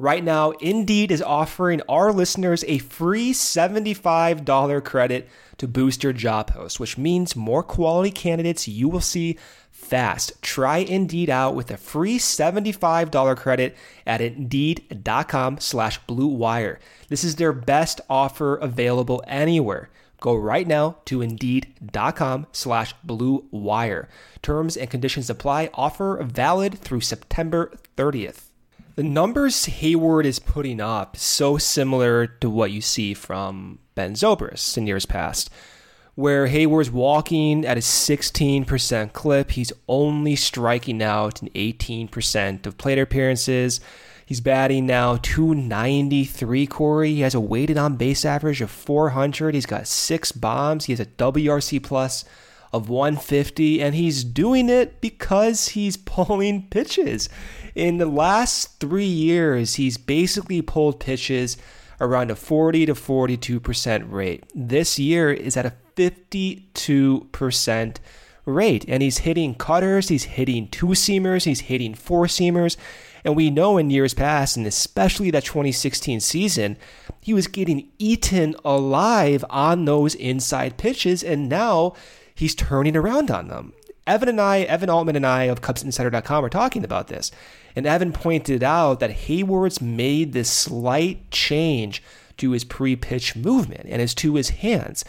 Right 0.00 0.22
now, 0.22 0.52
Indeed 0.52 1.10
is 1.10 1.20
offering 1.20 1.82
our 1.88 2.12
listeners 2.12 2.64
a 2.68 2.78
free 2.78 3.32
$75 3.32 4.84
credit 4.84 5.28
to 5.56 5.66
boost 5.66 6.04
your 6.04 6.12
job 6.12 6.46
post, 6.46 6.78
which 6.78 6.96
means 6.96 7.34
more 7.34 7.64
quality 7.64 8.12
candidates 8.12 8.68
you 8.68 8.88
will 8.88 9.00
see 9.00 9.36
fast. 9.72 10.40
Try 10.40 10.78
Indeed 10.78 11.28
out 11.28 11.56
with 11.56 11.72
a 11.72 11.76
free 11.76 12.16
$75 12.18 13.36
credit 13.36 13.76
at 14.06 14.20
Indeed.com 14.20 15.58
slash 15.58 15.98
Blue 16.06 16.28
Wire. 16.28 16.78
This 17.08 17.24
is 17.24 17.34
their 17.34 17.52
best 17.52 18.00
offer 18.08 18.54
available 18.54 19.24
anywhere. 19.26 19.90
Go 20.20 20.36
right 20.36 20.66
now 20.66 20.98
to 21.06 21.22
Indeed.com 21.22 22.46
slash 22.52 22.94
Blue 23.02 23.46
Wire. 23.50 24.08
Terms 24.42 24.76
and 24.76 24.88
conditions 24.88 25.28
apply. 25.28 25.70
Offer 25.74 26.22
valid 26.22 26.78
through 26.78 27.00
September 27.00 27.72
30th. 27.96 28.47
The 28.98 29.04
numbers 29.04 29.66
Heyward 29.66 30.24
is 30.24 30.40
putting 30.40 30.80
up 30.80 31.16
so 31.16 31.56
similar 31.56 32.26
to 32.26 32.50
what 32.50 32.72
you 32.72 32.80
see 32.80 33.14
from 33.14 33.78
Ben 33.94 34.14
Zobrist 34.14 34.76
in 34.76 34.88
years 34.88 35.06
past, 35.06 35.50
where 36.16 36.48
Heyward's 36.48 36.90
walking 36.90 37.64
at 37.64 37.76
a 37.76 37.80
16% 37.80 39.12
clip. 39.12 39.52
He's 39.52 39.72
only 39.88 40.34
striking 40.34 41.00
out 41.00 41.40
in 41.40 41.48
18% 41.50 42.66
of 42.66 42.76
plate 42.76 42.98
appearances. 42.98 43.80
He's 44.26 44.40
batting 44.40 44.86
now 44.86 45.20
293, 45.22 46.66
Corey. 46.66 47.14
He 47.14 47.20
has 47.20 47.36
a 47.36 47.40
weighted 47.40 47.78
on 47.78 47.94
base 47.94 48.24
average 48.24 48.60
of 48.60 48.68
400. 48.72 49.54
He's 49.54 49.64
got 49.64 49.86
six 49.86 50.32
bombs. 50.32 50.86
He 50.86 50.92
has 50.92 50.98
a 50.98 51.06
WRC 51.06 51.80
plus 51.84 52.24
of 52.72 52.88
150, 52.88 53.80
and 53.80 53.94
he's 53.94 54.24
doing 54.24 54.68
it 54.68 55.00
because 55.00 55.68
he's 55.68 55.96
pulling 56.04 56.68
pitches. 56.68 57.28
In 57.78 57.98
the 57.98 58.06
last 58.06 58.80
three 58.80 59.04
years, 59.04 59.76
he's 59.76 59.98
basically 59.98 60.60
pulled 60.60 60.98
pitches 60.98 61.56
around 62.00 62.28
a 62.28 62.34
40 62.34 62.86
to 62.86 62.94
42% 62.94 64.10
rate. 64.10 64.42
This 64.52 64.98
year 64.98 65.32
is 65.32 65.56
at 65.56 65.64
a 65.64 65.74
52% 65.96 67.96
rate, 68.46 68.84
and 68.88 69.00
he's 69.00 69.18
hitting 69.18 69.54
cutters, 69.54 70.08
he's 70.08 70.24
hitting 70.24 70.66
two 70.66 70.88
seamers, 70.88 71.44
he's 71.44 71.60
hitting 71.60 71.94
four 71.94 72.26
seamers. 72.26 72.76
And 73.24 73.36
we 73.36 73.48
know 73.48 73.78
in 73.78 73.90
years 73.90 74.12
past, 74.12 74.56
and 74.56 74.66
especially 74.66 75.30
that 75.30 75.44
2016 75.44 76.18
season, 76.18 76.78
he 77.20 77.32
was 77.32 77.46
getting 77.46 77.92
eaten 78.00 78.56
alive 78.64 79.44
on 79.50 79.84
those 79.84 80.16
inside 80.16 80.78
pitches, 80.78 81.22
and 81.22 81.48
now 81.48 81.92
he's 82.34 82.56
turning 82.56 82.96
around 82.96 83.30
on 83.30 83.46
them. 83.46 83.72
Evan 84.08 84.28
and 84.28 84.40
I, 84.40 84.60
Evan 84.62 84.90
Altman 84.90 85.16
and 85.16 85.26
I 85.26 85.44
of 85.44 85.60
CubsInsider.com 85.60 86.44
are 86.44 86.48
talking 86.48 86.82
about 86.82 87.08
this. 87.08 87.30
And 87.76 87.86
Evan 87.86 88.12
pointed 88.12 88.64
out 88.64 89.00
that 89.00 89.10
Heyward's 89.10 89.80
made 89.80 90.32
this 90.32 90.50
slight 90.50 91.30
change 91.30 92.02
to 92.38 92.52
his 92.52 92.64
pre 92.64 92.96
pitch 92.96 93.36
movement 93.36 93.86
and 93.88 94.00
as 94.00 94.14
to 94.16 94.34
his 94.34 94.50
hands. 94.50 95.04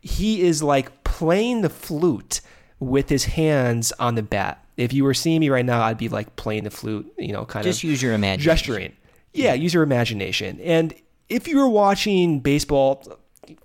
He 0.00 0.42
is 0.42 0.62
like 0.62 1.04
playing 1.04 1.62
the 1.62 1.70
flute 1.70 2.40
with 2.80 3.08
his 3.08 3.26
hands 3.26 3.92
on 3.98 4.16
the 4.16 4.22
bat. 4.22 4.64
If 4.76 4.92
you 4.92 5.04
were 5.04 5.14
seeing 5.14 5.40
me 5.40 5.48
right 5.48 5.64
now, 5.64 5.82
I'd 5.82 5.98
be 5.98 6.08
like 6.08 6.34
playing 6.34 6.64
the 6.64 6.70
flute, 6.70 7.12
you 7.16 7.32
know, 7.32 7.44
kind 7.44 7.62
Just 7.64 7.78
of. 7.78 7.82
Just 7.82 7.84
use 7.84 8.02
your 8.02 8.14
imagination. 8.14 8.44
Gesturing. 8.44 8.92
Yeah, 9.32 9.54
use 9.54 9.72
your 9.72 9.84
imagination. 9.84 10.60
And 10.60 10.92
if 11.28 11.46
you 11.46 11.58
were 11.58 11.68
watching 11.68 12.40
baseball 12.40 13.04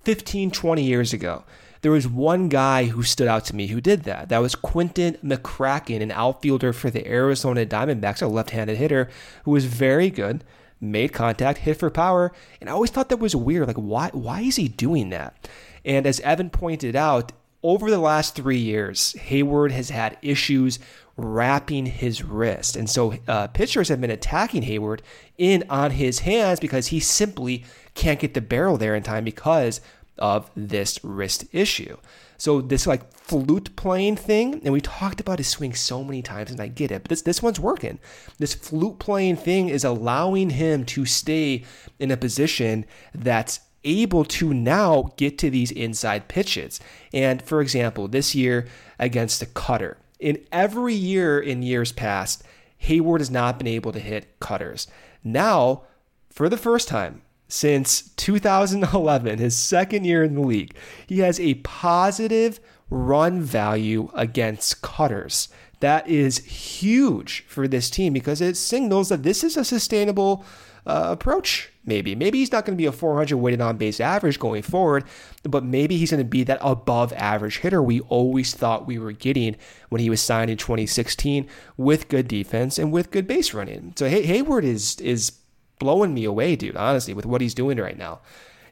15, 0.04 0.52
20 0.52 0.84
years 0.84 1.14
ago, 1.14 1.44
there 1.82 1.92
was 1.92 2.08
one 2.08 2.50
guy 2.50 2.86
who 2.86 3.04
stood 3.04 3.28
out 3.28 3.46
to 3.46 3.56
me 3.56 3.68
who 3.68 3.82
did 3.82 4.04
that. 4.04 4.30
That 4.30 4.40
was 4.40 4.56
Quinton 4.56 5.18
McCracken, 5.24 6.02
an 6.02 6.12
outfielder 6.12 6.74
for 6.74 6.90
the 6.90 7.08
Arizona 7.08 7.66
Diamondbacks, 7.66 8.22
a 8.22 8.28
left 8.28 8.52
handed 8.52 8.78
hitter 8.78 9.10
who 9.44 9.52
was 9.52 9.66
very 9.66 10.10
good, 10.10 10.44
made 10.80 11.14
contact, 11.14 11.60
hit 11.60 11.78
for 11.78 11.90
power. 11.90 12.32
And 12.60 12.70
I 12.70 12.74
always 12.74 12.92
thought 12.92 13.10
that 13.10 13.18
was 13.18 13.36
weird. 13.36 13.68
Like, 13.68 13.78
why, 13.78 14.10
why 14.14 14.42
is 14.42 14.56
he 14.56 14.68
doing 14.68 15.10
that? 15.10 15.50
And 15.86 16.06
as 16.06 16.20
Evan 16.22 16.50
pointed 16.50 16.96
out, 16.96 17.32
over 17.64 17.90
the 17.90 17.98
last 17.98 18.36
three 18.36 18.60
years, 18.60 19.16
Heyward 19.20 19.72
has 19.72 19.90
had 19.90 20.18
issues 20.22 20.80
wrapping 21.18 21.88
his 21.88 22.24
wrist. 22.24 22.76
And 22.76 22.90
so 22.90 23.16
uh, 23.28 23.48
pitchers 23.48 23.90
have 23.90 24.00
been 24.00 24.12
attacking 24.12 24.64
Heyward 24.64 25.00
in 25.38 25.64
on 25.70 25.92
his 25.92 26.20
hands 26.20 26.60
because 26.60 26.88
he 26.88 27.00
simply 27.00 27.66
can't 27.96 28.20
get 28.20 28.36
the 28.36 28.42
barrel 28.42 28.78
there 28.78 28.96
in 28.96 29.02
time 29.02 29.24
because 29.24 29.82
of 30.20 30.50
this 30.56 31.00
wrist 31.04 31.46
issue. 31.52 31.98
So 32.38 32.62
this 32.62 32.86
like 32.86 33.12
flute 33.14 33.76
playing 33.76 34.16
thing, 34.16 34.62
and 34.64 34.72
we 34.72 34.82
talked 34.82 35.20
about 35.20 35.40
his 35.40 35.48
swing 35.48 35.74
so 35.74 36.04
many 36.04 36.22
times, 36.22 36.52
and 36.52 36.62
I 36.62 36.68
get 36.68 36.92
it, 36.92 37.04
but 37.04 37.10
this 37.10 37.24
this 37.24 37.42
one's 37.42 37.60
working. 37.60 38.00
This 38.38 38.54
flute 38.54 39.00
playing 39.00 39.38
thing 39.38 39.70
is 39.70 39.84
allowing 39.84 40.52
him 40.52 40.86
to 40.86 41.06
stay 41.06 41.64
in 42.00 42.12
a 42.12 42.18
position 42.18 42.86
that's 43.14 43.62
able 43.84 44.26
to 44.26 44.54
now 44.54 45.14
get 45.18 45.38
to 45.40 45.50
these 45.50 45.72
inside 45.72 46.28
pitches. 46.28 46.80
And 47.14 47.42
for 47.42 47.62
example, 47.62 48.08
this 48.08 48.36
year 48.36 48.68
against 49.00 49.40
the 49.40 49.46
cutter, 49.46 49.98
in 50.20 50.44
every 50.52 50.94
year 50.94 51.40
in 51.40 51.64
years 51.64 51.92
past, 51.92 52.44
Heyward 52.84 53.20
has 53.20 53.32
not 53.32 53.58
been 53.58 53.68
able 53.68 53.92
to 53.92 54.00
hit 54.00 54.40
cutters. 54.40 54.88
Now, 55.24 55.84
for 56.30 56.50
the 56.50 56.58
first 56.58 56.88
time, 56.88 57.22
since 57.48 58.10
2011, 58.18 59.40
his 59.40 59.58
second 59.58 60.06
year 60.06 60.24
in 60.24 60.36
the 60.36 60.42
league, 60.42 60.76
he 61.08 61.20
has 61.20 61.40
a 61.40 61.56
positive 61.56 62.60
run 62.90 63.42
value 63.42 64.10
against 64.14 64.82
cutters. 64.82 65.50
That 65.80 66.08
is 66.08 66.40
huge 66.40 67.46
for 67.48 67.68
this 67.68 67.90
team 67.90 68.14
because 68.14 68.42
it 68.42 68.58
signals 68.58 69.10
that 69.10 69.24
this 69.24 69.44
is 69.44 69.58
a 69.58 69.64
sustainable 69.64 70.44
uh, 70.88 71.10
approach. 71.12 71.72
Maybe, 71.86 72.16
maybe 72.16 72.40
he's 72.40 72.52
not 72.52 72.66
going 72.66 72.76
to 72.76 72.82
be 72.82 72.86
a 72.88 72.92
400 72.92 73.38
weighted 73.38 73.62
on 73.62 73.78
base 73.78 74.00
average 74.00 74.40
going 74.40 74.64
forward, 74.64 75.04
but 75.44 75.64
maybe 75.64 75.98
he's 75.98 76.12
going 76.12 76.24
to 76.24 76.30
be 76.30 76.44
that 76.46 76.58
above 76.62 77.14
average 77.14 77.60
hitter 77.60 77.82
we 77.84 78.02
always 78.02 78.54
thought 78.54 78.88
we 78.88 78.98
were 78.98 79.12
getting 79.12 79.56
when 79.90 80.02
he 80.02 80.10
was 80.10 80.22
signed 80.22 80.50
in 80.50 80.58
2016 80.58 81.48
with 81.78 82.08
good 82.10 82.28
defense 82.28 82.78
and 82.78 82.92
with 82.92 83.12
good 83.12 83.28
base 83.28 83.54
running. 83.54 83.94
So 83.96 84.08
Hay- 84.10 84.26
Heyward 84.26 84.64
is 84.64 85.00
is 85.00 85.34
blowing 85.80 86.14
me 86.14 86.26
away, 86.26 86.56
dude. 86.56 86.76
Honestly, 86.76 87.14
with 87.14 87.26
what 87.26 87.42
he's 87.42 87.54
doing 87.54 87.78
right 87.78 87.98
now. 87.98 88.20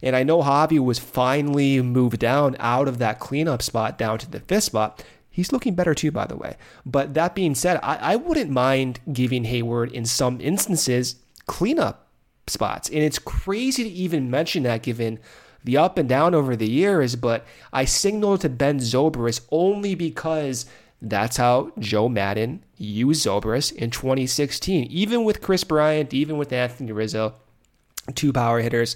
And 0.01 0.15
I 0.15 0.23
know 0.23 0.41
Javi 0.41 0.79
was 0.79 0.99
finally 0.99 1.81
moved 1.81 2.19
down 2.19 2.55
out 2.59 2.87
of 2.87 2.97
that 2.99 3.19
cleanup 3.19 3.61
spot 3.61 3.97
down 3.97 4.19
to 4.19 4.29
the 4.29 4.39
fifth 4.39 4.65
spot. 4.65 5.03
He's 5.29 5.51
looking 5.51 5.75
better 5.75 5.93
too, 5.93 6.11
by 6.11 6.27
the 6.27 6.37
way. 6.37 6.57
But 6.85 7.13
that 7.13 7.35
being 7.35 7.55
said, 7.55 7.79
I, 7.81 7.95
I 7.95 8.15
wouldn't 8.15 8.51
mind 8.51 8.99
giving 9.11 9.45
Heyward 9.45 9.91
in 9.91 10.05
some 10.05 10.39
instances 10.39 11.15
cleanup 11.47 12.07
spots. 12.47 12.89
And 12.89 12.99
it's 12.99 13.19
crazy 13.19 13.83
to 13.83 13.89
even 13.89 14.29
mention 14.29 14.63
that 14.63 14.83
given 14.83 15.19
the 15.63 15.77
up 15.77 15.97
and 15.97 16.07
down 16.07 16.35
over 16.35 16.55
the 16.55 16.69
years, 16.69 17.15
but 17.15 17.45
I 17.73 17.85
signaled 17.85 18.41
to 18.41 18.49
Ben 18.49 18.79
Zobrist 18.79 19.41
only 19.49 19.95
because 19.95 20.67
that's 21.05 21.37
how 21.37 21.71
Joe 21.77 22.09
Maddon 22.09 22.63
used 22.77 23.25
Zobrist 23.25 23.71
in 23.73 23.91
2016. 23.91 24.85
Even 24.85 25.23
with 25.23 25.39
Kris 25.39 25.63
Bryant, 25.63 26.13
even 26.13 26.37
with 26.37 26.51
Anthony 26.51 26.91
Rizzo, 26.91 27.35
two 28.15 28.33
power 28.33 28.59
hitters, 28.59 28.95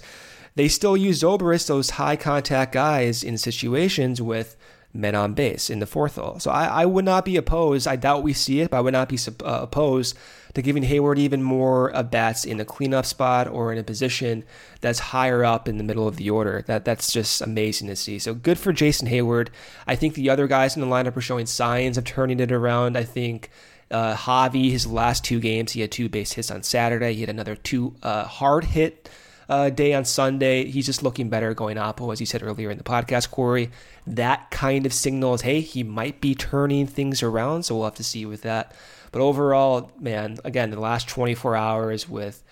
they 0.56 0.66
still 0.66 0.96
use 0.96 1.22
Zobrist, 1.22 1.68
those 1.68 1.90
high 1.90 2.16
contact 2.16 2.72
guys, 2.72 3.22
in 3.22 3.38
situations 3.38 4.20
with 4.20 4.56
men 4.92 5.14
on 5.14 5.34
base 5.34 5.70
in 5.70 5.78
the 5.78 5.86
fourth 5.86 6.16
hole. 6.16 6.40
So 6.40 6.50
I, 6.50 6.82
I 6.82 6.86
would 6.86 7.04
not 7.04 7.24
be 7.24 7.36
opposed. 7.36 7.86
I 7.86 7.94
doubt 7.94 8.24
we 8.24 8.32
see 8.32 8.60
it, 8.60 8.70
but 8.70 8.78
I 8.78 8.80
would 8.80 8.92
not 8.92 9.08
be 9.08 9.18
uh, 9.26 9.60
opposed 9.62 10.18
to 10.54 10.62
giving 10.62 10.82
Heyward 10.82 11.18
even 11.18 11.42
more 11.42 11.94
at 11.94 12.10
bats 12.10 12.44
in 12.44 12.60
a 12.60 12.64
cleanup 12.64 13.06
spot 13.06 13.48
or 13.48 13.72
in 13.72 13.78
a 13.78 13.82
position 13.82 14.44
that's 14.80 14.98
higher 14.98 15.44
up 15.44 15.68
in 15.68 15.78
the 15.78 15.84
middle 15.84 16.08
of 16.08 16.16
the 16.16 16.30
order. 16.30 16.62
That 16.66 16.84
that's 16.84 17.12
just 17.12 17.40
amazing 17.40 17.88
to 17.88 17.96
see. 17.96 18.18
So 18.18 18.34
good 18.34 18.58
for 18.58 18.72
Jason 18.72 19.08
Heyward. 19.08 19.48
I 19.86 19.96
think 19.96 20.14
the 20.14 20.30
other 20.30 20.46
guys 20.46 20.76
in 20.76 20.82
the 20.82 20.88
lineup 20.88 21.16
are 21.16 21.20
showing 21.20 21.46
signs 21.46 21.98
of 21.98 22.04
turning 22.04 22.40
it 22.40 22.52
around. 22.52 22.96
I 22.96 23.04
think. 23.04 23.50
Uh, 23.92 24.14
Javi, 24.14 24.70
his 24.70 24.86
last 24.86 25.24
two 25.24 25.40
games, 25.40 25.72
he 25.72 25.80
had 25.80 25.90
two 25.90 26.08
base 26.08 26.30
hits 26.30 26.52
on 26.52 26.62
Saturday. 26.62 27.12
He 27.12 27.22
had 27.22 27.28
another 27.28 27.56
two 27.56 27.96
uh, 28.04 28.22
hard 28.22 28.62
hit 28.62 29.08
uh, 29.50 29.68
day 29.68 29.92
on 29.92 30.04
Sunday. 30.04 30.64
He's 30.70 30.86
just 30.86 31.02
looking 31.02 31.28
better 31.28 31.52
going 31.52 31.76
oppo, 31.76 32.12
as 32.12 32.20
you 32.20 32.26
said 32.26 32.42
earlier 32.42 32.70
in 32.70 32.78
the 32.78 32.84
podcast, 32.84 33.30
Corey. 33.30 33.70
That 34.06 34.50
kind 34.50 34.86
of 34.86 34.94
signals, 34.94 35.42
hey, 35.42 35.60
he 35.60 35.82
might 35.82 36.20
be 36.20 36.34
turning 36.34 36.86
things 36.86 37.22
around. 37.22 37.64
So 37.64 37.74
we'll 37.74 37.84
have 37.84 37.94
to 37.96 38.04
see 38.04 38.24
with 38.24 38.42
that. 38.42 38.72
But 39.12 39.20
overall, 39.20 39.90
man, 39.98 40.38
again, 40.44 40.70
the 40.70 40.78
last 40.80 41.08
24 41.08 41.56
hours 41.56 42.08
with 42.08 42.42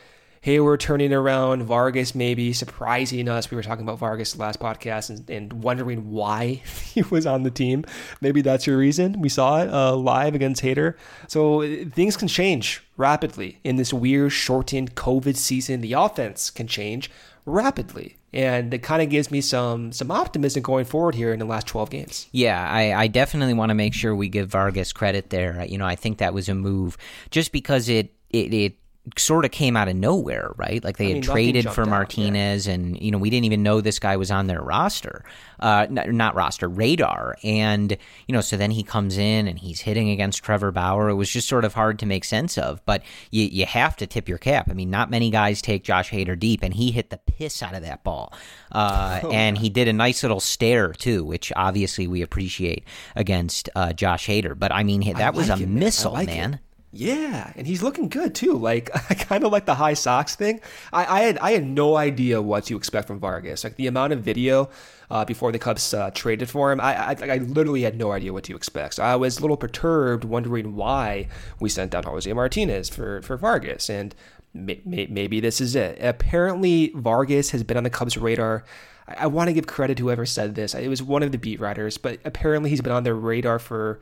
Heyward 0.43 0.81
turning 0.81 1.13
around, 1.13 1.65
Vargas 1.65 2.15
maybe 2.15 2.53
surprising 2.53 3.29
us. 3.29 3.51
We 3.51 3.57
were 3.57 3.63
talking 3.63 3.85
about 3.85 3.99
Vargas 3.99 4.37
last 4.39 4.61
podcast 4.61 5.11
and, 5.11 5.29
and, 5.31 5.53
wondering 5.63 6.11
why 6.11 6.63
he 6.85 7.03
was 7.03 7.27
on 7.27 7.43
the 7.43 7.51
team. 7.51 7.85
Maybe 8.21 8.43
that's 8.43 8.67
your 8.67 8.79
reason. 8.79 9.21
We 9.21 9.29
saw 9.29 9.63
it 9.63 9.71
uh, 9.71 9.97
live 9.97 10.35
against 10.35 10.63
Hader. 10.63 10.95
So 11.27 11.63
things 11.91 12.17
can 12.17 12.29
change 12.29 12.83
rapidly 12.97 13.59
in 13.65 13.77
this 13.77 13.93
weird 13.93 14.33
shortened 14.33 14.95
COVID 14.95 15.37
season. 15.37 15.81
The 15.81 15.95
offense 15.95 16.51
can 16.51 16.67
change 16.67 17.11
rapidly. 17.45 18.17
And 18.33 18.75
it 18.75 18.83
kind 18.83 19.01
of 19.01 19.09
gives 19.09 19.31
me 19.31 19.41
some 19.41 19.91
some 19.93 20.11
optimism 20.11 20.63
going 20.63 20.85
forward 20.85 21.15
here 21.15 21.33
in 21.33 21.39
the 21.39 21.47
last 21.47 21.67
12 21.67 21.89
games. 21.89 22.29
Yeah, 22.31 22.69
I, 22.71 22.93
I 22.93 23.07
definitely 23.07 23.55
want 23.55 23.71
to 23.71 23.75
make 23.75 23.95
sure 23.95 24.15
we 24.15 24.29
give 24.29 24.49
Vargas 24.51 24.93
credit 24.93 25.31
there. 25.31 25.65
You 25.65 25.79
know, 25.79 25.87
I 25.87 25.97
think 25.97 26.19
that 26.19 26.35
was 26.35 26.49
a 26.49 26.55
move 26.55 26.99
just 27.31 27.53
because 27.53 27.89
it, 27.89 28.13
it, 28.29 28.53
it 28.53 28.77
sort 29.17 29.45
of 29.45 29.51
came 29.51 29.77
out 29.77 29.89
of 29.89 29.97
nowhere, 29.97 30.53
right? 30.57 30.83
Like 30.83 30.97
they 30.97 31.13
I 31.13 31.15
had 31.15 31.23
traded 31.23 31.71
for 31.71 31.87
Martinez, 31.87 32.67
out, 32.67 32.71
yeah. 32.71 32.75
and 32.75 33.01
you 33.01 33.11
know 33.11 33.19
we 33.19 33.31
didn't 33.31 33.45
even 33.45 33.63
know 33.63 33.81
this 33.81 33.99
guy 33.99 34.17
was 34.17 34.31
on 34.31 34.47
their 34.47 34.61
roster, 34.61 35.25
uh, 35.61 35.87
not, 35.89 36.09
not, 36.11 36.35
roster 36.35 36.69
radar, 36.69 37.37
and 37.43 37.97
you 38.27 38.33
know 38.33 38.41
so 38.41 38.57
then 38.57 38.71
he 38.71 38.83
comes 38.83 39.19
in 39.19 39.49
and 39.49 39.59
he's 39.59 39.81
hitting 39.81 40.11
against 40.11 40.43
Trevor 40.43 40.73
Bauer. 40.73 41.09
It 41.09 41.15
was 41.15 41.31
just 41.31 41.49
sort 41.49 41.65
of 41.65 41.75
hard 41.75 41.99
to 42.01 42.07
make 42.07 42.25
sense 42.25 42.59
of, 42.59 42.85
but 42.85 43.03
you 43.31 43.45
you 43.45 43.67
have 43.67 43.97
to 43.97 44.07
tip 44.07 44.29
your 44.29 44.39
cap. 44.39 44.69
I 44.71 44.75
mean, 44.75 44.91
not 44.91 45.11
many 45.11 45.31
guys 45.31 45.63
take 45.63 45.85
Josh 45.85 46.11
Hader 46.11 46.39
deep, 46.39 46.63
and 46.63 46.75
he 46.75 46.91
hit 46.91 47.11
the 47.11 47.19
piss 47.19 47.63
out 47.63 47.75
of 47.75 47.83
that 47.83 48.05
ball, 48.05 48.33
uh, 48.73 49.21
oh, 49.25 49.31
and 49.31 49.59
he 49.59 49.69
did 49.69 49.89
a 49.89 49.93
nice 49.93 50.23
little 50.23 50.41
stare 50.41 50.93
too, 50.93 51.25
which 51.25 51.53
obviously 51.57 52.07
we 52.07 52.23
appreciate 52.23 52.85
against 53.15 53.69
uh, 53.75 53.93
Josh 53.93 54.27
Hader. 54.27 54.59
But 54.59 54.73
I 54.73 54.83
mean, 54.83 55.01
that 55.15 55.21
I 55.21 55.31
was 55.31 55.49
like 55.49 55.61
a 55.61 55.63
it, 55.63 55.69
missile, 55.69 56.15
man. 56.15 56.27
man. 56.27 56.61
Yeah, 56.91 57.53
and 57.55 57.67
he's 57.67 57.83
looking 57.83 58.09
good 58.09 58.35
too. 58.35 58.55
Like 58.55 58.91
I 59.11 59.15
kind 59.15 59.45
of 59.45 59.53
like 59.53 59.67
the 59.67 59.75
high 59.75 59.95
socks 59.95 60.37
thing. 60.37 60.61
I, 60.93 61.05
I, 61.07 61.21
had 61.21 61.39
I 61.39 61.53
had 61.53 61.67
no 61.67 61.97
idea 61.97 62.41
what 62.41 62.65
to 62.65 62.77
expect 62.77 63.09
from 63.09 63.21
Vargas. 63.21 63.65
Like 63.65 63.77
the 63.77 63.87
amount 63.87 64.15
of 64.15 64.21
video 64.21 64.71
uh, 65.11 65.25
before 65.25 65.53
the 65.53 65.59
Cubs 65.59 65.93
uh, 65.93 66.11
traded 66.13 66.49
for 66.49 66.73
him, 66.73 66.81
I, 66.81 67.11
I, 67.11 67.17
I 67.21 67.37
literally 67.39 67.83
had 67.83 67.99
no 67.99 68.13
idea 68.13 68.33
what 68.33 68.45
to 68.45 68.57
expect. 68.57 68.95
So 68.95 69.03
I 69.03 69.17
was 69.17 69.39
a 69.39 69.43
little 69.43 69.57
perturbed, 69.57 70.25
wondering 70.25 70.77
why 70.77 71.29
we 71.61 71.69
sent 71.69 71.91
down 71.91 72.05
Jose 72.05 72.33
Martinez 72.33 72.89
for 72.89 73.21
for 73.21 73.37
Vargas, 73.37 73.91
and 73.91 74.15
may, 74.55 74.81
may, 74.87 75.07
maybe 75.07 75.41
this 75.41 75.61
is 75.61 75.77
it. 75.77 75.99
Apparently, 76.01 76.93
Vargas 76.95 77.51
has 77.51 77.63
been 77.63 77.77
on 77.77 77.85
the 77.85 77.91
Cubs' 77.91 78.17
radar. 78.17 78.65
I, 79.07 79.25
I 79.25 79.27
want 79.27 79.49
to 79.49 79.53
give 79.53 79.67
credit 79.67 79.99
to 79.99 80.05
whoever 80.05 80.25
said 80.25 80.55
this. 80.55 80.75
It 80.75 80.89
was 80.89 81.03
one 81.03 81.23
of 81.23 81.33
the 81.33 81.39
beat 81.39 81.61
writers, 81.61 81.99
but 81.99 82.19
apparently 82.25 82.71
he's 82.71 82.81
been 82.81 82.93
on 82.93 83.05
their 83.05 83.15
radar 83.15 83.59
for 83.59 84.01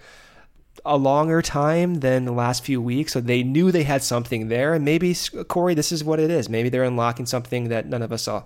a 0.85 0.97
longer 0.97 1.43
time 1.43 1.97
than 1.97 2.25
the 2.25 2.33
last 2.33 2.65
few 2.65 2.81
weeks. 2.81 3.13
So 3.13 3.21
they 3.21 3.43
knew 3.43 3.71
they 3.71 3.85
had 3.85 4.03
something 4.03 4.49
there. 4.49 4.75
And 4.75 4.85
maybe, 4.85 5.17
Corey, 5.49 5.75
this 5.75 5.93
is 5.93 6.05
what 6.05 6.21
it 6.21 6.31
is. 6.31 6.49
Maybe 6.49 6.69
they're 6.69 6.85
unlocking 6.85 7.27
something 7.27 7.69
that 7.69 7.87
none 7.87 8.03
of 8.03 8.13
us 8.13 8.23
saw. 8.23 8.45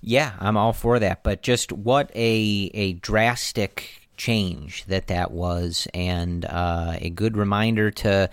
Yeah, 0.00 0.32
I'm 0.38 0.56
all 0.56 0.72
for 0.72 0.98
that. 0.98 1.22
But 1.22 1.42
just 1.42 1.72
what 1.72 2.10
a, 2.14 2.70
a 2.74 2.92
drastic 2.94 4.08
change 4.16 4.84
that 4.84 5.06
that 5.08 5.30
was, 5.30 5.88
and 5.94 6.44
uh, 6.44 6.96
a 7.00 7.10
good 7.10 7.36
reminder 7.36 7.90
to 7.90 8.30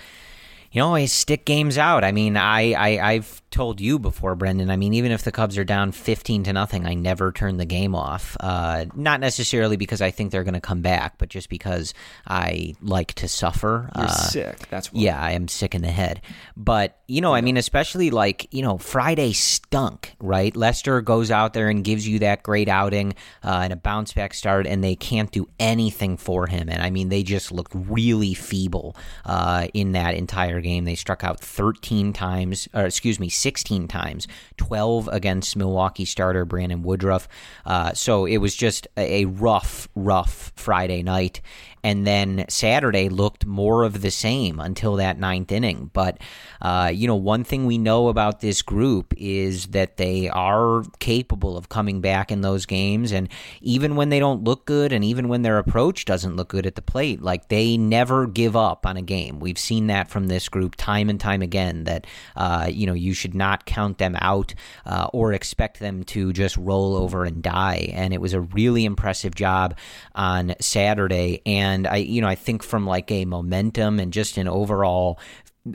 you 0.71 0.79
know, 0.79 0.87
always 0.87 1.11
stick 1.11 1.45
games 1.45 1.77
out. 1.77 2.03
I 2.03 2.11
mean, 2.11 2.37
I, 2.37 2.73
I 2.73 3.11
I've 3.13 3.40
told 3.51 3.81
you 3.81 3.99
before, 3.99 4.35
Brendan. 4.35 4.69
I 4.69 4.77
mean, 4.77 4.93
even 4.93 5.11
if 5.11 5.23
the 5.23 5.31
Cubs 5.31 5.57
are 5.57 5.63
down 5.63 5.91
fifteen 5.91 6.43
to 6.43 6.53
nothing, 6.53 6.85
I 6.85 6.93
never 6.93 7.31
turn 7.31 7.57
the 7.57 7.65
game 7.65 7.93
off. 7.93 8.35
Uh, 8.39 8.85
not 8.95 9.19
necessarily 9.19 9.77
because 9.77 10.01
I 10.01 10.11
think 10.11 10.31
they're 10.31 10.43
going 10.43 10.55
to 10.55 10.61
come 10.61 10.81
back, 10.81 11.17
but 11.17 11.29
just 11.29 11.49
because 11.49 11.93
I 12.25 12.75
like 12.81 13.13
to 13.15 13.27
suffer. 13.27 13.89
You're 13.95 14.05
uh, 14.05 14.09
sick. 14.09 14.67
That's 14.69 14.91
why. 14.91 15.01
yeah, 15.01 15.21
I 15.21 15.31
am 15.31 15.47
sick 15.47 15.75
in 15.75 15.81
the 15.81 15.91
head. 15.91 16.21
But 16.55 16.97
you 17.07 17.21
know, 17.21 17.35
I 17.35 17.41
mean, 17.41 17.57
especially 17.57 18.09
like 18.09 18.47
you 18.51 18.61
know, 18.61 18.77
Friday 18.77 19.33
stunk, 19.33 20.15
right? 20.19 20.55
Lester 20.55 21.01
goes 21.01 21.29
out 21.29 21.53
there 21.53 21.69
and 21.69 21.83
gives 21.83 22.07
you 22.07 22.19
that 22.19 22.43
great 22.43 22.69
outing 22.69 23.13
uh, 23.43 23.61
and 23.63 23.73
a 23.73 23.75
bounce 23.75 24.13
back 24.13 24.33
start, 24.33 24.65
and 24.65 24.83
they 24.83 24.95
can't 24.95 25.31
do 25.31 25.47
anything 25.59 26.17
for 26.17 26.47
him. 26.47 26.69
And 26.69 26.81
I 26.81 26.89
mean, 26.89 27.09
they 27.09 27.23
just 27.23 27.51
looked 27.51 27.73
really 27.75 28.33
feeble 28.33 28.95
uh, 29.25 29.67
in 29.73 29.91
that 29.91 30.15
entire 30.15 30.61
game. 30.61 30.85
They 30.85 30.95
struck 30.95 31.23
out 31.23 31.39
13 31.39 32.13
times, 32.13 32.67
or 32.73 32.85
excuse 32.85 33.19
me, 33.19 33.29
16 33.41 33.87
times, 33.87 34.27
12 34.57 35.09
against 35.09 35.55
Milwaukee 35.55 36.05
starter 36.05 36.45
Brandon 36.45 36.83
Woodruff. 36.83 37.27
Uh, 37.65 37.93
so 37.93 38.25
it 38.25 38.37
was 38.37 38.55
just 38.55 38.87
a 38.95 39.25
rough, 39.25 39.87
rough 39.95 40.51
Friday 40.55 41.03
night 41.03 41.41
and 41.83 42.05
then 42.05 42.45
Saturday 42.49 43.09
looked 43.09 43.45
more 43.45 43.83
of 43.83 44.01
the 44.01 44.11
same 44.11 44.59
until 44.59 44.95
that 44.97 45.19
ninth 45.19 45.51
inning. 45.51 45.89
But 45.93 46.19
uh, 46.61 46.91
you 46.93 47.07
know, 47.07 47.15
one 47.15 47.43
thing 47.43 47.65
we 47.65 47.77
know 47.77 48.07
about 48.07 48.39
this 48.39 48.61
group 48.61 49.13
is 49.17 49.67
that 49.67 49.97
they 49.97 50.29
are 50.29 50.83
capable 50.99 51.57
of 51.57 51.69
coming 51.69 52.01
back 52.01 52.31
in 52.31 52.41
those 52.41 52.65
games, 52.65 53.11
and 53.11 53.29
even 53.61 53.95
when 53.95 54.09
they 54.09 54.19
don't 54.19 54.43
look 54.43 54.65
good, 54.65 54.93
and 54.93 55.03
even 55.03 55.27
when 55.27 55.41
their 55.41 55.57
approach 55.57 56.05
doesn't 56.05 56.35
look 56.35 56.49
good 56.49 56.65
at 56.65 56.75
the 56.75 56.81
plate, 56.81 57.21
like 57.21 57.49
they 57.49 57.77
never 57.77 58.27
give 58.27 58.55
up 58.55 58.85
on 58.85 58.97
a 58.97 59.01
game. 59.01 59.39
We've 59.39 59.57
seen 59.57 59.87
that 59.87 60.09
from 60.09 60.27
this 60.27 60.49
group 60.49 60.75
time 60.75 61.09
and 61.09 61.19
time 61.19 61.41
again. 61.41 61.85
That 61.85 62.05
uh, 62.35 62.69
you 62.71 62.85
know 62.85 62.93
you 62.93 63.13
should 63.13 63.33
not 63.33 63.65
count 63.65 63.97
them 63.97 64.15
out 64.19 64.53
uh, 64.85 65.07
or 65.13 65.33
expect 65.33 65.79
them 65.79 66.03
to 66.03 66.31
just 66.33 66.57
roll 66.57 66.95
over 66.95 67.25
and 67.25 67.41
die. 67.41 67.89
And 67.93 68.13
it 68.13 68.21
was 68.21 68.33
a 68.33 68.41
really 68.41 68.85
impressive 68.85 69.35
job 69.35 69.77
on 70.13 70.53
Saturday 70.59 71.41
and 71.45 71.70
and 71.71 71.87
I, 71.87 71.97
you 71.97 72.21
know, 72.21 72.27
I 72.27 72.35
think 72.35 72.63
from 72.63 72.85
like 72.85 73.09
a 73.11 73.25
momentum 73.25 73.99
and 73.99 74.13
just 74.13 74.37
an 74.37 74.47
overall 74.47 75.19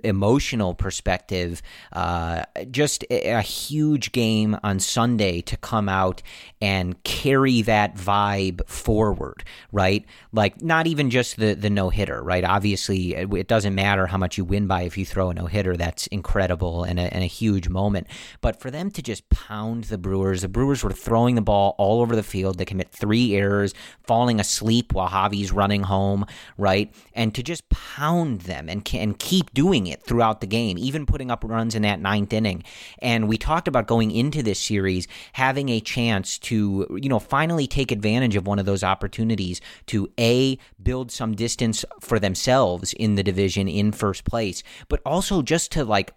emotional 0.03 0.75
perspective, 0.75 1.63
uh, 1.93 2.43
just 2.71 3.05
a, 3.11 3.41
huge 3.47 4.11
game 4.11 4.59
on 4.65 4.81
Sunday 4.81 5.41
to 5.41 5.57
come 5.57 5.89
out 5.89 6.23
and 6.61 7.01
carry 7.05 7.63
that 7.63 7.95
vibe 7.95 8.67
forward, 8.69 9.45
right? 9.71 10.05
Like 10.33 10.61
not 10.63 10.87
even 10.87 11.11
just 11.11 11.37
the 11.37 11.55
the 11.55 11.71
no 11.71 11.91
hitter, 11.91 12.23
right? 12.23 12.45
Obviously, 12.45 13.15
it 13.15 13.47
doesn't 13.47 13.75
matter 13.75 14.07
how 14.07 14.19
much 14.19 14.37
you 14.37 14.45
win 14.45 14.67
by 14.67 14.83
if 14.83 14.99
you 14.99 15.05
throw 15.05 15.31
a 15.31 15.35
no 15.35 15.47
hitter. 15.47 15.77
That's 15.77 16.07
incredible 16.09 16.83
and 16.83 16.99
a, 16.99 17.03
and 17.15 17.23
a 17.23 17.29
huge 17.29 17.69
moment. 17.69 18.09
But 18.41 18.61
for 18.61 18.71
them 18.71 18.91
to 18.93 19.03
just 19.03 19.29
pound 19.31 19.85
the 19.85 19.99
Brewers, 19.99 20.43
the 20.43 20.49
Brewers 20.49 20.83
were 20.83 20.91
throwing 20.91 21.37
the 21.37 21.43
ball 21.43 21.77
all 21.79 22.01
over 22.01 22.17
the 22.17 22.23
field. 22.23 22.59
They 22.59 22.65
commit 22.65 22.91
three 22.91 23.37
errors, 23.37 23.75
falling 24.03 24.41
asleep 24.41 24.93
while 24.93 25.09
Javi's 25.09 25.53
running 25.53 25.85
home, 25.85 26.27
right? 26.59 26.93
And 27.15 27.35
to 27.37 27.43
just 27.43 27.69
pound 27.69 28.43
them 28.43 28.69
and 28.69 28.89
and 28.95 29.19
keep 29.19 29.55
doing 29.55 29.76
it 29.85 30.03
throughout 30.03 30.41
the 30.41 30.47
game, 30.47 30.79
even 30.79 31.05
putting 31.05 31.31
up 31.31 31.45
runs 31.45 31.75
in 31.75 31.83
that 31.83 32.01
ninth 32.01 32.33
inning. 32.33 32.65
And 33.01 33.29
we 33.29 33.37
talked 33.37 33.69
about 33.69 33.87
going 33.87 34.11
into 34.11 34.43
this 34.43 34.59
series 34.59 35.07
having 35.35 35.69
a 35.69 35.81
chance 35.81 36.39
to, 36.39 36.87
you 36.99 37.11
know, 37.11 37.19
finally 37.19 37.67
take 37.67 37.93
advantage 37.93 38.35
of 38.35 38.47
one 38.47 38.59
of 38.59 38.65
those 38.65 38.83
opportunities 38.83 39.61
to 39.87 40.11
A, 40.19 40.59
build 40.83 41.13
some 41.13 41.35
distance 41.35 41.85
for 42.01 42.19
themselves 42.19 42.95
in 42.95 43.17
the 43.17 43.23
division 43.23 43.69
in 43.69 43.93
first 43.93 44.25
place, 44.25 44.63
but 44.89 45.03
also 45.05 45.43
just 45.43 45.71
to 45.73 45.85
like 45.85 46.15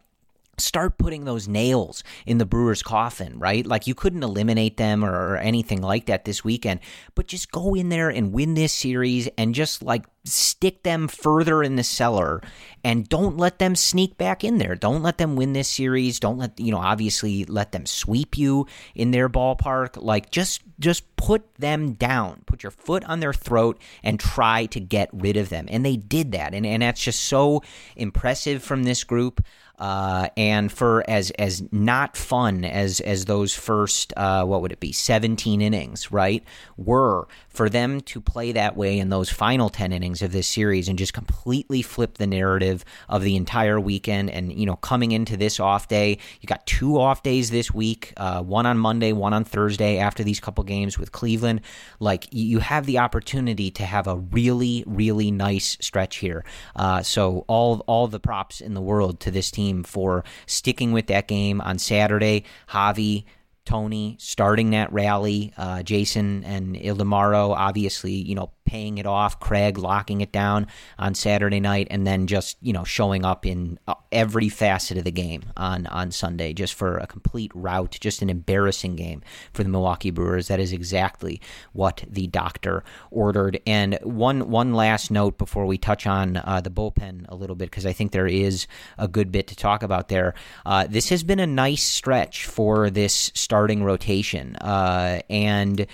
start 0.60 0.97
putting 0.97 1.26
those 1.26 1.47
nails 1.47 2.03
in 2.26 2.38
the 2.38 2.45
Brewers' 2.45 2.84
coffin, 2.84 3.39
right? 3.39 3.66
Like 3.66 3.88
you 3.88 3.95
couldn't 3.95 4.24
eliminate 4.24 4.78
them 4.78 5.03
or, 5.03 5.12
or, 5.12 5.38
anything 5.38 5.82
like 5.82 6.07
that 6.07 6.26
this 6.26 6.43
weekend, 6.43 6.82
but 7.16 7.28
just 7.28 7.51
go 7.51 7.74
in 7.74 7.89
there 7.89 8.10
and 8.10 8.34
win 8.34 8.53
this 8.53 8.74
series 8.74 9.30
and 9.38 9.55
just 9.55 9.82
like 9.82 10.05
stick 10.26 10.84
them 10.84 11.07
further 11.07 11.64
in 11.64 11.76
the 11.76 11.84
cellar 11.84 12.41
and 12.84 13.07
don't 13.10 13.38
let 13.38 13.60
them 13.60 13.76
sneak 13.76 14.18
back 14.18 14.43
in 14.43 14.57
there. 14.57 14.76
Don't 14.76 15.01
let 15.01 15.18
them 15.18 15.36
win 15.36 15.53
this 15.53 15.68
series. 15.68 16.20
Don't 16.20 16.38
let, 16.38 16.60
you 16.60 16.72
know, 16.72 16.78
obviously 16.78 17.45
let 17.45 17.72
them 17.72 17.86
sweep 17.86 18.38
you 18.38 18.68
in 18.95 19.12
their 19.12 19.30
ballpark. 19.30 20.01
Like 20.01 20.32
just 20.32 20.62
just 20.80 21.16
put 21.18 21.53
them 21.55 21.93
down. 21.93 22.43
Put 22.45 22.64
your 22.64 22.72
foot 22.72 23.03
on 23.05 23.20
their 23.20 23.34
throat 23.34 23.80
and 24.03 24.20
try 24.20 24.66
to 24.68 24.80
get 24.80 25.10
rid 25.12 25.36
of 25.36 25.49
them. 25.49 25.66
And 25.70 25.86
they 25.86 25.97
did 25.97 26.32
that. 26.32 26.53
And 26.53 26.66
and 26.66 26.82
that's 26.82 27.03
just 27.03 27.22
so 27.22 27.64
impressive 27.95 28.64
from 28.64 28.84
this 28.84 29.03
group. 29.03 29.43
Uh, 29.80 30.27
and 30.36 30.71
for 30.71 31.03
as 31.07 31.32
as 31.32 31.63
not 31.71 32.17
fun 32.17 32.65
as 32.65 32.99
as 33.01 33.25
those 33.25 33.53
first 33.53 34.13
uh, 34.17 34.43
what 34.43 34.61
would 34.61 34.71
it 34.71 34.80
be 34.80 34.91
17 34.91 35.61
innings 35.61 36.11
right 36.11 36.43
were 36.77 37.27
for 37.47 37.69
them 37.69 38.01
to 38.01 38.19
play 38.19 38.51
that 38.51 38.75
way 38.75 38.99
in 38.99 39.09
those 39.09 39.30
final 39.30 39.69
10 39.69 39.91
innings 39.91 40.21
of 40.21 40.32
this 40.32 40.47
series 40.47 40.89
and 40.89 40.97
just 40.99 41.13
completely 41.13 41.82
flip 41.82 42.17
the 42.17 42.27
narrative 42.27 42.84
of 43.07 43.23
the 43.23 43.36
entire 43.36 43.80
weekend 43.80 44.30
and 44.30 44.51
you 44.51 44.65
know 44.65 44.75
coming 44.75 45.11
into 45.11 45.38
this 45.38 45.59
off 45.59 45.88
day 45.88 46.17
you 46.41 46.47
got 46.47 46.65
two 46.65 46.99
off 46.99 47.23
days 47.23 47.49
this 47.49 47.73
week 47.73 48.13
uh, 48.17 48.41
one 48.41 48.65
on 48.65 48.77
Monday 48.77 49.13
one 49.13 49.34
on 49.34 49.43
Thursday 49.43 49.97
after 49.97 50.23
these 50.23 50.39
couple 50.39 50.63
games 50.63 50.99
with 50.99 51.11
Cleveland 51.11 51.61
like 51.99 52.27
you 52.32 52.59
have 52.59 52.86
the 52.86 52.97
opportunity 52.97 53.71
to 53.71 53.84
have 53.84 54.07
a 54.07 54.17
really 54.17 54.84
really 54.86 55.32
nice 55.32 55.77
stretch 55.80 56.17
here. 56.17 56.43
Uh, 56.75 57.01
so 57.01 57.45
all 57.47 57.84
all 57.88 58.07
the 58.07 58.19
props 58.19 58.61
in 58.61 58.73
the 58.73 58.82
world 58.82 59.19
to 59.19 59.32
this 59.32 59.51
team 59.51 59.68
team 59.70 59.84
for 59.84 60.24
sticking 60.45 60.91
with 60.91 61.07
that 61.07 61.28
game 61.28 61.61
on 61.61 61.80
Saturday. 61.80 62.43
Javi 62.70 63.26
Tony 63.65 64.15
starting 64.20 64.72
that 64.72 64.91
rally, 64.91 65.53
uh, 65.57 65.84
Jason 65.84 66.43
and 66.43 66.76
Ildemaro 66.76 67.53
obviously, 67.55 68.13
you 68.13 68.34
know, 68.34 68.51
paying 68.70 68.99
it 68.99 69.07
off, 69.07 69.39
Craig 69.39 69.80
locking 69.80 70.22
it 70.22 70.32
down 70.32 70.67
on 70.99 71.15
Saturday 71.15 71.59
night, 71.59 71.88
and 71.89 72.05
then 72.05 72.28
just 72.28 72.55
you 72.61 72.72
know 72.72 72.84
showing 72.84 73.26
up 73.26 73.43
in 73.43 73.80
uh, 73.88 73.95
every 74.11 74.47
facet 74.47 74.95
of 74.95 75.05
the 75.05 75.11
game 75.11 75.41
on 75.57 75.88
on 75.88 76.11
Sunday, 76.11 76.53
just 76.53 76.76
for 76.76 76.99
a 76.99 77.07
complete 77.07 77.51
rout, 77.55 77.97
just 77.99 78.22
an 78.22 78.30
embarrassing 78.30 78.95
game 78.95 79.24
for 79.53 79.63
the 79.63 79.70
Milwaukee 79.70 80.11
Brewers. 80.11 80.49
That 80.49 80.59
is 80.59 80.72
exactly 80.72 81.41
what 81.74 82.03
the 82.07 82.28
doctor 82.28 82.84
ordered. 83.09 83.59
And 83.65 83.97
one 84.03 84.51
one 84.51 84.76
last 84.76 85.09
note 85.09 85.39
before 85.39 85.65
we 85.65 85.80
touch 85.80 86.05
on 86.05 86.38
uh, 86.38 86.61
the 86.61 86.70
bullpen 86.70 87.26
a 87.28 87.36
little 87.36 87.55
bit, 87.55 87.72
because 87.72 87.88
I 87.88 87.93
think 87.93 88.11
there 88.11 88.28
is 88.28 88.67
a 88.99 89.07
good 89.07 89.32
bit 89.32 89.47
to 89.47 89.55
talk 89.55 89.82
about 89.82 90.09
there. 90.09 90.36
Uh, 90.63 90.86
this 90.88 91.09
has 91.09 91.24
been 91.24 91.39
a 91.39 91.47
nice 91.47 91.82
stretch 91.84 92.45
for 92.45 92.91
this 92.91 93.32
starting 93.34 93.84
rotation, 93.84 94.55
uh, 94.57 95.22
and 95.28 95.88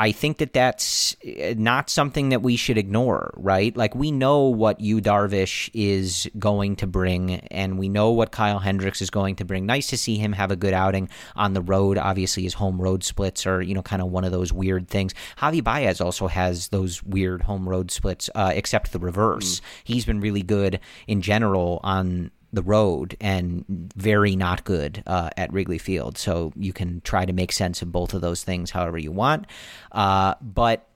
I 0.00 0.12
think 0.12 0.38
that 0.38 0.52
that's 0.52 1.16
eh, 1.24 1.54
not 1.56 1.90
something 1.90 2.28
that 2.28 2.40
we 2.40 2.56
should 2.56 2.78
ignore, 2.78 3.34
right? 3.36 3.76
Like 3.76 3.94
we 3.94 4.12
know 4.12 4.44
what 4.44 4.80
Yu 4.80 5.00
Darvish 5.00 5.70
is 5.74 6.30
going 6.38 6.76
to 6.76 6.86
bring, 6.86 7.40
and 7.50 7.78
we 7.78 7.88
know 7.88 8.10
what 8.12 8.30
Kyle 8.30 8.60
Hendricks 8.60 9.02
is 9.02 9.10
going 9.10 9.36
to 9.36 9.44
bring. 9.44 9.66
Nice 9.66 9.88
to 9.88 9.98
see 9.98 10.16
him 10.16 10.32
have 10.32 10.52
a 10.52 10.56
good 10.56 10.72
outing 10.72 11.08
on 11.34 11.52
the 11.52 11.62
road. 11.62 11.98
Obviously, 11.98 12.44
his 12.44 12.54
home 12.54 12.80
road 12.80 13.02
splits 13.02 13.46
are 13.46 13.60
you 13.60 13.74
know 13.74 13.82
kind 13.82 14.00
of 14.00 14.08
one 14.08 14.24
of 14.24 14.30
those 14.30 14.52
weird 14.52 14.88
things. 14.88 15.14
Javi 15.38 15.62
Baez 15.62 16.00
also 16.00 16.28
has 16.28 16.68
those 16.68 17.02
weird 17.02 17.42
home 17.42 17.68
road 17.68 17.90
splits, 17.90 18.30
uh, 18.34 18.52
except 18.54 18.92
the 18.92 19.00
reverse. 19.00 19.58
Mm. 19.58 19.62
He's 19.84 20.04
been 20.04 20.20
really 20.20 20.42
good 20.42 20.78
in 21.08 21.22
general 21.22 21.80
on 21.82 22.30
the 22.52 22.62
road 22.62 23.16
and 23.20 23.64
very 23.68 24.34
not 24.34 24.64
good 24.64 25.02
uh, 25.06 25.30
at 25.36 25.52
Wrigley 25.52 25.78
Field. 25.78 26.16
So 26.16 26.52
you 26.56 26.72
can 26.72 27.00
try 27.02 27.24
to 27.24 27.32
make 27.32 27.52
sense 27.52 27.82
of 27.82 27.92
both 27.92 28.14
of 28.14 28.20
those 28.20 28.42
things 28.42 28.70
however 28.70 28.98
you 28.98 29.12
want. 29.12 29.46
Uh, 29.92 30.34
but 30.40 30.86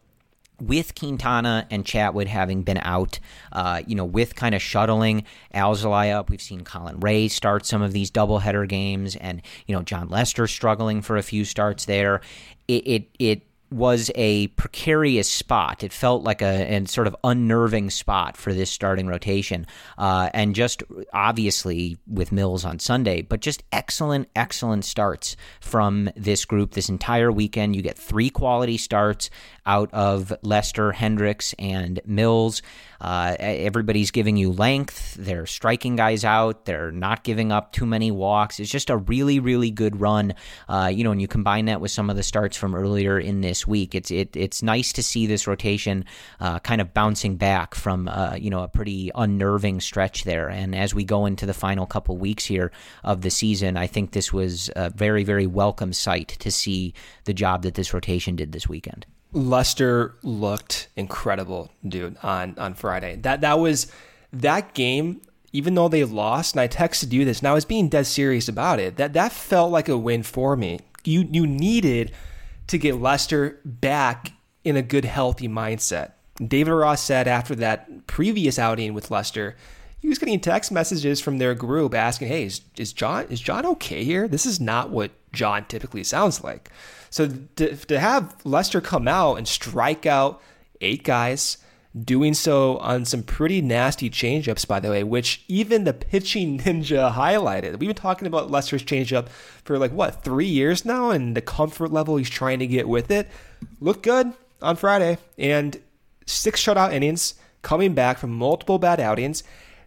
with 0.60 0.94
Quintana 0.94 1.66
and 1.70 1.84
Chatwood 1.84 2.28
having 2.28 2.62
been 2.62 2.78
out, 2.78 3.18
uh, 3.50 3.82
you 3.86 3.96
know, 3.96 4.04
with 4.04 4.36
kind 4.36 4.54
of 4.54 4.62
shuttling 4.62 5.24
Alzolay 5.54 6.14
up, 6.14 6.30
we've 6.30 6.40
seen 6.40 6.62
Colin 6.62 7.00
Rea 7.00 7.28
start 7.28 7.66
some 7.66 7.82
of 7.82 7.92
these 7.92 8.10
doubleheader 8.10 8.68
games, 8.68 9.16
and 9.16 9.42
you 9.66 9.74
know, 9.74 9.82
Jon 9.82 10.08
Lester 10.08 10.46
struggling 10.46 11.02
for 11.02 11.16
a 11.16 11.22
few 11.22 11.44
starts 11.44 11.84
there. 11.86 12.20
It 12.68 12.86
it, 12.86 13.08
it 13.18 13.42
was 13.72 14.10
a 14.14 14.48
precarious 14.48 15.30
spot. 15.30 15.82
It 15.82 15.92
felt 15.92 16.22
like 16.22 16.42
a, 16.42 16.76
a 16.76 16.86
sort 16.86 17.06
of 17.06 17.16
unnerving 17.24 17.90
spot 17.90 18.36
for 18.36 18.52
this 18.52 18.70
starting 18.70 19.06
rotation. 19.06 19.66
Uh, 19.98 20.30
and 20.34 20.54
just 20.54 20.82
obviously 21.12 21.96
with 22.06 22.32
Mills 22.32 22.64
on 22.64 22.78
Sunday, 22.78 23.22
but 23.22 23.40
just 23.40 23.62
excellent, 23.72 24.28
excellent 24.36 24.84
starts 24.84 25.36
from 25.60 26.10
this 26.16 26.44
group 26.44 26.72
this 26.72 26.88
entire 26.88 27.32
weekend. 27.32 27.74
You 27.76 27.82
get 27.82 27.98
three 27.98 28.30
quality 28.30 28.76
starts 28.76 29.30
out 29.66 29.92
of 29.92 30.32
Lester, 30.42 30.92
Hendricks, 30.92 31.54
and 31.58 32.00
Mills. 32.04 32.62
Uh, 33.00 33.34
everybody's 33.40 34.12
giving 34.12 34.36
you 34.36 34.52
length. 34.52 35.14
They're 35.14 35.46
striking 35.46 35.96
guys 35.96 36.24
out. 36.24 36.66
They're 36.66 36.92
not 36.92 37.24
giving 37.24 37.50
up 37.50 37.72
too 37.72 37.84
many 37.84 38.12
walks. 38.12 38.60
It's 38.60 38.70
just 38.70 38.90
a 38.90 38.96
really, 38.96 39.40
really 39.40 39.72
good 39.72 40.00
run. 40.00 40.34
Uh, 40.68 40.90
you 40.92 41.02
know, 41.02 41.10
and 41.10 41.20
you 41.20 41.26
combine 41.26 41.64
that 41.64 41.80
with 41.80 41.90
some 41.90 42.10
of 42.10 42.16
the 42.16 42.22
starts 42.22 42.56
from 42.56 42.76
earlier 42.76 43.18
in 43.18 43.40
this 43.40 43.66
week. 43.66 43.96
It's 43.96 44.12
it, 44.12 44.36
it's 44.36 44.62
nice 44.62 44.92
to 44.92 45.02
see 45.02 45.26
this 45.26 45.48
rotation 45.48 46.04
uh, 46.38 46.60
kind 46.60 46.80
of 46.80 46.94
bouncing 46.94 47.36
back 47.36 47.74
from 47.74 48.06
uh, 48.06 48.36
you 48.38 48.50
know 48.50 48.62
a 48.62 48.68
pretty 48.68 49.10
unnerving 49.14 49.80
stretch 49.80 50.22
there. 50.22 50.48
And 50.48 50.74
as 50.74 50.94
we 50.94 51.02
go 51.02 51.26
into 51.26 51.44
the 51.44 51.54
final 51.54 51.86
couple 51.86 52.16
weeks 52.16 52.44
here 52.44 52.70
of 53.02 53.22
the 53.22 53.30
season, 53.30 53.76
I 53.76 53.88
think 53.88 54.12
this 54.12 54.32
was 54.32 54.70
a 54.76 54.90
very, 54.90 55.24
very 55.24 55.48
welcome 55.48 55.92
sight 55.92 56.28
to 56.38 56.52
see 56.52 56.94
the 57.24 57.34
job 57.34 57.62
that 57.62 57.74
this 57.74 57.92
rotation 57.92 58.36
did 58.36 58.52
this 58.52 58.68
weekend. 58.68 59.06
Lester 59.32 60.14
looked 60.22 60.88
incredible, 60.96 61.70
dude, 61.86 62.16
on 62.22 62.54
on 62.58 62.74
Friday. 62.74 63.16
That 63.16 63.40
that 63.40 63.58
was 63.58 63.90
that 64.32 64.74
game. 64.74 65.20
Even 65.54 65.74
though 65.74 65.88
they 65.88 66.02
lost, 66.02 66.54
and 66.54 66.62
I 66.62 66.68
texted 66.68 67.12
you 67.12 67.26
this, 67.26 67.40
and 67.40 67.48
I 67.48 67.52
was 67.52 67.66
being 67.66 67.90
dead 67.90 68.06
serious 68.06 68.48
about 68.48 68.80
it. 68.80 68.96
That 68.96 69.12
that 69.12 69.32
felt 69.32 69.70
like 69.70 69.88
a 69.88 69.98
win 69.98 70.22
for 70.22 70.56
me. 70.56 70.80
You 71.04 71.28
you 71.30 71.46
needed 71.46 72.12
to 72.68 72.78
get 72.78 73.00
Lester 73.00 73.60
back 73.64 74.32
in 74.64 74.76
a 74.76 74.82
good, 74.82 75.04
healthy 75.04 75.48
mindset. 75.48 76.12
David 76.36 76.72
Ross 76.72 77.02
said 77.02 77.28
after 77.28 77.54
that 77.56 78.06
previous 78.06 78.58
outing 78.58 78.94
with 78.94 79.10
Lester, 79.10 79.56
he 80.00 80.08
was 80.08 80.18
getting 80.18 80.40
text 80.40 80.72
messages 80.72 81.20
from 81.20 81.36
their 81.36 81.54
group 81.54 81.94
asking, 81.94 82.28
"Hey, 82.28 82.46
is, 82.46 82.62
is 82.78 82.94
Jon 82.94 83.26
is 83.28 83.40
Jon 83.40 83.66
okay 83.66 84.04
here? 84.04 84.26
This 84.28 84.46
is 84.46 84.58
not 84.58 84.88
what 84.88 85.10
Jon 85.32 85.66
typically 85.66 86.02
sounds 86.02 86.42
like." 86.42 86.70
So 87.12 87.28
to, 87.56 87.76
to 87.76 88.00
have 88.00 88.34
Lester 88.42 88.80
come 88.80 89.06
out 89.06 89.34
and 89.34 89.46
strike 89.46 90.06
out 90.06 90.40
eight 90.80 91.04
guys, 91.04 91.58
doing 91.94 92.32
so 92.32 92.78
on 92.78 93.04
some 93.04 93.22
pretty 93.22 93.60
nasty 93.60 94.08
changeups, 94.08 94.66
by 94.66 94.80
the 94.80 94.88
way, 94.88 95.04
which 95.04 95.44
even 95.46 95.84
the 95.84 95.92
pitching 95.92 96.58
ninja 96.60 97.12
highlighted. 97.12 97.72
We've 97.72 97.88
been 97.88 97.94
talking 97.94 98.26
about 98.26 98.50
Lester's 98.50 98.82
changeup 98.82 99.28
for 99.62 99.78
like 99.78 99.92
what 99.92 100.24
three 100.24 100.46
years 100.46 100.86
now, 100.86 101.10
and 101.10 101.36
the 101.36 101.42
comfort 101.42 101.92
level 101.92 102.16
he's 102.16 102.30
trying 102.30 102.60
to 102.60 102.66
get 102.66 102.88
with 102.88 103.10
it. 103.10 103.28
Looked 103.78 104.04
good 104.04 104.32
on 104.62 104.76
Friday, 104.76 105.18
and 105.36 105.78
six 106.24 106.64
shutout 106.64 106.94
innings, 106.94 107.34
coming 107.60 107.92
back 107.92 108.16
from 108.16 108.30
multiple 108.30 108.78
bad 108.78 109.00
outings, 109.00 109.44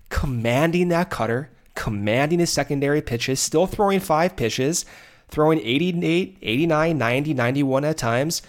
commanding 0.10 0.90
that 0.90 1.10
cutter, 1.10 1.50
commanding 1.74 2.38
his 2.38 2.54
secondary 2.54 3.02
pitches, 3.02 3.40
still 3.40 3.66
throwing 3.66 4.00
five 4.00 4.36
pitches 4.36 4.86
throwing 5.30 5.60
88, 5.60 6.38
89, 6.42 6.98
90, 6.98 7.34
91 7.34 7.86
at 7.86 7.98
times. 7.98 8.42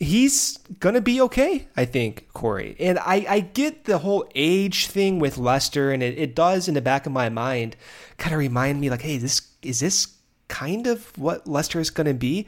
he's 0.00 0.58
gonna 0.78 1.00
be 1.00 1.20
okay, 1.20 1.66
I 1.76 1.84
think, 1.84 2.28
Corey. 2.32 2.76
And 2.78 2.98
I, 3.00 3.26
I 3.28 3.40
get 3.40 3.84
the 3.84 3.98
whole 3.98 4.30
age 4.34 4.86
thing 4.86 5.18
with 5.18 5.38
Lester, 5.38 5.90
and 5.90 6.02
it, 6.02 6.16
it 6.18 6.34
does 6.34 6.68
in 6.68 6.74
the 6.74 6.80
back 6.80 7.06
of 7.06 7.12
my 7.12 7.28
mind 7.28 7.76
kind 8.16 8.32
of 8.32 8.38
remind 8.38 8.80
me 8.80 8.90
like, 8.90 9.02
hey, 9.02 9.18
this 9.18 9.42
is 9.62 9.80
this 9.80 10.14
kind 10.46 10.86
of 10.86 11.16
what 11.18 11.46
Lester 11.46 11.80
is 11.80 11.90
gonna 11.90 12.14
be? 12.14 12.46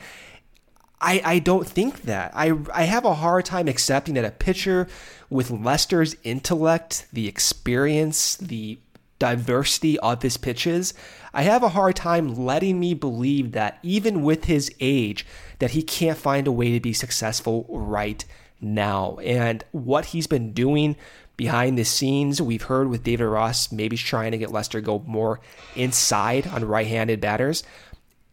I, 1.01 1.23
I 1.25 1.39
don't 1.39 1.67
think 1.67 2.03
that. 2.03 2.33
I, 2.35 2.53
I 2.75 2.83
have 2.83 3.05
a 3.05 3.15
hard 3.15 3.47
time 3.47 3.69
accepting 3.69 4.15
that 4.15 4.25
a 4.25 4.31
pitcher 4.31 4.87
with 5.31 5.51
Lester's 5.51 6.15
intellect, 6.25 7.07
the 7.13 7.27
experience, 7.27 8.37
the 8.37 8.79
diversity 9.21 9.97
of 10.01 10.23
his 10.23 10.37
pitches, 10.37 10.93
I 11.33 11.43
have 11.43 11.62
a 11.62 11.68
hard 11.68 11.95
time 11.95 12.35
letting 12.35 12.81
me 12.81 12.95
believe 12.95 13.53
that 13.53 13.79
even 13.85 14.23
with 14.23 14.47
his 14.47 14.73
age, 14.81 15.25
that 15.61 15.71
he 15.71 15.85
can't 15.85 16.18
find 16.18 16.49
a 16.49 16.53
way 16.53 16.73
to 16.73 16.81
be 16.81 16.93
successful 16.93 17.66
right 17.68 18.25
now. 18.61 19.18
And 19.23 19.62
what 19.71 20.07
he's 20.07 20.27
been 20.27 20.53
doing 20.53 20.97
behind 21.37 21.79
the 21.79 21.85
scenes, 21.85 22.43
we've 22.43 22.64
heard 22.64 22.89
with 22.89 23.05
David 23.05 23.27
Ross, 23.27 23.71
maybe 23.71 23.97
trying 23.97 24.33
to 24.33 24.39
get 24.39 24.51
Lester 24.51 24.81
go 24.81 25.05
more 25.07 25.41
inside 25.77 26.49
on 26.49 26.64
right-handed 26.64 27.21
batters 27.21 27.62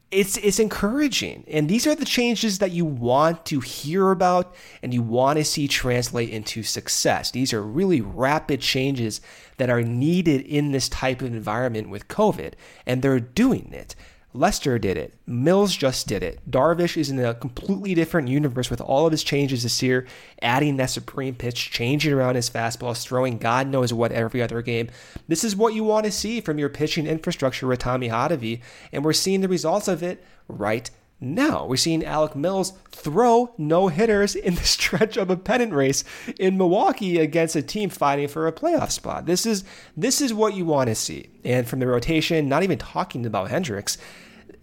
it's 0.09 0.37
it's 0.37 0.59
encouraging. 0.59 1.43
And 1.47 1.67
these 1.67 1.85
are 1.85 1.95
the 1.95 2.05
changes 2.05 2.59
that 2.59 2.71
you 2.71 2.85
want 2.85 3.45
to 3.47 3.59
hear 3.59 4.11
about 4.11 4.55
and 4.81 4.93
you 4.93 5.01
want 5.01 5.37
to 5.37 5.45
see 5.45 5.67
translate 5.67 6.29
into 6.29 6.63
success. 6.63 7.31
These 7.31 7.53
are 7.53 7.61
really 7.61 8.01
rapid 8.01 8.61
changes 8.61 9.19
that 9.57 9.69
are 9.69 9.81
needed 9.81 10.41
in 10.41 10.71
this 10.71 10.87
type 10.87 11.21
of 11.21 11.33
environment 11.33 11.89
with 11.89 12.07
covid 12.07 12.53
and 12.85 13.01
they're 13.01 13.19
doing 13.19 13.71
it 13.73 13.95
Lester 14.37 14.77
did 14.77 14.97
it. 14.97 15.13
Mills 15.25 15.75
just 15.75 16.07
did 16.07 16.21
it. 16.21 16.39
Darvish 16.49 16.95
is 16.95 17.09
in 17.09 17.19
a 17.19 17.33
completely 17.33 17.95
different 17.95 18.27
universe 18.27 18.69
with 18.69 18.79
all 18.81 19.05
of 19.05 19.11
his 19.11 19.23
changes 19.23 19.63
this 19.63 19.81
year, 19.81 20.05
adding 20.41 20.77
that 20.77 20.89
supreme 20.89 21.35
pitch, 21.35 21.71
changing 21.71 22.13
around 22.13 22.35
his 22.35 22.49
fastballs, 22.49 23.03
throwing 23.03 23.37
God 23.37 23.67
knows 23.67 23.93
what 23.93 24.11
every 24.11 24.41
other 24.41 24.61
game. 24.61 24.89
This 25.27 25.43
is 25.43 25.55
what 25.55 25.73
you 25.73 25.83
want 25.83 26.05
to 26.05 26.11
see 26.11 26.39
from 26.41 26.59
your 26.59 26.69
pitching 26.69 27.07
infrastructure 27.07 27.67
with 27.67 27.79
Tommy 27.79 28.09
Hottovy, 28.09 28.61
and 28.91 29.03
we're 29.03 29.13
seeing 29.13 29.41
the 29.41 29.47
results 29.47 29.87
of 29.87 30.03
it 30.03 30.23
right 30.47 30.89
now. 31.19 31.65
We're 31.65 31.77
seeing 31.77 32.05
Alec 32.05 32.35
Mills 32.35 32.73
throw 32.91 33.53
no 33.57 33.87
hitters 33.87 34.35
in 34.35 34.55
the 34.55 34.63
stretch 34.63 35.17
of 35.17 35.29
a 35.29 35.37
pennant 35.37 35.73
race 35.73 36.03
in 36.39 36.57
Milwaukee 36.57 37.17
against 37.17 37.55
a 37.55 37.61
team 37.61 37.89
fighting 37.89 38.27
for 38.27 38.47
a 38.47 38.51
playoff 38.51 38.91
spot. 38.91 39.25
This 39.25 39.45
is 39.45 39.63
this 39.95 40.21
is 40.21 40.33
what 40.33 40.53
you 40.53 40.65
want 40.65 40.89
to 40.89 40.95
see. 40.95 41.29
And 41.43 41.67
from 41.67 41.79
the 41.79 41.87
rotation, 41.87 42.47
not 42.47 42.63
even 42.63 42.77
talking 42.77 43.25
about 43.25 43.49
Hendricks, 43.49 43.97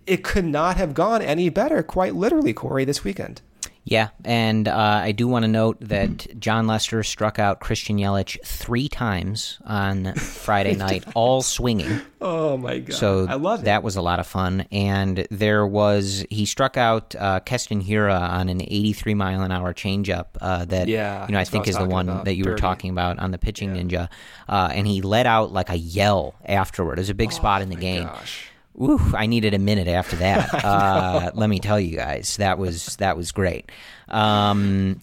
it 0.07 0.25
could 0.25 0.45
not 0.45 0.77
have 0.77 0.95
gone 0.95 1.23
any 1.23 1.49
better, 1.49 1.83
quite 1.83 2.15
literally, 2.15 2.53
Corey, 2.53 2.85
this 2.85 3.05
weekend. 3.05 3.43
Yeah, 3.87 4.09
and 4.25 4.67
uh, 4.67 5.01
I 5.03 5.13
do 5.13 5.29
want 5.29 5.43
to 5.43 5.49
note 5.49 5.77
that 5.81 6.41
Jon 6.41 6.67
Lester 6.67 7.03
struck 7.03 7.39
out 7.39 7.61
Christian 7.61 7.99
Yelich 7.99 8.43
three 8.43 8.89
times 8.89 9.59
on 9.67 10.15
Friday 10.15 10.75
night, 10.75 11.05
all 11.15 11.43
swinging. 11.43 12.01
Oh 12.19 12.57
my 12.57 12.79
god! 12.79 12.97
So 12.97 13.27
I 13.29 13.35
love 13.35 13.65
that 13.65 13.83
was 13.83 13.97
a 13.97 14.01
lot 14.01 14.21
of 14.21 14.27
fun. 14.27 14.67
And 14.73 15.27
there 15.31 15.67
was 15.67 16.25
he 16.31 16.47
struck 16.47 16.79
out 16.79 17.15
uh, 17.15 17.41
Keston 17.41 17.85
Hiura 17.85 18.19
on 18.19 18.49
an 18.49 18.63
83 18.63 19.13
mile 19.13 19.43
an 19.43 19.53
hour 19.53 19.75
changeup. 19.75 20.29
Uh, 20.41 20.65
that 20.65 20.89
yeah, 20.89 21.27
you 21.27 21.33
know 21.33 21.39
I 21.39 21.45
think 21.45 21.67
I 21.67 21.71
is 21.71 21.77
the 21.77 21.85
one 21.85 22.09
about. 22.09 22.25
that 22.25 22.37
you 22.37 22.45
Dirty. 22.45 22.53
were 22.55 22.59
talking 22.59 22.91
about 22.91 23.19
on 23.19 23.33
the 23.33 23.39
pitching 23.39 23.77
yeah. 23.77 23.83
ninja. 23.83 24.09
Uh, 24.49 24.71
and 24.73 24.87
he 24.87 25.03
let 25.03 25.27
out 25.27 25.53
like 25.53 25.69
a 25.69 25.77
yell 25.77 26.35
afterward. 26.47 26.99
It 26.99 27.03
was 27.03 27.11
a 27.11 27.15
big 27.15 27.29
oh 27.33 27.37
spot 27.37 27.61
in 27.61 27.69
the 27.69 27.77
game. 27.77 28.05
Gosh. 28.05 28.49
Ooh, 28.81 29.01
I 29.15 29.27
needed 29.27 29.55
a 29.55 29.59
minute 29.59 29.89
after 29.89 30.17
that. 30.17 30.53
Uh, 30.65 31.31
let 31.35 31.51
me 31.51 31.59
tell 31.61 31.79
you 31.79 31.97
guys, 31.97 32.37
that 32.39 32.59
was 32.59 32.97
that 32.97 33.17
was 33.17 33.33
great. 33.33 33.71
Um, 34.09 35.01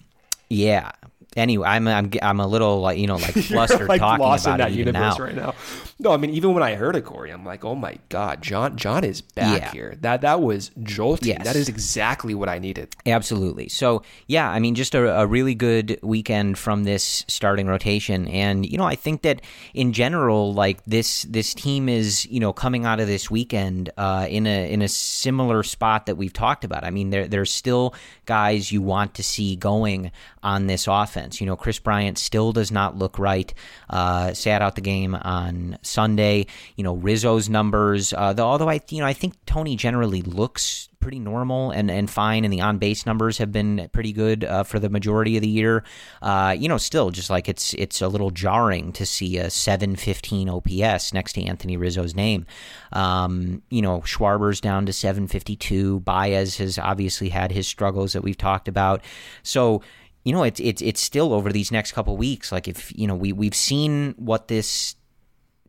yeah. 0.48 0.92
Anyway, 1.36 1.66
I'm 1.66 1.88
I'm 1.88 2.10
I'm 2.22 2.40
a 2.40 2.46
little 2.46 2.80
like 2.80 2.98
you 2.98 3.06
know 3.06 3.16
like 3.16 3.34
flustered 3.44 3.88
like 3.88 4.00
talking 4.00 4.22
lost 4.22 4.46
about 4.46 4.60
in 4.60 4.66
that 4.66 4.72
universe 4.72 5.18
now. 5.18 5.24
right 5.24 5.34
now. 5.34 5.54
No, 5.98 6.12
I 6.12 6.16
mean 6.16 6.30
even 6.30 6.52
when 6.54 6.62
I 6.62 6.74
heard 6.74 6.96
it, 6.96 7.02
Corey, 7.04 7.30
I'm 7.30 7.44
like, 7.44 7.64
oh 7.64 7.74
my 7.74 7.96
god, 8.08 8.42
Jon 8.42 8.76
Jon 8.76 9.04
is 9.04 9.20
back 9.22 9.60
Yeah. 9.62 9.70
here. 9.72 9.96
That 10.00 10.20
that 10.22 10.40
was 10.42 10.70
jolting. 10.82 11.28
Yes. 11.28 11.44
That 11.44 11.56
is 11.56 11.68
exactly 11.68 12.34
what 12.34 12.48
I 12.48 12.58
needed. 12.58 12.94
Absolutely. 13.06 13.68
So, 13.68 14.02
yeah, 14.26 14.50
I 14.50 14.58
mean, 14.58 14.74
just 14.74 14.94
a, 14.94 15.20
a 15.20 15.26
really 15.26 15.54
good 15.54 15.98
weekend 16.02 16.58
from 16.58 16.84
this 16.84 17.24
starting 17.28 17.66
rotation, 17.66 18.26
and 18.28 18.66
you 18.66 18.76
know, 18.78 18.84
I 18.84 18.94
think 18.96 19.22
that 19.22 19.42
in 19.74 19.92
general, 19.92 20.52
like 20.52 20.84
this 20.84 21.22
this 21.22 21.54
team 21.54 21.88
is 21.88 22.26
you 22.26 22.40
know 22.40 22.52
coming 22.52 22.84
out 22.84 23.00
of 23.00 23.06
this 23.06 23.30
weekend 23.30 23.90
uh, 23.96 24.26
in 24.28 24.46
a 24.46 24.70
in 24.72 24.82
a 24.82 24.88
similar 24.88 25.62
spot 25.62 26.06
that 26.06 26.16
we've 26.16 26.32
talked 26.32 26.64
about. 26.64 26.84
I 26.84 26.90
mean, 26.90 27.10
there 27.10 27.26
there's 27.28 27.52
still 27.52 27.94
guys 28.26 28.70
you 28.72 28.82
want 28.82 29.14
to 29.14 29.22
see 29.22 29.56
going 29.56 30.10
on 30.42 30.66
this 30.66 30.86
offense. 30.88 31.21
You 31.30 31.46
know, 31.46 31.56
Kris 31.56 31.78
Bryant 31.78 32.18
still 32.18 32.52
does 32.52 32.70
not 32.70 32.96
look 32.96 33.18
right. 33.18 33.52
Uh, 33.88 34.34
sat 34.34 34.62
out 34.62 34.74
the 34.74 34.80
game 34.80 35.14
on 35.14 35.78
Sunday. 35.82 36.46
You 36.76 36.84
know, 36.84 36.94
Rizzo's 36.94 37.48
numbers, 37.48 38.12
uh, 38.12 38.32
though, 38.32 38.46
although 38.46 38.68
I 38.68 38.80
you 38.88 39.00
know 39.00 39.06
I 39.06 39.12
think 39.12 39.34
Tony 39.46 39.76
generally 39.76 40.22
looks 40.22 40.88
pretty 41.02 41.18
normal 41.18 41.72
and, 41.72 41.90
and 41.90 42.08
fine, 42.08 42.44
and 42.44 42.52
the 42.52 42.62
on 42.62 42.78
base 42.78 43.04
numbers 43.04 43.36
have 43.36 43.52
been 43.52 43.90
pretty 43.92 44.12
good 44.12 44.44
uh, 44.44 44.62
for 44.62 44.78
the 44.78 44.88
majority 44.88 45.36
of 45.36 45.42
the 45.42 45.48
year. 45.48 45.84
Uh, 46.22 46.54
you 46.56 46.68
know, 46.68 46.78
still 46.78 47.10
just 47.10 47.28
like 47.28 47.48
it's 47.48 47.74
it's 47.74 48.00
a 48.00 48.08
little 48.08 48.30
jarring 48.30 48.92
to 48.92 49.04
see 49.04 49.36
a 49.36 49.50
715 49.50 50.48
OPS 50.48 51.12
next 51.12 51.34
to 51.34 51.42
Anthony 51.44 51.76
Rizzo's 51.76 52.14
name. 52.14 52.46
Um, 52.92 53.62
you 53.68 53.82
know, 53.82 54.00
Schwarber's 54.00 54.60
down 54.60 54.86
to 54.86 54.92
752. 54.92 56.00
Baez 56.00 56.56
has 56.56 56.78
obviously 56.78 57.28
had 57.28 57.52
his 57.52 57.66
struggles 57.66 58.14
that 58.14 58.22
we've 58.22 58.38
talked 58.38 58.68
about. 58.68 59.02
So 59.42 59.82
you 60.24 60.32
know, 60.32 60.42
it's 60.42 60.60
it's 60.60 60.82
it's 60.82 61.00
still 61.00 61.32
over 61.32 61.52
these 61.52 61.72
next 61.72 61.92
couple 61.92 62.16
weeks. 62.16 62.52
Like 62.52 62.68
if 62.68 62.96
you 62.96 63.06
know 63.06 63.14
we 63.14 63.32
we've 63.32 63.54
seen 63.54 64.14
what 64.16 64.48
this 64.48 64.96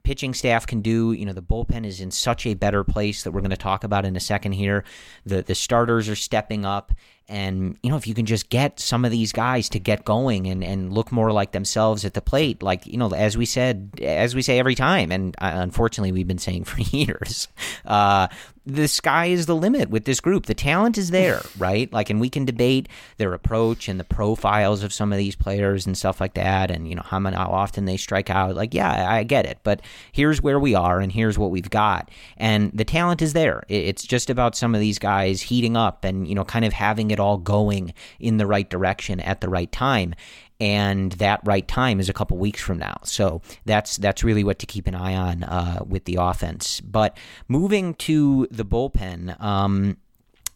pitching 0.03 0.33
staff 0.33 0.67
can 0.67 0.81
do. 0.81 1.13
You 1.13 1.25
know, 1.25 1.33
the 1.33 1.41
bullpen 1.41 1.85
is 1.85 1.99
in 1.99 2.11
such 2.11 2.45
a 2.45 2.53
better 2.53 2.83
place 2.83 3.23
that 3.23 3.31
we're 3.31 3.41
going 3.41 3.51
to 3.51 3.57
talk 3.57 3.83
about 3.83 4.05
in 4.05 4.15
a 4.15 4.19
second 4.19 4.53
here. 4.53 4.83
The 5.25 5.41
the 5.41 5.55
starters 5.55 6.07
are 6.09 6.15
stepping 6.15 6.65
up. 6.65 6.91
And, 7.29 7.77
you 7.81 7.89
know, 7.89 7.95
if 7.95 8.05
you 8.05 8.13
can 8.13 8.25
just 8.25 8.49
get 8.49 8.79
some 8.79 9.05
of 9.05 9.11
these 9.11 9.31
guys 9.31 9.69
to 9.69 9.79
get 9.79 10.03
going 10.03 10.47
and, 10.47 10.63
and 10.63 10.91
look 10.93 11.11
more 11.11 11.31
like 11.31 11.51
themselves 11.51 12.03
at 12.03 12.13
the 12.13 12.21
plate, 12.21 12.61
like, 12.61 12.85
you 12.85 12.97
know, 12.97 13.09
as 13.09 13.37
we 13.37 13.45
said, 13.45 13.91
as 14.01 14.35
we 14.35 14.41
say 14.41 14.59
every 14.59 14.75
time, 14.75 15.11
and 15.11 15.35
uh, 15.39 15.51
unfortunately 15.55 16.11
we've 16.11 16.27
been 16.27 16.37
saying 16.37 16.63
for 16.65 16.81
years, 16.81 17.47
uh, 17.85 18.27
the 18.65 18.87
sky 18.87 19.25
is 19.25 19.45
the 19.45 19.55
limit 19.55 19.89
with 19.89 20.05
this 20.05 20.19
group. 20.19 20.45
The 20.45 20.53
talent 20.53 20.97
is 20.97 21.11
there, 21.11 21.41
right? 21.57 21.91
Like, 21.91 22.09
and 22.09 22.19
we 22.19 22.29
can 22.29 22.45
debate 22.45 22.87
their 23.17 23.33
approach 23.33 23.87
and 23.87 23.99
the 23.99 24.05
profiles 24.05 24.83
of 24.83 24.93
some 24.93 25.11
of 25.11 25.17
these 25.17 25.35
players 25.35 25.85
and 25.85 25.97
stuff 25.97 26.21
like 26.21 26.33
that, 26.35 26.71
and 26.71 26.87
you 26.87 26.95
know 26.95 27.03
how 27.03 27.19
many, 27.19 27.35
how 27.35 27.47
often 27.47 27.85
they 27.85 27.97
strike 27.97 28.29
out. 28.29 28.55
Like, 28.55 28.73
yeah, 28.73 29.09
I 29.09 29.23
get 29.23 29.45
it, 29.45 29.59
but 29.63 29.81
here's 30.11 30.41
where 30.41 30.59
we 30.59 30.75
are, 30.75 30.99
and 30.99 31.11
here's 31.11 31.37
what 31.37 31.51
we've 31.51 31.69
got, 31.69 32.09
and 32.37 32.71
the 32.73 32.85
talent 32.85 33.21
is 33.21 33.33
there. 33.33 33.63
It's 33.67 34.03
just 34.03 34.29
about 34.29 34.55
some 34.55 34.73
of 34.75 34.81
these 34.81 34.99
guys 34.99 35.41
heating 35.41 35.75
up 35.75 36.03
and 36.03 36.27
you 36.27 36.35
know 36.35 36.45
kind 36.45 36.65
of 36.65 36.73
having 36.73 37.11
it 37.13 37.19
all 37.19 37.37
going 37.37 37.93
in 38.19 38.37
the 38.37 38.45
right 38.45 38.69
direction 38.69 39.21
at 39.21 39.39
the 39.39 39.47
right 39.47 39.71
time 39.71 40.13
and 40.59 41.11
that 41.13 41.41
right 41.43 41.67
time 41.67 41.99
is 41.99 42.07
a 42.07 42.13
couple 42.13 42.37
weeks 42.37 42.61
from 42.61 42.77
now. 42.77 42.97
So 43.03 43.41
that's 43.65 43.97
that's 43.97 44.23
really 44.23 44.43
what 44.43 44.59
to 44.59 44.65
keep 44.65 44.87
an 44.87 44.95
eye 44.95 45.15
on 45.15 45.43
uh, 45.43 45.83
with 45.85 46.05
the 46.05 46.17
offense. 46.19 46.79
But 46.79 47.17
moving 47.47 47.95
to 47.95 48.47
the 48.49 48.63
bullpen, 48.63 49.41
um, 49.41 49.97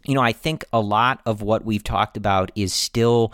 you 0.06 0.14
know, 0.14 0.22
I 0.22 0.32
think 0.32 0.64
a 0.72 0.80
lot 0.80 1.20
of 1.26 1.42
what 1.42 1.66
we've 1.66 1.84
talked 1.84 2.16
about 2.16 2.52
is 2.56 2.74
still 2.74 3.34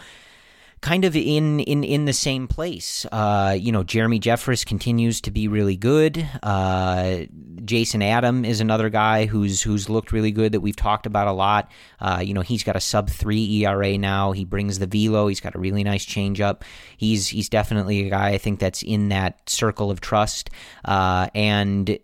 kind 0.83 1.05
of 1.05 1.15
in 1.15 1.61
in 1.61 1.83
in 1.83 2.05
the 2.05 2.13
same 2.13 2.47
place. 2.47 3.05
Uh, 3.11 3.57
you 3.57 3.71
know, 3.71 3.83
Jeremy 3.83 4.19
Jeffress 4.19 4.65
continues 4.65 5.21
to 5.21 5.31
be 5.31 5.47
really 5.47 5.77
good. 5.77 6.27
Uh, 6.43 7.21
Jason 7.63 8.01
Adam 8.01 8.43
is 8.43 8.59
another 8.59 8.89
guy 8.89 9.25
who's 9.25 9.61
who's 9.61 9.89
looked 9.89 10.11
really 10.11 10.31
good 10.31 10.51
that 10.51 10.59
we've 10.59 10.75
talked 10.75 11.05
about 11.05 11.27
a 11.27 11.31
lot. 11.31 11.71
Uh, 11.99 12.21
you 12.23 12.33
know, 12.33 12.41
he's 12.41 12.63
got 12.63 12.75
a 12.75 12.81
sub 12.81 13.09
three 13.09 13.63
ERA 13.63 13.97
now. 13.97 14.33
He 14.33 14.43
brings 14.43 14.77
the 14.77 14.85
velo. 14.85 15.27
He's 15.27 15.39
got 15.39 15.55
a 15.55 15.59
really 15.59 15.85
nice 15.85 16.05
changeup. 16.05 16.63
He's 16.97 17.29
he's 17.29 17.47
definitely 17.47 18.05
a 18.05 18.09
guy 18.09 18.29
I 18.31 18.37
think 18.37 18.59
that's 18.59 18.83
in 18.83 19.09
that 19.09 19.49
circle 19.49 19.89
of 19.89 20.01
trust. 20.01 20.49
Uh, 20.83 21.29
and 21.33 21.97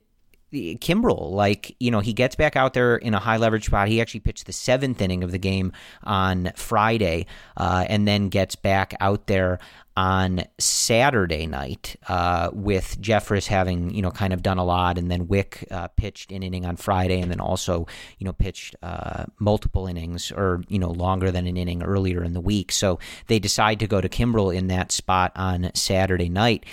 Kimbrel, 0.51 1.31
like, 1.31 1.75
you 1.79 1.91
know, 1.91 1.99
he 1.99 2.13
gets 2.13 2.35
back 2.35 2.55
out 2.55 2.73
there 2.73 2.95
in 2.95 3.13
a 3.13 3.19
high 3.19 3.37
leverage 3.37 3.65
spot. 3.65 3.87
He 3.87 4.01
actually 4.01 4.21
pitched 4.21 4.45
the 4.45 4.53
seventh 4.53 5.01
inning 5.01 5.23
of 5.23 5.31
the 5.31 5.37
game 5.37 5.71
on 6.03 6.51
Friday 6.55 7.27
uh, 7.57 7.85
and 7.87 8.07
then 8.07 8.29
gets 8.29 8.55
back 8.55 8.95
out 8.99 9.27
there 9.27 9.59
on 9.99 10.41
Saturday 10.57 11.45
night 11.45 11.97
uh, 12.07 12.49
with 12.53 13.01
Jeffress 13.01 13.47
having, 13.47 13.93
you 13.93 14.01
know, 14.01 14.11
kind 14.11 14.31
of 14.31 14.41
done 14.41 14.57
a 14.57 14.63
lot. 14.63 14.97
And 14.97 15.11
then 15.11 15.27
Wick 15.27 15.67
uh, 15.69 15.89
pitched 15.89 16.31
an 16.31 16.41
inning 16.41 16.65
on 16.65 16.77
Friday 16.77 17.19
and 17.19 17.29
then 17.29 17.41
also, 17.41 17.85
you 18.17 18.25
know, 18.25 18.31
pitched 18.31 18.77
uh, 18.81 19.25
multiple 19.39 19.87
innings 19.87 20.31
or, 20.31 20.63
you 20.69 20.79
know, 20.79 20.89
longer 20.89 21.31
than 21.31 21.47
an 21.47 21.57
inning 21.57 21.83
earlier 21.83 22.23
in 22.23 22.31
the 22.31 22.39
week. 22.39 22.71
So 22.71 22.97
they 23.27 23.39
decide 23.39 23.79
to 23.81 23.87
go 23.87 23.99
to 23.99 24.07
Kimbrel 24.07 24.55
in 24.55 24.67
that 24.67 24.93
spot 24.93 25.33
on 25.35 25.69
Saturday 25.73 26.29
night. 26.29 26.65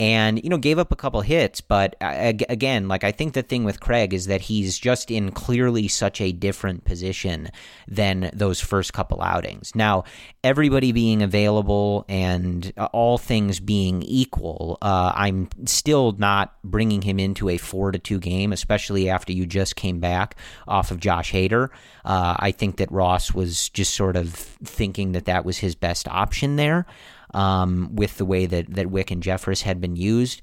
And 0.00 0.42
you 0.42 0.50
know 0.50 0.56
gave 0.56 0.78
up 0.78 0.90
a 0.90 0.96
couple 0.96 1.20
hits 1.20 1.60
but 1.60 1.94
uh, 2.00 2.32
again 2.48 2.88
like 2.88 3.04
i 3.04 3.12
think 3.12 3.34
the 3.34 3.42
thing 3.42 3.62
with 3.62 3.78
craig 3.78 4.12
is 4.12 4.26
that 4.26 4.40
he's 4.40 4.78
just 4.78 5.10
in 5.10 5.30
clearly 5.30 5.86
such 5.86 6.20
a 6.20 6.32
different 6.32 6.84
position 6.84 7.48
than 7.86 8.30
those 8.32 8.60
first 8.60 8.92
couple 8.92 9.20
outings. 9.20 9.74
Now 9.74 10.04
everybody 10.42 10.92
being 10.92 11.22
available 11.22 12.04
and 12.08 12.72
uh, 12.76 12.88
all 12.92 13.18
things 13.18 13.60
being 13.60 14.02
equal 14.02 14.78
uh, 14.80 15.12
i'm 15.14 15.48
still 15.66 16.12
not 16.12 16.54
bringing 16.64 17.02
him 17.02 17.20
into 17.20 17.48
a 17.48 17.58
four 17.58 17.92
to 17.92 17.98
two 17.98 18.18
game 18.18 18.52
especially 18.52 19.10
after 19.10 19.32
you 19.32 19.44
just 19.44 19.76
came 19.76 20.00
back 20.00 20.36
off 20.66 20.90
of 20.90 20.98
josh 20.98 21.32
hader. 21.32 21.68
Uh, 22.04 22.36
i 22.38 22.50
think 22.50 22.76
that 22.78 22.90
ross 22.90 23.34
was 23.34 23.68
just 23.68 23.94
sort 23.94 24.16
of 24.16 24.32
thinking 24.32 25.12
that 25.12 25.26
that 25.26 25.44
was 25.44 25.58
his 25.58 25.74
best 25.74 26.08
option 26.08 26.56
there 26.56 26.86
um, 27.34 27.90
with 27.94 28.16
the 28.16 28.24
way 28.24 28.46
that, 28.46 28.74
that 28.74 28.90
Wick 28.90 29.10
and 29.10 29.22
Jeffress 29.22 29.62
had 29.62 29.80
been 29.80 29.96
used. 29.96 30.42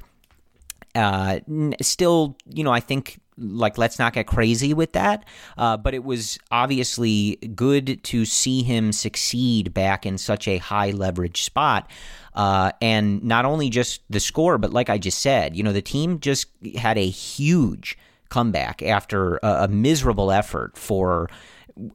Uh, 0.96 1.40
still, 1.82 2.38
you 2.46 2.64
know, 2.64 2.72
I 2.72 2.80
think 2.80 3.20
like 3.38 3.78
let's 3.78 4.00
not 4.00 4.14
get 4.14 4.28
crazy 4.28 4.74
with 4.74 4.94
that. 4.94 5.26
Uh, 5.58 5.78
but 5.78 5.94
it 5.94 6.04
was 6.04 6.40
obviously 6.52 7.36
good 7.56 8.04
to 8.04 8.26
see 8.26 8.64
him 8.64 8.92
succeed 8.92 9.74
back 9.74 10.06
in 10.06 10.18
such 10.18 10.48
a 10.48 10.58
high 10.58 10.92
leverage 10.92 11.44
spot. 11.44 11.90
Uh, 12.34 12.72
and 12.82 13.24
not 13.24 13.46
only 13.46 13.70
just 13.70 14.02
the 14.10 14.20
score, 14.20 14.58
but 14.58 14.72
like 14.72 14.90
I 14.90 14.98
just 14.98 15.20
said, 15.20 15.56
you 15.56 15.64
know, 15.64 15.74
the 15.74 15.82
team 15.82 16.20
just 16.20 16.48
had 16.76 16.98
a 16.98 17.08
huge 17.08 17.98
comeback 18.30 18.84
after 18.84 19.38
a, 19.38 19.64
a 19.64 19.68
miserable 19.68 20.32
effort 20.32 20.78
for 20.78 21.30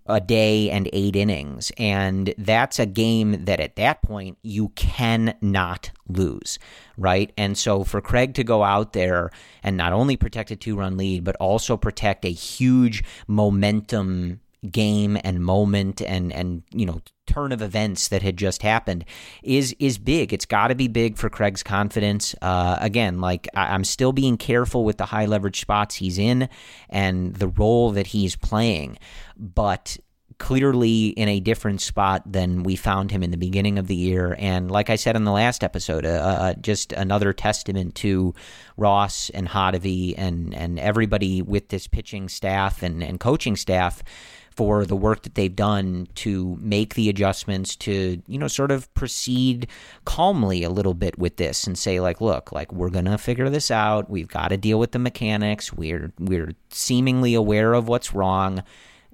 a 0.06 0.20
day 0.20 0.70
and 0.70 0.88
eight 0.92 1.16
innings. 1.16 1.72
And 1.78 2.34
that's 2.38 2.78
a 2.78 2.86
game 2.86 3.44
that 3.44 3.60
at 3.60 3.76
that 3.76 4.02
point 4.02 4.38
you 4.42 4.70
cannot 4.70 5.90
lose, 6.08 6.58
right? 6.96 7.32
And 7.36 7.56
so 7.56 7.84
for 7.84 8.00
Craig 8.00 8.34
to 8.34 8.44
go 8.44 8.62
out 8.62 8.92
there 8.92 9.30
and 9.62 9.76
not 9.76 9.92
only 9.92 10.16
protect 10.16 10.50
a 10.50 10.56
two 10.56 10.76
run 10.76 10.96
lead, 10.96 11.24
but 11.24 11.36
also 11.36 11.76
protect 11.76 12.24
a 12.24 12.32
huge 12.32 13.04
momentum 13.26 14.40
game 14.70 15.18
and 15.24 15.42
moment 15.42 16.00
and 16.00 16.32
and 16.32 16.62
you 16.70 16.86
know 16.86 17.00
turn 17.26 17.52
of 17.52 17.62
events 17.62 18.08
that 18.08 18.22
had 18.22 18.36
just 18.36 18.62
happened 18.62 19.04
is 19.42 19.74
is 19.78 19.98
big. 19.98 20.32
It's 20.32 20.46
got 20.46 20.68
to 20.68 20.74
be 20.74 20.88
big 20.88 21.16
for 21.16 21.28
Craig's 21.28 21.62
confidence. 21.62 22.34
Uh, 22.42 22.76
again, 22.80 23.20
like 23.20 23.48
I, 23.54 23.74
am 23.74 23.84
still 23.84 24.12
being 24.12 24.36
careful 24.36 24.84
with 24.84 24.98
the 24.98 25.06
high 25.06 25.26
leverage 25.26 25.60
spots 25.60 25.96
he's 25.96 26.18
in 26.18 26.48
and 26.88 27.34
the 27.34 27.48
role 27.48 27.92
that 27.92 28.08
he's 28.08 28.36
playing, 28.36 28.98
but 29.36 29.98
clearly 30.38 31.08
in 31.08 31.28
a 31.28 31.38
different 31.38 31.80
spot 31.80 32.20
than 32.26 32.64
we 32.64 32.74
found 32.74 33.12
him 33.12 33.22
in 33.22 33.30
the 33.30 33.36
beginning 33.36 33.78
of 33.78 33.86
the 33.86 33.94
year. 33.94 34.34
And 34.40 34.70
like 34.70 34.90
I 34.90 34.96
said 34.96 35.14
in 35.14 35.22
the 35.22 35.30
last 35.30 35.62
episode, 35.62 36.04
uh, 36.04 36.08
uh, 36.08 36.54
just 36.54 36.92
another 36.92 37.32
testament 37.32 37.94
to 37.96 38.34
Ross 38.76 39.30
and 39.30 39.48
Hottovy 39.48 40.14
and 40.16 40.52
and 40.54 40.78
everybody 40.78 41.42
with 41.42 41.68
this 41.68 41.86
pitching 41.86 42.28
staff 42.28 42.82
and, 42.82 43.02
and 43.04 43.20
coaching 43.20 43.56
staff 43.56 44.02
for 44.56 44.84
the 44.84 44.96
work 44.96 45.22
that 45.22 45.34
they've 45.34 45.54
done 45.54 46.06
to 46.16 46.56
make 46.60 46.94
the 46.94 47.08
adjustments 47.08 47.76
to, 47.76 48.22
you 48.26 48.38
know, 48.38 48.48
sort 48.48 48.70
of 48.70 48.92
proceed 48.94 49.66
calmly 50.04 50.62
a 50.62 50.70
little 50.70 50.94
bit 50.94 51.18
with 51.18 51.36
this 51.36 51.66
and 51.66 51.78
say 51.78 52.00
like, 52.00 52.20
look, 52.20 52.52
like 52.52 52.72
we're 52.72 52.90
going 52.90 53.04
to 53.06 53.18
figure 53.18 53.48
this 53.48 53.70
out. 53.70 54.10
We've 54.10 54.28
got 54.28 54.48
to 54.48 54.56
deal 54.56 54.78
with 54.78 54.92
the 54.92 54.98
mechanics. 54.98 55.72
We're 55.72 56.12
we're 56.18 56.52
seemingly 56.70 57.34
aware 57.34 57.74
of 57.74 57.88
what's 57.88 58.12
wrong 58.12 58.62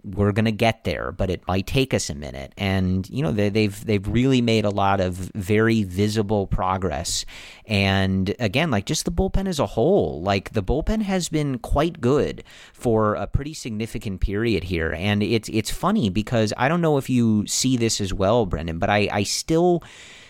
we're 0.03 0.33
going 0.33 0.45
to 0.45 0.53
get 0.53 0.85
there, 0.85 1.13
but 1.13 1.31
it 1.31 1.47
might 1.47 1.67
take 1.67 1.93
us 1.93 2.11
a 2.11 2.15
minute. 2.15 2.53
And 2.57 3.09
you 3.11 3.23
know 3.23 3.33
they, 3.33 3.49
they've 3.49 3.85
they've 3.85 4.07
really 4.07 4.41
made 4.41 4.65
a 4.65 4.71
lot 4.71 5.01
of 5.01 5.15
very 5.35 5.83
visible 5.83 6.47
progress. 6.47 7.25
And 7.67 8.35
again, 8.39 8.71
like 8.71 8.87
just 8.87 9.05
the 9.05 9.13
bullpen 9.13 9.49
as 9.49 9.59
a 9.59 9.67
whole, 9.67 10.23
like 10.23 10.53
the 10.53 10.63
bullpen 10.63 11.03
has 11.03 11.29
been 11.29 11.59
quite 11.59 12.01
good 12.01 12.45
for 12.73 13.15
a 13.15 13.27
pretty 13.27 13.55
significant 13.55 14.21
period 14.21 14.65
here. 14.65 14.93
And 14.93 15.23
it's 15.23 15.49
it's 15.49 15.71
funny 15.71 16.11
because 16.11 16.53
I 16.57 16.69
don't 16.69 16.81
know 16.81 16.99
if 16.99 17.11
you 17.11 17.47
see 17.47 17.77
this 17.77 18.01
as 18.01 18.13
well, 18.13 18.47
Brendan, 18.47 18.79
but 18.79 18.91
I 18.91 19.09
I 19.13 19.23
still 19.23 19.83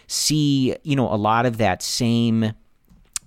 see 0.07 0.75
you 0.83 0.97
know 0.97 1.13
a 1.13 1.17
lot 1.17 1.47
of 1.47 1.59
that 1.59 1.83
same 1.83 2.53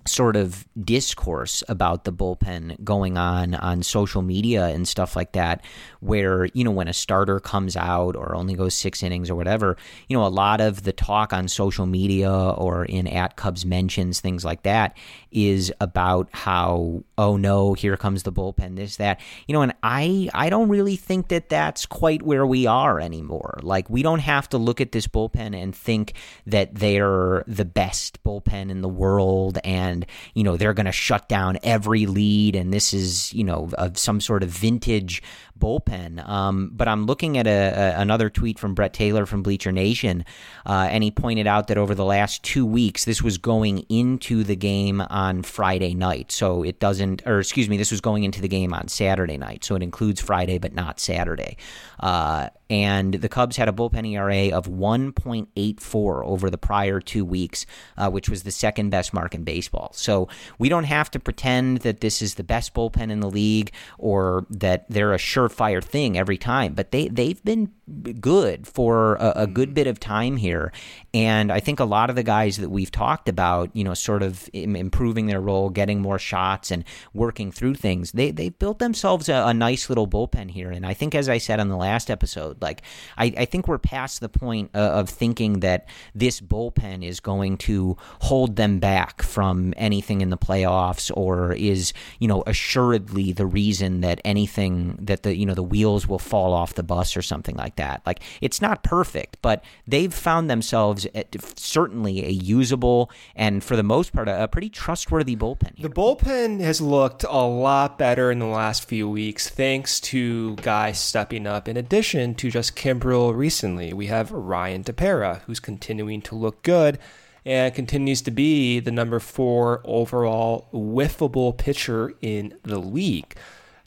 sort 0.06 0.36
of 0.36 0.66
discourse 0.82 1.62
about 1.68 2.04
the 2.04 2.12
bullpen 2.12 2.82
going 2.82 3.18
on 3.18 3.54
on 3.54 3.82
social 3.82 4.22
media 4.22 4.66
and 4.66 4.88
stuff 4.88 5.14
like 5.14 5.32
that 5.32 5.64
where 6.00 6.46
you 6.54 6.64
know 6.64 6.70
when 6.70 6.88
a 6.88 6.92
starter 6.92 7.38
comes 7.38 7.76
out 7.76 8.16
or 8.16 8.34
only 8.34 8.54
goes 8.54 8.74
6 8.74 9.02
innings 9.02 9.30
or 9.30 9.34
whatever 9.34 9.76
you 10.08 10.16
know 10.16 10.26
a 10.26 10.28
lot 10.28 10.60
of 10.60 10.84
the 10.84 10.92
talk 10.92 11.32
on 11.32 11.48
social 11.48 11.86
media 11.86 12.32
or 12.32 12.84
in 12.84 13.06
at 13.06 13.36
Cubs 13.36 13.66
mentions 13.66 14.20
things 14.20 14.44
like 14.44 14.62
that 14.62 14.96
is 15.30 15.72
about 15.80 16.28
how 16.32 17.02
oh 17.18 17.36
no 17.36 17.74
here 17.74 17.96
comes 17.96 18.22
the 18.22 18.32
bullpen 18.32 18.76
this 18.76 18.96
that. 18.96 19.20
You 19.46 19.52
know 19.54 19.62
and 19.62 19.74
I 19.82 20.30
I 20.34 20.48
don't 20.50 20.68
really 20.68 20.96
think 20.96 21.28
that 21.28 21.48
that's 21.48 21.86
quite 21.86 22.22
where 22.22 22.46
we 22.46 22.66
are 22.66 23.00
anymore. 23.00 23.58
Like 23.62 23.88
we 23.90 24.02
don't 24.02 24.20
have 24.20 24.48
to 24.50 24.58
look 24.58 24.80
at 24.80 24.92
this 24.92 25.06
bullpen 25.06 25.60
and 25.60 25.74
think 25.74 26.14
that 26.46 26.74
they're 26.74 27.44
the 27.46 27.64
best 27.64 28.22
bullpen 28.24 28.70
in 28.70 28.80
the 28.80 28.88
world 28.88 29.58
and 29.64 29.91
and 29.92 30.06
you 30.34 30.42
know 30.42 30.56
they're 30.56 30.74
going 30.74 30.86
to 30.86 30.92
shut 30.92 31.28
down 31.28 31.58
every 31.62 32.06
lead 32.06 32.56
and 32.56 32.72
this 32.72 32.92
is 32.92 33.32
you 33.32 33.44
know 33.44 33.70
of 33.78 33.96
some 33.96 34.20
sort 34.20 34.42
of 34.42 34.48
vintage 34.48 35.22
bullpen. 35.62 36.28
Um, 36.28 36.70
but 36.72 36.88
I'm 36.88 37.06
looking 37.06 37.38
at 37.38 37.46
a, 37.46 37.50
a, 37.50 38.00
another 38.00 38.28
tweet 38.28 38.58
from 38.58 38.74
Brett 38.74 38.92
Taylor 38.92 39.26
from 39.26 39.42
Bleacher 39.42 39.70
Nation, 39.70 40.24
uh, 40.66 40.88
and 40.90 41.04
he 41.04 41.12
pointed 41.12 41.46
out 41.46 41.68
that 41.68 41.78
over 41.78 41.94
the 41.94 42.04
last 42.04 42.42
two 42.42 42.66
weeks, 42.66 43.04
this 43.04 43.22
was 43.22 43.38
going 43.38 43.86
into 43.88 44.42
the 44.42 44.56
game 44.56 45.00
on 45.00 45.42
Friday 45.42 45.94
night. 45.94 46.32
So 46.32 46.64
it 46.64 46.80
doesn't, 46.80 47.22
or 47.26 47.38
excuse 47.38 47.68
me, 47.68 47.76
this 47.76 47.92
was 47.92 48.00
going 48.00 48.24
into 48.24 48.40
the 48.40 48.48
game 48.48 48.74
on 48.74 48.88
Saturday 48.88 49.38
night. 49.38 49.64
So 49.64 49.76
it 49.76 49.82
includes 49.82 50.20
Friday, 50.20 50.58
but 50.58 50.74
not 50.74 50.98
Saturday. 50.98 51.56
Uh, 52.00 52.48
and 52.72 53.12
the 53.12 53.28
Cubs 53.28 53.58
had 53.58 53.68
a 53.68 53.72
bullpen 53.72 54.10
ERA 54.10 54.56
of 54.56 54.66
1.84 54.66 56.24
over 56.24 56.48
the 56.48 56.56
prior 56.56 57.00
two 57.00 57.22
weeks, 57.22 57.66
uh, 57.98 58.08
which 58.08 58.30
was 58.30 58.44
the 58.44 58.50
second 58.50 58.88
best 58.88 59.12
mark 59.12 59.34
in 59.34 59.44
baseball. 59.44 59.92
So 59.94 60.28
we 60.58 60.70
don't 60.70 60.84
have 60.84 61.10
to 61.10 61.20
pretend 61.20 61.78
that 61.80 62.00
this 62.00 62.22
is 62.22 62.36
the 62.36 62.42
best 62.42 62.72
bullpen 62.72 63.10
in 63.10 63.20
the 63.20 63.28
league 63.28 63.72
or 63.98 64.46
that 64.48 64.86
they're 64.88 65.12
a 65.12 65.18
sure 65.18 65.50
surefire 65.52 65.82
thing 65.82 66.18
every 66.18 66.38
time. 66.38 66.74
But 66.74 66.90
they 66.90 67.08
they've 67.08 67.42
been 67.44 67.72
good 68.20 68.66
for 68.66 69.16
a, 69.16 69.32
a, 69.36 69.46
good 69.46 69.70
mm. 69.70 69.74
bit 69.74 69.86
of 69.86 70.00
time 70.00 70.36
here, 70.36 70.72
and 71.14 71.52
I 71.52 71.60
think 71.60 71.80
a 71.80 71.84
lot 71.84 72.10
of 72.10 72.16
the 72.16 72.22
guys 72.22 72.56
that 72.56 72.70
we've 72.70 72.90
talked 72.90 73.28
about, 73.28 73.74
you 73.74 73.84
know, 73.84 73.94
sort 73.94 74.22
of 74.22 74.48
improving 74.52 75.26
their 75.26 75.40
role, 75.40 75.70
getting 75.70 76.00
more 76.00 76.18
shots, 76.18 76.70
and 76.70 76.84
working 77.12 77.52
through 77.52 77.74
things, 77.74 78.12
they 78.12 78.30
they've 78.30 78.58
built 78.58 78.78
themselves 78.78 79.28
a, 79.28 79.44
a 79.46 79.54
nice 79.54 79.88
little 79.88 80.08
bullpen 80.08 80.50
here. 80.50 80.70
And 80.70 80.86
I 80.86 80.94
think, 80.94 81.14
as 81.14 81.28
I 81.28 81.38
said 81.38 81.60
on 81.60 81.68
the 81.68 81.76
last 81.76 82.10
episode, 82.10 82.62
like 82.62 82.82
I, 83.16 83.32
I 83.36 83.44
think 83.44 83.68
we're 83.68 83.78
past 83.78 84.20
the 84.20 84.28
point 84.28 84.70
uh, 84.74 84.78
of 84.78 85.08
thinking 85.08 85.60
that 85.60 85.88
this 86.14 86.40
bullpen 86.40 87.04
is 87.04 87.20
going 87.20 87.58
to 87.58 87.96
hold 88.20 88.56
them 88.56 88.78
back 88.78 89.22
from 89.22 89.74
anything 89.76 90.20
in 90.20 90.30
the 90.30 90.38
playoffs 90.38 91.10
or 91.14 91.52
is 91.52 91.92
you 92.18 92.28
know 92.28 92.42
assuredly 92.46 93.32
the 93.32 93.46
reason 93.46 94.00
that 94.00 94.20
anything 94.24 94.96
that 95.00 95.22
the 95.22 95.36
you 95.36 95.46
know 95.46 95.54
the 95.54 95.62
wheels 95.62 96.06
will 96.06 96.18
fall 96.18 96.52
off 96.52 96.74
the 96.74 96.82
bus 96.82 97.16
or 97.16 97.22
something 97.22 97.56
like 97.56 97.76
that. 97.76 97.81
Like 98.06 98.20
it's 98.40 98.60
not 98.60 98.82
perfect, 98.82 99.38
but 99.42 99.64
they've 99.86 100.12
found 100.12 100.48
themselves 100.48 101.06
eh, 101.14 101.24
certainly 101.56 102.24
a 102.24 102.30
usable 102.30 103.10
and 103.34 103.62
for 103.62 103.76
the 103.76 103.82
most 103.82 104.12
part 104.12 104.28
a, 104.28 104.48
pretty 104.48 104.68
trustworthy 104.68 105.36
bullpen. 105.36 105.76
Here. 105.76 105.88
The 105.88 105.94
bullpen 105.94 106.60
has 106.60 106.80
looked 106.80 107.24
a 107.24 107.46
lot 107.46 107.98
better 107.98 108.30
in 108.30 108.38
the 108.38 108.46
last 108.46 108.84
few 108.84 109.08
weeks 109.08 109.48
thanks 109.48 110.00
to 110.00 110.56
guys 110.56 110.98
stepping 110.98 111.46
up. 111.46 111.68
In 111.68 111.76
addition 111.76 112.34
to 112.36 112.50
just 112.50 112.76
Kimbrel 112.76 113.34
recently, 113.34 113.92
we 113.92 114.06
have 114.06 114.30
Ryan 114.30 114.84
Tepera 114.84 115.40
who's 115.42 115.60
continuing 115.60 116.20
to 116.22 116.34
look 116.34 116.62
good 116.62 116.98
and 117.44 117.74
continues 117.74 118.22
to 118.22 118.30
be 118.30 118.80
the 118.80 118.90
number 118.90 119.18
four 119.18 119.80
overall 119.84 120.68
whiffable 120.72 121.56
pitcher 121.56 122.14
in 122.20 122.54
the 122.62 122.78
league. 122.78 123.34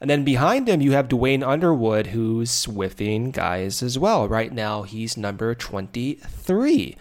And 0.06 0.10
then 0.12 0.24
behind 0.24 0.70
him, 0.70 0.82
you 0.82 0.91
have 0.91 1.08
Duane 1.08 1.41
Underwood, 1.41 2.06
who's 2.06 2.66
whiffing 2.66 3.32
guys 3.32 3.82
as 3.82 3.97
well. 3.97 4.28
Right 4.28 4.53
now, 4.53 4.84
he's 4.84 5.18
number 5.18 5.56
23. 5.56 6.95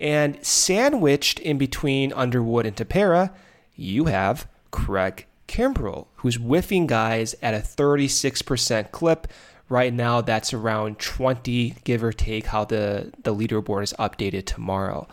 And 0.00 0.44
sandwiched 0.44 1.38
in 1.38 1.58
between 1.58 2.12
Underwood 2.12 2.66
and 2.66 2.74
Tepera, 2.74 3.32
you 3.76 4.06
have 4.06 4.48
Craig 4.72 5.26
Kimbrel, 5.46 6.08
who's 6.16 6.38
whiffing 6.38 6.88
guys 6.88 7.36
at 7.40 7.54
a 7.54 7.58
36% 7.58 8.90
clip. 8.90 9.28
Right 9.68 9.94
now, 9.94 10.20
that's 10.20 10.52
around 10.52 10.98
20, 10.98 11.76
give 11.84 12.02
or 12.02 12.12
take, 12.12 12.46
how 12.46 12.64
the, 12.64 13.12
the 13.22 13.32
leaderboard 13.32 13.84
is 13.84 13.94
updated 13.96 14.46
tomorrow. 14.46 15.06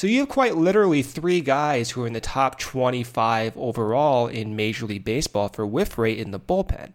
So 0.00 0.06
you 0.06 0.20
have 0.20 0.30
quite 0.30 0.56
literally 0.56 1.02
three 1.02 1.42
guys 1.42 1.90
who 1.90 2.02
are 2.02 2.06
in 2.06 2.14
the 2.14 2.22
top 2.22 2.58
25 2.58 3.54
overall 3.54 4.28
in 4.28 4.56
Major 4.56 4.86
League 4.86 5.04
Baseball 5.04 5.50
for 5.50 5.66
whiff 5.66 5.98
rate 5.98 6.16
in 6.16 6.30
the 6.30 6.40
bullpen. 6.40 6.94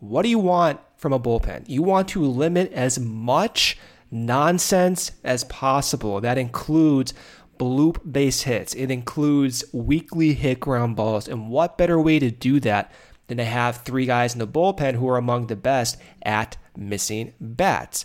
What 0.00 0.22
do 0.22 0.30
you 0.30 0.40
want 0.40 0.80
from 0.96 1.12
a 1.12 1.20
bullpen? 1.20 1.68
You 1.68 1.84
want 1.84 2.08
to 2.08 2.24
limit 2.24 2.72
as 2.72 2.98
much 2.98 3.78
nonsense 4.10 5.12
as 5.22 5.44
possible. 5.44 6.20
That 6.20 6.38
includes 6.38 7.14
bloop 7.56 8.10
base 8.10 8.42
hits. 8.42 8.74
It 8.74 8.90
includes 8.90 9.64
weakly 9.72 10.34
hit 10.34 10.58
ground 10.58 10.96
balls. 10.96 11.28
And 11.28 11.50
what 11.50 11.78
better 11.78 12.00
way 12.00 12.18
to 12.18 12.32
do 12.32 12.58
that 12.58 12.90
than 13.28 13.38
to 13.38 13.44
have 13.44 13.82
three 13.82 14.06
guys 14.06 14.32
in 14.32 14.40
the 14.40 14.48
bullpen 14.48 14.94
who 14.94 15.08
are 15.08 15.18
among 15.18 15.46
the 15.46 15.54
best 15.54 15.98
at 16.24 16.56
missing 16.76 17.32
bats? 17.40 18.04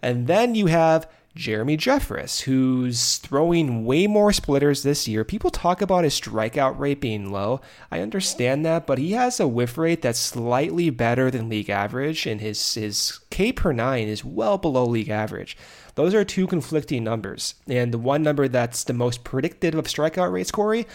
And 0.00 0.28
then 0.28 0.54
you 0.54 0.68
have 0.68 1.06
Jeremy 1.34 1.78
Jeffress, 1.78 2.42
who's 2.42 3.16
throwing 3.16 3.86
way 3.86 4.06
more 4.06 4.32
splitters 4.32 4.82
this 4.82 5.08
year. 5.08 5.24
People 5.24 5.50
talk 5.50 5.80
about 5.80 6.04
his 6.04 6.20
strikeout 6.20 6.78
rate 6.78 7.00
being 7.00 7.32
low. 7.32 7.62
I 7.90 8.00
understand 8.00 8.66
that, 8.66 8.86
but 8.86 8.98
he 8.98 9.12
has 9.12 9.40
a 9.40 9.48
whiff 9.48 9.78
rate 9.78 10.02
that's 10.02 10.18
slightly 10.18 10.90
better 10.90 11.30
than 11.30 11.48
league 11.48 11.70
average, 11.70 12.26
and 12.26 12.40
his, 12.40 12.74
his 12.74 13.20
K 13.30 13.50
per 13.50 13.72
nine 13.72 14.08
is 14.08 14.24
well 14.24 14.58
below 14.58 14.84
league 14.84 15.08
average. 15.08 15.56
Those 15.94 16.14
are 16.14 16.24
two 16.24 16.46
conflicting 16.46 17.02
numbers. 17.02 17.54
And 17.66 17.92
the 17.92 17.98
one 17.98 18.22
number 18.22 18.46
that's 18.46 18.84
the 18.84 18.92
most 18.92 19.24
predictive 19.24 19.74
of 19.74 19.86
strikeout 19.86 20.32
rates, 20.32 20.50
Corey, 20.50 20.86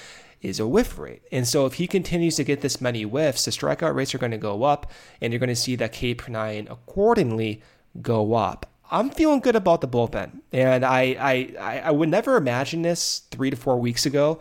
is 0.42 0.60
a 0.60 0.68
whiff 0.68 1.00
rate. 1.00 1.24
And 1.32 1.48
so 1.48 1.66
if 1.66 1.76
he 1.76 1.88
continues 1.88 2.36
to 2.36 2.44
get 2.44 2.62
this 2.62 2.80
many 2.80 3.02
whiffs, 3.04 3.46
the 3.46 3.52
strikeout 3.52 3.96
rates 3.96 4.14
are 4.14 4.20
going 4.20 4.32
to 4.32 4.38
go 4.38 4.64
up, 4.64 4.92
and 5.20 5.34
you're 5.34 5.40
going 5.40 5.50
to 5.50 5.56
see 5.56 5.76
that 5.78 5.94
K 5.94 6.14
per 6.14 6.32
nine 6.32 6.68
accordingly 6.70 7.64
go 8.04 8.36
up. 8.36 8.68
I'm 8.90 9.10
feeling 9.10 9.40
good 9.40 9.56
about 9.56 9.82
the 9.82 9.88
bullpen. 9.88 10.42
And 10.52 10.86
I, 10.86 11.16
I, 11.60 11.82
I 11.86 11.92
would 11.92 12.10
never 12.10 12.38
imagine 12.38 12.82
this 12.82 13.24
three 13.32 13.50
to 13.50 13.56
four 13.56 13.78
weeks 13.80 14.06
ago 14.06 14.40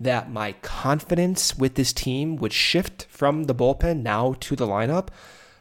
that 0.00 0.30
my 0.30 0.52
confidence 0.62 1.58
with 1.58 1.74
this 1.74 1.92
team 1.92 2.36
would 2.36 2.52
shift 2.52 3.06
from 3.10 3.44
the 3.44 3.54
bullpen 3.54 4.02
now 4.02 4.34
to 4.40 4.54
the 4.54 4.66
lineup. 4.66 5.08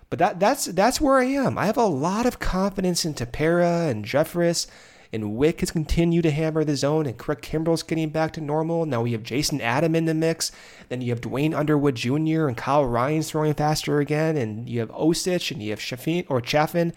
But 0.10 0.20
that 0.20 0.40
that's 0.40 0.66
that's 0.66 1.02
where 1.02 1.18
I 1.18 1.26
am. 1.26 1.58
I 1.58 1.66
have 1.66 1.78
a 1.78 1.86
lot 1.86 2.26
of 2.26 2.40
confidence 2.40 3.04
in 3.04 3.14
Tepera 3.14 3.90
and 3.90 4.06
Jeffress, 4.06 4.68
and 5.12 5.36
Wick 5.36 5.60
has 5.60 5.72
continued 5.72 6.22
to 6.22 6.32
hammer 6.32 6.64
the 6.64 6.78
zone, 6.78 7.06
and 7.06 7.18
Craig 7.18 7.42
Kimbrel's 7.42 7.84
getting 7.84 8.10
back 8.10 8.32
to 8.34 8.42
normal. 8.42 8.86
Now 8.86 9.02
we 9.02 9.12
have 9.12 9.24
Jason 9.24 9.60
Adam 9.60 9.96
in 9.96 10.06
the 10.06 10.14
mix. 10.14 10.54
Then 10.88 11.02
you 11.02 11.10
have 11.10 11.20
Duane 11.20 11.54
Underwood 11.54 11.96
Jr. 11.96 12.48
and 12.48 12.56
Kyle 12.56 12.86
Ryan's 12.86 13.32
throwing 13.32 13.54
faster 13.54 14.00
again, 14.00 14.38
and 14.38 14.70
you 14.70 14.80
have 14.80 14.92
Osich 14.92 15.52
and 15.52 15.62
you 15.62 15.72
have 15.72 15.82
Chafin 15.82 16.26
or 16.30 16.40
Chafin 16.40 16.94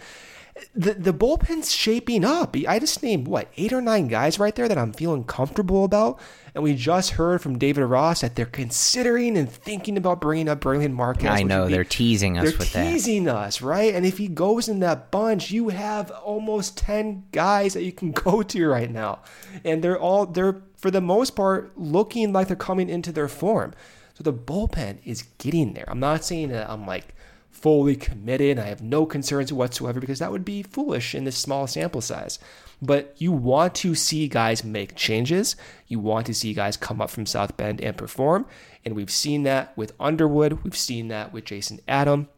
the 0.74 0.94
the 0.94 1.12
bullpen's 1.12 1.72
shaping 1.72 2.24
up. 2.24 2.56
I 2.68 2.78
just 2.78 3.02
named 3.02 3.26
what 3.26 3.48
eight 3.56 3.72
or 3.72 3.80
nine 3.80 4.08
guys 4.08 4.38
right 4.38 4.54
there 4.54 4.68
that 4.68 4.78
I'm 4.78 4.92
feeling 4.92 5.24
comfortable 5.24 5.84
about, 5.84 6.20
and 6.54 6.64
we 6.64 6.74
just 6.74 7.12
heard 7.12 7.40
from 7.40 7.58
David 7.58 7.84
Ross 7.84 8.20
that 8.20 8.36
they're 8.36 8.46
considering 8.46 9.36
and 9.36 9.50
thinking 9.50 9.96
about 9.96 10.20
bringing 10.20 10.48
up 10.48 10.60
Brailyn 10.60 10.92
Marquez. 10.92 11.30
I 11.30 11.42
know 11.42 11.66
be, 11.66 11.74
they're 11.74 11.84
teasing 11.84 12.38
us 12.38 12.44
they're 12.50 12.58
with 12.58 12.72
teasing 12.72 12.84
that. 12.84 12.92
Teasing 12.92 13.28
us, 13.28 13.62
right? 13.62 13.94
And 13.94 14.04
if 14.04 14.18
he 14.18 14.28
goes 14.28 14.68
in 14.68 14.80
that 14.80 15.10
bunch, 15.10 15.50
you 15.50 15.68
have 15.70 16.10
almost 16.10 16.76
ten 16.76 17.24
guys 17.32 17.74
that 17.74 17.82
you 17.82 17.92
can 17.92 18.12
go 18.12 18.42
to 18.42 18.68
right 18.68 18.90
now, 18.90 19.20
and 19.64 19.82
they're 19.82 19.98
all 19.98 20.26
they're 20.26 20.62
for 20.76 20.90
the 20.90 21.00
most 21.00 21.36
part 21.36 21.76
looking 21.78 22.32
like 22.32 22.48
they're 22.48 22.56
coming 22.56 22.88
into 22.88 23.12
their 23.12 23.28
form. 23.28 23.74
So 24.14 24.24
the 24.24 24.32
bullpen 24.32 24.98
is 25.04 25.22
getting 25.38 25.74
there. 25.74 25.84
I'm 25.88 26.00
not 26.00 26.24
saying 26.24 26.48
that 26.48 26.68
I'm 26.68 26.86
like 26.86 27.14
fully 27.60 27.94
committed. 27.96 28.58
I 28.58 28.64
have 28.64 28.82
no 28.82 29.06
concerns 29.06 29.52
whatsoever 29.52 30.00
because 30.00 30.18
that 30.18 30.32
would 30.32 30.44
be 30.44 30.62
foolish 30.62 31.14
in 31.14 31.24
this 31.24 31.36
small 31.36 31.66
sample 31.66 32.00
size. 32.00 32.38
But 32.82 33.14
you 33.18 33.32
want 33.32 33.74
to 33.76 33.94
see 33.94 34.26
guys 34.28 34.64
make 34.64 34.96
changes. 34.96 35.56
You 35.86 35.98
want 35.98 36.26
to 36.26 36.34
see 36.34 36.54
guys 36.54 36.76
come 36.76 37.00
up 37.00 37.10
from 37.10 37.26
South 37.26 37.56
Bend 37.56 37.80
and 37.80 37.96
perform. 37.96 38.46
And 38.84 38.96
we've 38.96 39.10
seen 39.10 39.42
that 39.42 39.76
with 39.76 39.92
Underwood. 40.00 40.64
We've 40.64 40.76
seen 40.76 41.08
that 41.08 41.32
with 41.32 41.44
Jason 41.44 41.80
Adam. 41.86 42.28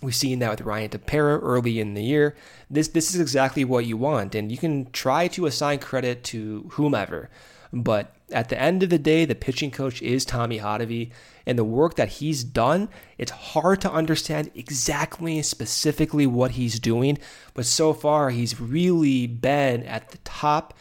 We've 0.00 0.14
seen 0.14 0.38
that 0.40 0.50
with 0.50 0.60
Ryan 0.60 0.90
Tepera 0.90 1.40
early 1.42 1.80
in 1.80 1.94
the 1.94 2.02
year. 2.02 2.36
This 2.70 2.88
this 2.88 3.14
is 3.14 3.20
exactly 3.20 3.64
what 3.64 3.86
you 3.86 3.96
want, 3.96 4.34
and 4.34 4.52
you 4.52 4.58
can 4.58 4.90
try 4.90 5.28
to 5.28 5.46
assign 5.46 5.78
credit 5.78 6.24
to 6.24 6.66
whomever. 6.72 7.30
But 7.72 8.14
at 8.30 8.50
the 8.50 8.60
end 8.60 8.82
of 8.82 8.90
the 8.90 8.98
day, 8.98 9.24
the 9.24 9.34
pitching 9.34 9.70
coach 9.70 10.02
is 10.02 10.24
Tommy 10.24 10.58
Hottovy, 10.58 11.10
and 11.46 11.58
the 11.58 11.64
work 11.64 11.96
that 11.96 12.08
he's 12.08 12.44
done, 12.44 12.88
it's 13.18 13.30
hard 13.32 13.80
to 13.82 13.92
understand 13.92 14.50
exactly 14.54 15.42
specifically 15.42 16.26
what 16.26 16.52
he's 16.52 16.78
doing. 16.78 17.18
But 17.54 17.66
so 17.66 17.92
far, 17.92 18.30
he's 18.30 18.60
really 18.60 19.26
been 19.26 19.82
at 19.84 20.10
the 20.10 20.18
top 20.18 20.74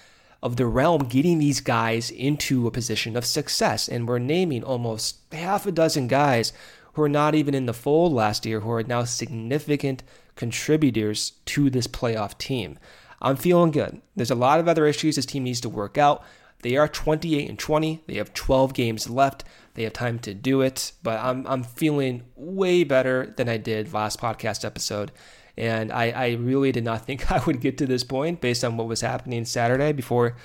of 0.44 0.56
the 0.56 0.66
realm, 0.66 1.04
getting 1.04 1.40
these 1.40 1.62
guys 1.62 2.10
into 2.10 2.68
a 2.68 2.72
position 2.72 3.16
of 3.16 3.26
success. 3.26 3.88
And 3.88 4.08
we're 4.08 4.20
naming 4.20 4.64
almost 4.64 5.18
half 5.32 5.66
a 5.66 5.72
dozen 5.72 6.08
guys 6.08 6.52
who 6.94 7.04
are 7.04 7.10
not 7.10 7.36
even 7.36 7.54
in 7.54 7.68
the 7.68 7.74
fold 7.74 8.12
last 8.12 8.46
year, 8.46 8.60
who 8.62 8.72
are 8.72 8.84
now 8.84 9.04
significant 9.04 10.04
contributors 10.36 11.34
to 11.46 11.70
this 11.70 11.88
playoff 11.88 12.38
team. 12.38 12.80
I'm 13.22 13.36
feeling 13.36 13.72
good. 13.72 14.02
There's 14.16 14.32
a 14.32 14.36
lot 14.36 14.60
of 14.60 14.68
other 14.68 14.88
issues 14.88 15.16
this 15.16 15.26
team 15.26 15.44
needs 15.44 15.62
to 15.62 15.70
work 15.70 15.98
out. 15.98 16.24
They 16.62 16.78
are 16.78 16.88
28 16.88 17.50
and 17.50 17.60
20. 17.60 18.04
They 18.08 18.16
have 18.16 18.34
12 18.34 18.74
games 18.74 19.10
left. 19.10 19.44
They 19.74 19.84
have 19.84 19.94
time 19.94 20.20
to 20.20 20.34
do 20.34 20.62
it, 20.62 20.92
but 21.02 21.20
I'm 21.20 21.48
I'm 21.48 21.64
feeling 21.64 22.24
way 22.36 22.84
better 22.84 23.34
than 23.38 23.48
I 23.48 23.58
did 23.58 23.94
last 23.94 24.20
podcast 24.20 24.66
episode. 24.66 25.12
And 25.58 25.92
I, 25.92 26.12
I 26.12 26.30
really 26.34 26.72
did 26.72 26.84
not 26.84 27.06
think 27.06 27.32
I 27.32 27.44
would 27.46 27.62
get 27.62 27.78
to 27.78 27.86
this 27.86 28.04
point 28.04 28.42
based 28.42 28.64
on 28.64 28.78
what 28.78 28.88
was 28.88 29.02
happening 29.02 29.46
Saturday 29.46 29.92
before 29.94 30.36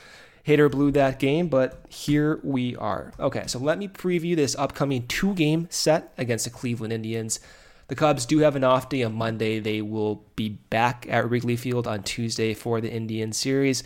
Hader 0.46 0.70
blew 0.70 0.92
that 0.92 1.18
game, 1.18 1.48
but 1.48 1.84
here 1.88 2.38
we 2.44 2.76
are. 2.76 3.12
Okay, 3.18 3.44
so 3.48 3.58
let 3.58 3.78
me 3.78 3.88
preview 3.88 4.36
this 4.36 4.54
upcoming 4.54 5.06
two 5.08 5.34
game 5.34 5.66
set 5.70 6.12
against 6.16 6.44
the 6.44 6.52
Cleveland 6.52 6.92
Indians. 6.92 7.40
The 7.88 7.96
Cubs 7.96 8.26
do 8.26 8.38
have 8.40 8.54
an 8.54 8.62
off 8.62 8.88
day 8.88 9.02
on 9.02 9.14
Monday. 9.14 9.58
They 9.58 9.82
will 9.82 10.24
be 10.36 10.50
back 10.50 11.06
at 11.08 11.28
Wrigley 11.28 11.56
Field 11.56 11.88
on 11.88 12.04
Tuesday 12.04 12.54
for 12.54 12.80
the 12.80 12.92
Indian 12.92 13.32
series. 13.32 13.82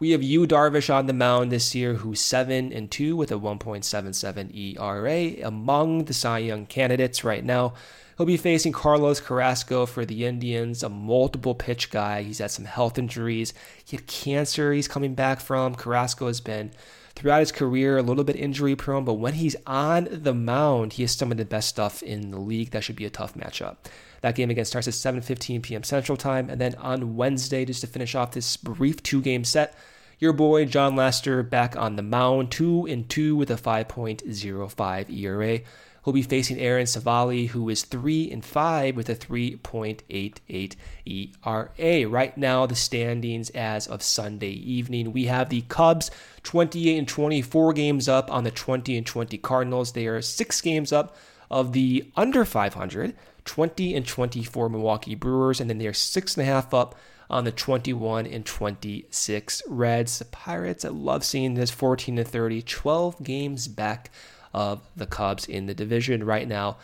We 0.00 0.10
have 0.10 0.22
Yu 0.22 0.46
Darvish 0.46 0.94
on 0.94 1.06
the 1.06 1.12
mound 1.12 1.50
this 1.50 1.74
year, 1.74 1.94
who's 1.94 2.20
7 2.20 2.72
and 2.72 2.88
2 2.88 3.16
with 3.16 3.32
a 3.32 3.34
1.77 3.34 4.76
ERA 4.78 5.44
among 5.44 6.04
the 6.04 6.14
Cy 6.14 6.38
Young 6.38 6.66
candidates 6.66 7.24
right 7.24 7.44
now. 7.44 7.74
He'll 8.16 8.24
be 8.24 8.36
facing 8.36 8.70
Carlos 8.70 9.20
Carrasco 9.20 9.86
for 9.86 10.06
the 10.06 10.24
Indians, 10.24 10.84
a 10.84 10.88
multiple 10.88 11.56
pitch 11.56 11.90
guy. 11.90 12.22
He's 12.22 12.38
had 12.38 12.52
some 12.52 12.64
health 12.64 12.96
injuries. 12.96 13.52
He 13.84 13.96
had 13.96 14.06
cancer 14.06 14.72
he's 14.72 14.86
coming 14.86 15.14
back 15.14 15.40
from. 15.40 15.74
Carrasco 15.74 16.28
has 16.28 16.40
been 16.40 16.70
throughout 17.16 17.40
his 17.40 17.50
career 17.50 17.98
a 17.98 18.02
little 18.02 18.22
bit 18.22 18.36
injury 18.36 18.76
prone, 18.76 19.04
but 19.04 19.14
when 19.14 19.34
he's 19.34 19.56
on 19.66 20.06
the 20.12 20.34
mound, 20.34 20.92
he 20.92 21.02
has 21.02 21.10
some 21.10 21.32
of 21.32 21.38
the 21.38 21.44
best 21.44 21.70
stuff 21.70 22.04
in 22.04 22.30
the 22.30 22.38
league. 22.38 22.70
That 22.70 22.84
should 22.84 22.94
be 22.94 23.04
a 23.04 23.10
tough 23.10 23.34
matchup. 23.34 23.78
That 24.20 24.34
game 24.34 24.50
again 24.50 24.64
starts 24.64 24.88
at 24.88 24.94
7:15 24.94 25.62
p.m. 25.62 25.82
Central 25.82 26.16
Time, 26.16 26.50
and 26.50 26.60
then 26.60 26.74
on 26.76 27.16
Wednesday, 27.16 27.64
just 27.64 27.80
to 27.82 27.86
finish 27.86 28.14
off 28.14 28.32
this 28.32 28.56
brief 28.56 29.02
two-game 29.02 29.44
set, 29.44 29.74
your 30.18 30.32
boy 30.32 30.64
Jon 30.64 30.96
Lester 30.96 31.42
back 31.42 31.76
on 31.76 31.96
the 31.96 32.02
mound, 32.02 32.50
two 32.50 32.86
and 32.86 33.08
two 33.08 33.36
with 33.36 33.50
a 33.50 33.56
5.05 33.56 35.10
ERA. 35.10 35.60
He'll 36.04 36.14
be 36.14 36.22
facing 36.22 36.58
Aaron 36.58 36.86
Civale, 36.86 37.48
who 37.48 37.68
is 37.68 37.82
three 37.82 38.30
and 38.30 38.44
five 38.44 38.96
with 38.96 39.08
a 39.10 39.14
3.88 39.14 40.76
ERA. 41.04 42.08
Right 42.08 42.38
now, 42.38 42.66
the 42.66 42.74
standings 42.74 43.50
as 43.50 43.86
of 43.86 44.02
Sunday 44.02 44.52
evening, 44.52 45.12
we 45.12 45.26
have 45.26 45.50
the 45.50 45.60
Cubs 45.62 46.10
28 46.44 46.98
and 46.98 47.06
24 47.08 47.72
games 47.74 48.08
up 48.08 48.32
on 48.32 48.44
the 48.44 48.50
20 48.50 48.96
and 48.96 49.06
20 49.06 49.36
Cardinals. 49.38 49.92
They 49.92 50.06
are 50.06 50.22
six 50.22 50.62
games 50.62 50.92
up 50.92 51.14
of 51.50 51.72
the 51.72 52.10
under 52.16 52.44
500 52.44 53.14
20 53.48 53.96
and 53.96 54.06
24 54.06 54.68
Milwaukee 54.68 55.14
Brewers, 55.14 55.58
and 55.58 55.70
then 55.70 55.78
they're 55.78 55.94
six 55.94 56.36
and 56.36 56.46
a 56.46 56.50
half 56.50 56.74
up 56.74 56.94
on 57.30 57.44
the 57.44 57.50
21 57.50 58.26
and 58.26 58.44
26 58.44 59.62
Reds. 59.66 60.18
The 60.18 60.26
Pirates, 60.26 60.84
I 60.84 60.90
love 60.90 61.24
seeing 61.24 61.54
this 61.54 61.70
14 61.70 62.18
and 62.18 62.28
30, 62.28 62.62
12 62.62 63.24
games 63.24 63.66
back 63.66 64.10
of 64.52 64.82
the 64.94 65.06
Cubs 65.06 65.46
in 65.46 65.66
the 65.66 65.74
division 65.74 66.24
right 66.24 66.46
now. 66.46 66.76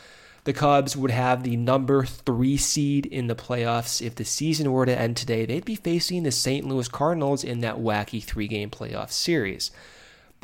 The 0.45 0.55
Cubs 0.55 0.97
would 0.97 1.11
have 1.11 1.43
the 1.43 1.57
number 1.57 2.05
three 2.05 2.57
seed 2.57 3.07
in 3.07 3.27
the 3.27 3.35
playoffs. 3.35 4.01
If 4.01 4.15
the 4.15 4.25
season 4.25 4.73
were 4.73 4.87
to 4.87 4.99
end 4.99 5.17
today, 5.19 5.47
they'd 5.47 5.65
be 5.65 5.77
facing 5.77 6.23
the 6.23 6.31
St. 6.31 6.67
Louis 6.67 6.89
Cardinals 6.89 7.45
in 7.45 7.61
that 7.61 7.77
wacky 7.77 8.23
three 8.23 8.49
game 8.49 8.71
playoff 8.71 9.11
series. 9.11 9.71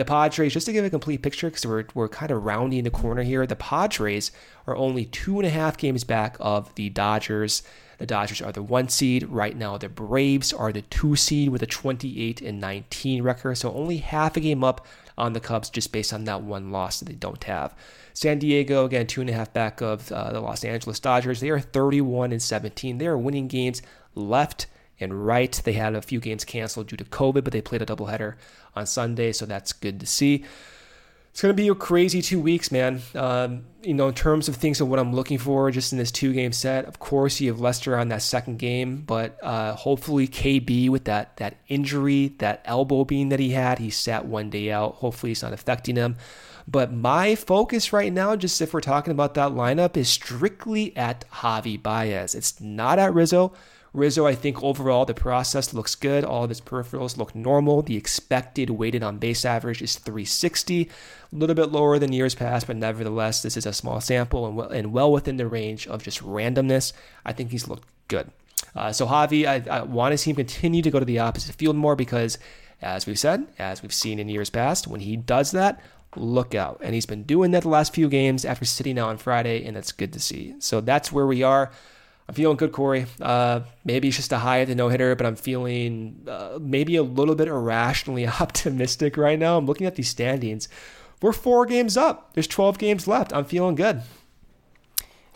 The 0.01 0.07
Padres, 0.07 0.55
just 0.55 0.65
to 0.65 0.73
give 0.73 0.83
a 0.83 0.89
complete 0.89 1.21
picture, 1.21 1.51
because 1.51 1.67
we're, 1.67 1.85
we're 1.93 2.09
kind 2.09 2.31
of 2.31 2.43
rounding 2.43 2.85
the 2.85 2.91
corner 2.91 3.23
here, 3.23 3.47
the 3.47 3.55
Padres 3.55 4.33
are 4.67 4.75
only 4.75 5.05
two 5.05 5.39
and 5.39 5.47
a 5.47 5.51
half 5.51 5.77
games 5.77 6.05
back 6.05 6.39
of 6.41 6.75
the 6.77 6.89
Dodgers. 6.89 7.63
The 7.99 8.07
Dodgers 8.07 8.41
are 8.41 8.51
the 8.51 8.63
one 8.63 8.89
seed. 8.89 9.29
Right 9.29 9.55
now, 9.55 9.77
the 9.77 9.91
Braves 9.91 10.55
are 10.55 10.73
the 10.73 10.81
two 10.81 11.17
seed 11.17 11.51
with 11.51 11.63
a 11.63 11.67
28 11.67 12.41
and 12.41 12.59
19 12.59 13.23
record. 13.23 13.57
So 13.57 13.75
only 13.75 13.99
half 13.99 14.39
a 14.39 14.41
game 14.41 14.65
up 14.65 14.87
on 15.19 15.35
the 15.35 15.41
Cubs 15.41 15.69
just 15.69 15.93
based 15.93 16.15
on 16.15 16.25
that 16.25 16.41
one 16.41 16.71
loss 16.73 17.01
that 17.01 17.05
they 17.05 17.15
don't 17.15 17.45
have. 17.45 17.75
San 18.15 18.39
Diego, 18.39 18.87
again, 18.87 19.07
two 19.07 19.21
and 19.21 19.29
a 19.29 19.35
half 19.35 19.53
back 19.53 19.83
of 19.83 20.11
uh, 20.13 20.33
the 20.33 20.41
Los 20.41 20.65
Angeles 20.65 20.99
Dodgers. 20.99 21.41
They 21.41 21.51
are 21.51 21.61
31 21.61 22.33
and 22.33 22.41
17. 22.41 22.97
They 22.97 23.07
are 23.07 23.19
winning 23.19 23.49
games 23.49 23.83
left 24.15 24.67
and 25.01 25.27
right. 25.27 25.53
They 25.65 25.73
had 25.73 25.95
a 25.95 26.03
few 26.03 26.21
games 26.21 26.45
canceled 26.45 26.89
due 26.89 26.97
to 26.97 27.05
COVID, 27.05 27.45
but 27.45 27.53
they 27.53 27.63
played 27.63 27.83
a 27.83 27.87
doubleheader 27.87 28.35
on 28.75 28.87
Sunday, 28.87 29.33
so 29.33 29.47
that's 29.47 29.73
good 29.73 30.01
to 30.01 30.07
see. 30.07 30.45
it's 31.31 31.43
going 31.43 31.55
to 31.55 31.63
be 31.63 31.69
a 31.69 31.75
crazy 31.75 32.23
two 32.23 32.41
weeks, 32.41 32.71
man. 32.71 33.01
Um, 33.15 33.65
you 33.83 33.95
know, 33.95 34.09
in 34.09 34.15
terms 34.15 34.49
of 34.49 34.57
things 34.57 34.81
of 34.81 34.89
what 34.89 34.99
I'm 34.99 35.15
looking 35.15 35.39
for 35.39 35.71
just 35.71 35.93
in 35.93 35.99
this 35.99 36.11
two 36.11 36.33
game 36.33 36.53
set, 36.53 36.85
of 36.85 36.99
course, 36.99 37.41
you 37.41 37.51
have 37.51 37.61
Lester 37.61 37.97
on 37.97 38.09
that 38.09 38.23
second 38.23 38.59
game, 38.59 39.03
but 39.07 39.39
uh, 39.43 39.75
hopefully 39.75 40.29
KB 40.29 40.89
with 40.91 41.05
that, 41.05 41.37
that 41.39 41.57
injury, 41.69 42.35
that 42.39 42.63
elbow 42.65 43.05
being 43.05 43.31
that 43.31 43.41
he 43.41 43.51
had, 43.51 43.79
he 43.79 43.91
sat 43.91 44.27
one 44.27 44.51
day 44.51 44.71
out. 44.71 44.97
Hopefully, 44.97 45.33
it's 45.33 45.43
not 45.43 45.53
affecting 45.53 45.97
him. 45.97 46.17
But 46.69 46.93
my 46.93 47.35
focus 47.35 47.93
right 47.93 48.13
now, 48.13 48.37
just 48.37 48.61
if 48.61 48.73
we're 48.73 48.81
talking 48.81 49.11
about 49.11 49.35
that 49.35 49.53
lineup, 49.53 49.97
is 49.97 50.09
strictly 50.09 50.97
at 50.97 51.29
Javi 51.31 51.83
Baez. 51.83 52.35
It's 52.35 52.61
not 52.61 52.99
at 52.99 53.13
Rizzo. 53.13 53.53
Rizzo, 53.93 54.27
I 54.27 54.35
think 54.35 54.63
overall 54.63 55.05
the 55.05 55.15
process 55.15 55.75
looks 55.75 55.95
good. 55.95 56.25
All 56.25 56.45
of 56.45 56.49
his 56.49 56.61
peripherals 56.61 57.17
look 57.17 57.35
normal. 57.35 57.83
The 57.83 57.97
expected 57.97 58.71
weighted 58.71 59.03
on 59.03 59.19
base 59.19 59.45
average 59.45 59.83
is 59.83 59.97
360, 59.97 60.83
a 60.83 60.89
little 61.37 61.57
bit 61.57 61.73
lower 61.73 61.99
than 61.99 62.13
years 62.13 62.35
past, 62.35 62.69
but 62.69 62.77
nevertheless, 62.77 63.43
this 63.43 63.57
is 63.57 63.67
a 63.67 63.73
small 63.73 64.01
sample 64.01 64.47
and 64.47 64.57
well, 64.57 64.69
and 64.69 64.93
well 64.93 65.11
within 65.11 65.39
the 65.39 65.47
range 65.47 65.89
of 65.89 66.05
just 66.05 66.23
randomness. 66.23 66.93
I 67.25 67.33
think 67.33 67.51
he's 67.51 67.67
looked 67.67 67.89
good. 68.07 68.31
Uh, 68.77 68.93
so 68.93 69.07
Javi, 69.07 69.47
I, 69.47 69.79
I 69.79 69.83
want 69.83 70.13
to 70.13 70.19
see 70.19 70.31
him 70.31 70.37
continue 70.37 70.83
to 70.83 70.91
go 70.91 71.01
to 71.01 71.05
the 71.05 71.19
opposite 71.19 71.57
field 71.57 71.75
more 71.75 71.97
because, 71.97 72.39
as 72.81 73.07
we've 73.07 73.19
said, 73.19 73.47
as 73.59 73.83
we've 73.83 73.93
seen 73.93 74.21
in 74.21 74.29
years 74.29 74.51
past, 74.51 74.87
when 74.87 75.01
he 75.01 75.17
does 75.17 75.51
that, 75.51 75.83
look 76.17 76.55
out. 76.55 76.81
And 76.83 76.95
he's 76.95 77.07
been 77.07 77.25
doing 77.25 77.51
that 77.53 77.63
the 77.63 77.69
last 77.69 77.95
few 77.95 78.09
games 78.09 78.45
after 78.45 78.65
sitting 78.65 78.99
out 78.99 79.09
on 79.09 79.19
Friday, 79.19 79.65
and 79.65 79.77
that's 79.77 79.93
good 79.93 80.13
to 80.13 80.21
see. 80.21 80.55
So 80.59 80.81
that's 80.81 81.11
where 81.11 81.27
we 81.27 81.43
are. 81.43 81.71
I'm 82.31 82.35
feeling 82.35 82.59
good, 82.59 82.71
Corey. 82.71 83.07
Uh, 83.21 83.63
maybe 83.85 84.07
it's 84.07 84.17
just 84.17 84.31
a 84.31 84.39
high 84.39 84.61
at 84.61 84.69
the 84.69 84.77
no 84.77 84.89
hitter, 84.89 85.17
but 85.17 85.27
I'm 85.27 85.35
feeling 85.35 86.25
uh, 86.29 86.61
maybe 86.61 86.95
a 86.95 87.03
little 87.03 87.35
bit 87.35 87.49
irrationally 87.49 88.25
optimistic 88.41 89.17
right 89.17 89.37
now. 89.37 89.59
I'm 89.59 89.67
looking 89.67 89.85
at 89.85 89.97
these 89.97 90.11
standings. 90.11 90.69
We're 91.21 91.33
four 91.33 91.67
games 91.67 91.97
up. 91.97 92.33
There's 92.35 92.47
12 92.47 92.79
games 92.79 93.09
left. 93.09 93.33
I'm 93.33 93.47
feeling 93.47 93.75
good. 93.75 94.03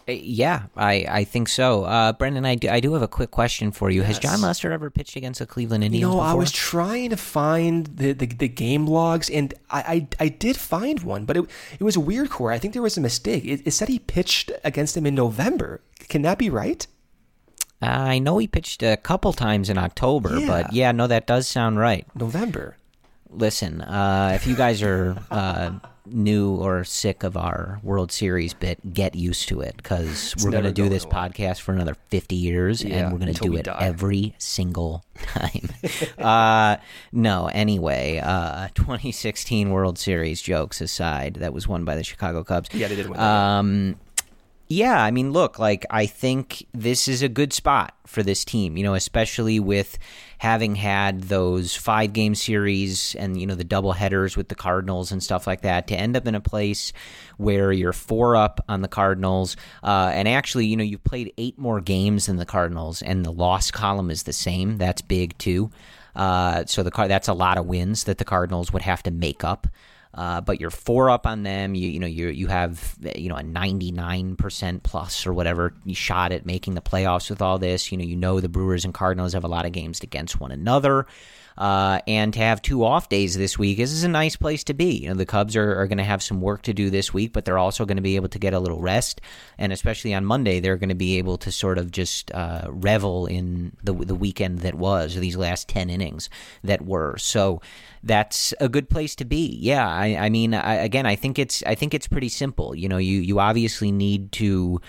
Uh, 0.07 0.13
yeah, 0.13 0.65
I, 0.77 1.07
I 1.09 1.25
think 1.25 1.49
so. 1.49 1.85
Uh, 1.85 2.13
Brendan, 2.13 2.45
I 2.45 2.57
do, 2.57 2.69
I 2.69 2.81
do 2.81 2.93
have 2.93 3.03
a 3.03 3.09
quick 3.09 3.31
question 3.31 3.73
for 3.73 3.91
you. 3.91 4.01
Yes. 4.01 4.09
Has 4.09 4.19
Jon 4.19 4.41
Lester 4.43 4.71
ever 4.71 4.91
pitched 4.91 5.17
against 5.17 5.39
the 5.39 5.47
Cleveland 5.47 5.83
Indians? 5.83 6.01
You 6.01 6.09
know, 6.09 6.17
before? 6.17 6.27
I 6.27 6.35
was 6.35 6.53
trying 6.53 7.11
to 7.11 7.17
find 7.17 7.87
the, 7.87 8.13
the, 8.13 8.27
the 8.27 8.49
game 8.49 8.87
logs, 8.87 9.31
and 9.31 9.55
I, 9.71 10.09
I, 10.21 10.25
I 10.25 10.29
did 10.29 10.57
find 10.57 11.01
one, 11.01 11.25
but 11.25 11.37
it 11.37 11.45
it 11.81 11.83
was 11.83 11.97
a 11.97 12.01
weird 12.01 12.29
core. 12.29 12.53
I 12.53 12.59
think 12.59 12.75
there 12.75 12.83
was 12.83 12.99
a 12.99 13.01
mistake. 13.01 13.45
It, 13.45 13.63
it 13.65 13.71
said 13.71 13.89
he 13.89 13.99
pitched 13.99 14.53
against 14.63 14.97
him 14.97 15.07
in 15.07 15.15
November. 15.15 15.81
Can 16.09 16.23
that 16.23 16.39
be 16.39 16.51
right? 16.51 16.87
Uh, 17.81 17.87
I 17.87 18.19
know 18.19 18.39
he 18.39 18.47
pitched 18.47 18.83
a 18.83 18.97
couple 18.97 19.33
times 19.33 19.71
in 19.71 19.79
October, 19.79 20.39
yeah. 20.39 20.47
but 20.47 20.73
yeah, 20.73 20.93
no, 20.93 21.07
that 21.07 21.27
does 21.27 21.49
sound 21.49 21.79
right. 21.79 22.07
November. 22.15 22.77
Listen, 23.31 23.81
uh, 23.81 24.33
if 24.35 24.47
you 24.47 24.55
guys 24.55 24.83
are 24.83 25.17
uh, 25.31 25.73
new 26.07 26.55
or 26.55 26.85
sick 26.85 27.23
of 27.23 27.37
our 27.37 27.81
World 27.83 28.13
Series 28.13 28.55
bit, 28.55 28.93
get 28.93 29.15
used 29.15 29.49
to 29.49 29.61
it 29.61 29.77
because 29.77 30.35
we're 30.43 30.51
going 30.51 30.65
to 30.65 30.73
do 30.73 30.89
this 30.89 31.07
podcast 31.07 31.61
for 31.61 31.73
another 31.73 31.97
50 32.09 32.37
years 32.37 32.83
yeah, 32.83 32.97
and 32.97 33.13
we're 33.13 33.19
going 33.19 33.33
to 33.33 33.41
do 33.41 33.57
it 33.57 33.65
die. 33.65 33.79
every 33.81 34.35
single 34.39 35.05
time. 35.23 35.69
uh, 36.19 36.77
no, 37.13 37.49
anyway, 37.53 38.21
uh, 38.23 38.69
2016 38.75 39.71
World 39.71 39.99
Series 39.99 40.43
jokes 40.43 40.81
aside, 40.81 41.35
that 41.35 41.53
was 41.53 41.67
won 41.67 41.85
by 41.85 41.95
the 41.95 42.05
Chicago 42.05 42.45
Cubs. 42.45 42.69
Yeah, 42.73 42.89
they 42.89 42.97
did 42.97 43.09
win. 43.09 43.19
Um, 43.19 43.97
yeah, 44.75 45.03
I 45.03 45.11
mean, 45.11 45.33
look, 45.33 45.59
like 45.59 45.87
I 45.89 46.07
think 46.07 46.67
this 46.75 47.07
is 47.07 47.23
a 47.23 47.29
good 47.29 47.53
spot 47.53 47.95
for 48.07 48.23
this 48.23 48.45
team, 48.45 48.77
you 48.77 48.83
know, 48.83 48.95
especially 48.95 49.61
with 49.61 49.99
having 50.39 50.75
had 50.75 51.25
those 51.25 51.77
five 51.77 52.13
game 52.13 52.35
series 52.35 53.15
and, 53.15 53.41
you 53.41 53.47
know, 53.47 53.55
the 53.55 53.65
double 53.65 53.93
headers 53.93 54.37
with 54.37 54.49
the 54.49 54.55
Cardinals 54.55 55.13
and 55.13 55.23
stuff 55.23 55.47
like 55.47 55.61
that 55.63 55.87
to 55.89 55.95
end 55.95 56.17
up 56.17 56.27
in 56.27 56.35
a 56.35 56.41
place 56.41 56.93
where 57.37 57.73
you're 57.73 57.93
four 57.93 58.35
up 58.35 58.63
on 58.69 58.83
the 58.83 58.89
Cardinals. 58.89 59.57
Uh, 59.83 60.11
and 60.13 60.27
actually, 60.27 60.67
you 60.67 60.77
know, 60.77 60.85
you've 60.85 61.05
played 61.05 61.33
eight 61.39 61.57
more 61.59 61.81
games 61.81 62.27
than 62.27 62.37
the 62.37 62.45
Cardinals 62.45 63.01
and 63.01 63.25
the 63.25 63.33
loss 63.33 63.71
column 63.71 64.11
is 64.11 64.25
the 64.25 64.33
same. 64.33 64.77
That's 64.77 65.03
big 65.03 65.39
too. 65.39 65.71
Uh, 66.17 66.65
so 66.67 66.83
the 66.83 66.91
car 66.91 67.09
that's 67.09 67.29
a 67.29 67.33
lot 67.33 67.59
of 67.59 67.67
wins 67.67 68.05
that 68.05 68.19
the 68.19 68.25
Cardinals 68.25 68.73
would 68.73 68.83
have 68.83 69.03
to 69.05 69.11
make 69.11 69.45
up. 69.45 69.69
Uh, 70.15 70.41
but 70.41 70.61
you're 70.61 70.71
four 70.71 71.11
up 71.11 71.27
on 71.27 71.43
them. 71.43 71.75
You 71.75 71.89
you 71.89 71.99
know 71.99 72.07
you 72.07 72.29
you 72.29 72.47
have 72.47 72.97
you 73.17 73.29
know 73.29 73.37
a 73.37 73.43
99% 73.43 74.83
plus 74.83 75.27
or 75.27 75.33
whatever 75.35 75.75
shot 75.93 76.31
at 76.31 76.47
making 76.47 76.75
the 76.75 76.81
playoffs 76.81 77.31
with 77.31 77.43
all 77.43 77.59
this. 77.59 77.91
You 77.91 77.99
know 77.99 78.05
you 78.05 78.17
know 78.17 78.41
the 78.41 78.49
Brewers 78.49 78.85
and 78.85 78.95
Cardinals 78.95 79.33
have 79.33 79.45
a 79.45 79.49
lot 79.49 79.67
of 79.67 79.73
games 79.73 80.01
against 80.03 80.41
one 80.41 80.53
another. 80.53 81.07
Uh, 81.57 82.01
and 82.07 82.33
to 82.33 82.41
have 82.41 82.61
two 82.61 82.85
off 82.85 83.09
days 83.09 83.37
this 83.37 83.59
week 83.59 83.75
this 83.77 83.93
is 83.93 84.05
a 84.05 84.09
nice 84.09 84.37
place 84.37 84.65
to 84.65 84.75
be. 84.75 85.03
You 85.03 85.09
know, 85.09 85.15
the 85.15 85.27
Cubs 85.27 85.57
are, 85.57 85.81
are 85.81 85.87
going 85.87 85.99
to 85.99 86.05
have 86.05 86.23
some 86.23 86.41
work 86.41 86.63
to 86.63 86.73
do 86.73 86.91
this 86.91 87.13
week, 87.13 87.33
but 87.33 87.45
they're 87.45 87.59
also 87.59 87.85
going 87.85 87.97
to 87.97 88.03
be 88.03 88.17
able 88.17 88.29
to 88.29 88.39
get 88.39 88.55
a 88.55 88.61
little 88.61 88.81
rest. 88.81 89.21
And 89.59 89.73
especially 89.73 90.15
on 90.15 90.25
Monday, 90.25 90.61
they're 90.61 90.77
going 90.77 90.89
to 90.89 90.95
be 90.95 91.19
able 91.19 91.39
to 91.39 91.53
sort 91.53 91.79
of 91.79 91.91
just 91.91 92.33
uh, 92.33 92.67
revel 92.69 93.27
in 93.27 93.77
the 93.83 93.93
the 93.93 94.15
weekend 94.15 94.61
that 94.61 94.75
was, 94.75 95.17
or 95.17 95.21
these 95.21 95.37
last 95.37 95.69
ten 95.69 95.91
innings 95.91 96.31
that 96.63 96.83
were. 96.83 97.17
So 97.19 97.61
that's 98.03 98.55
a 98.61 98.69
good 98.69 98.89
place 98.89 99.15
to 99.17 99.25
be. 99.25 99.59
Yeah, 99.61 99.89
I, 99.89 100.17
I 100.17 100.29
mean, 100.29 100.55
I, 100.55 100.75
again, 100.75 101.07
I 101.07 101.17
think 101.17 101.39
it's 101.39 101.63
I 101.67 101.75
think 101.75 101.95
it's 101.95 102.07
pretty 102.07 102.29
simple. 102.29 102.75
You 102.75 102.89
know, 102.89 102.99
you 102.99 103.21
you 103.21 103.41
obviously 103.41 103.93
need 103.93 104.33
to 104.33 104.81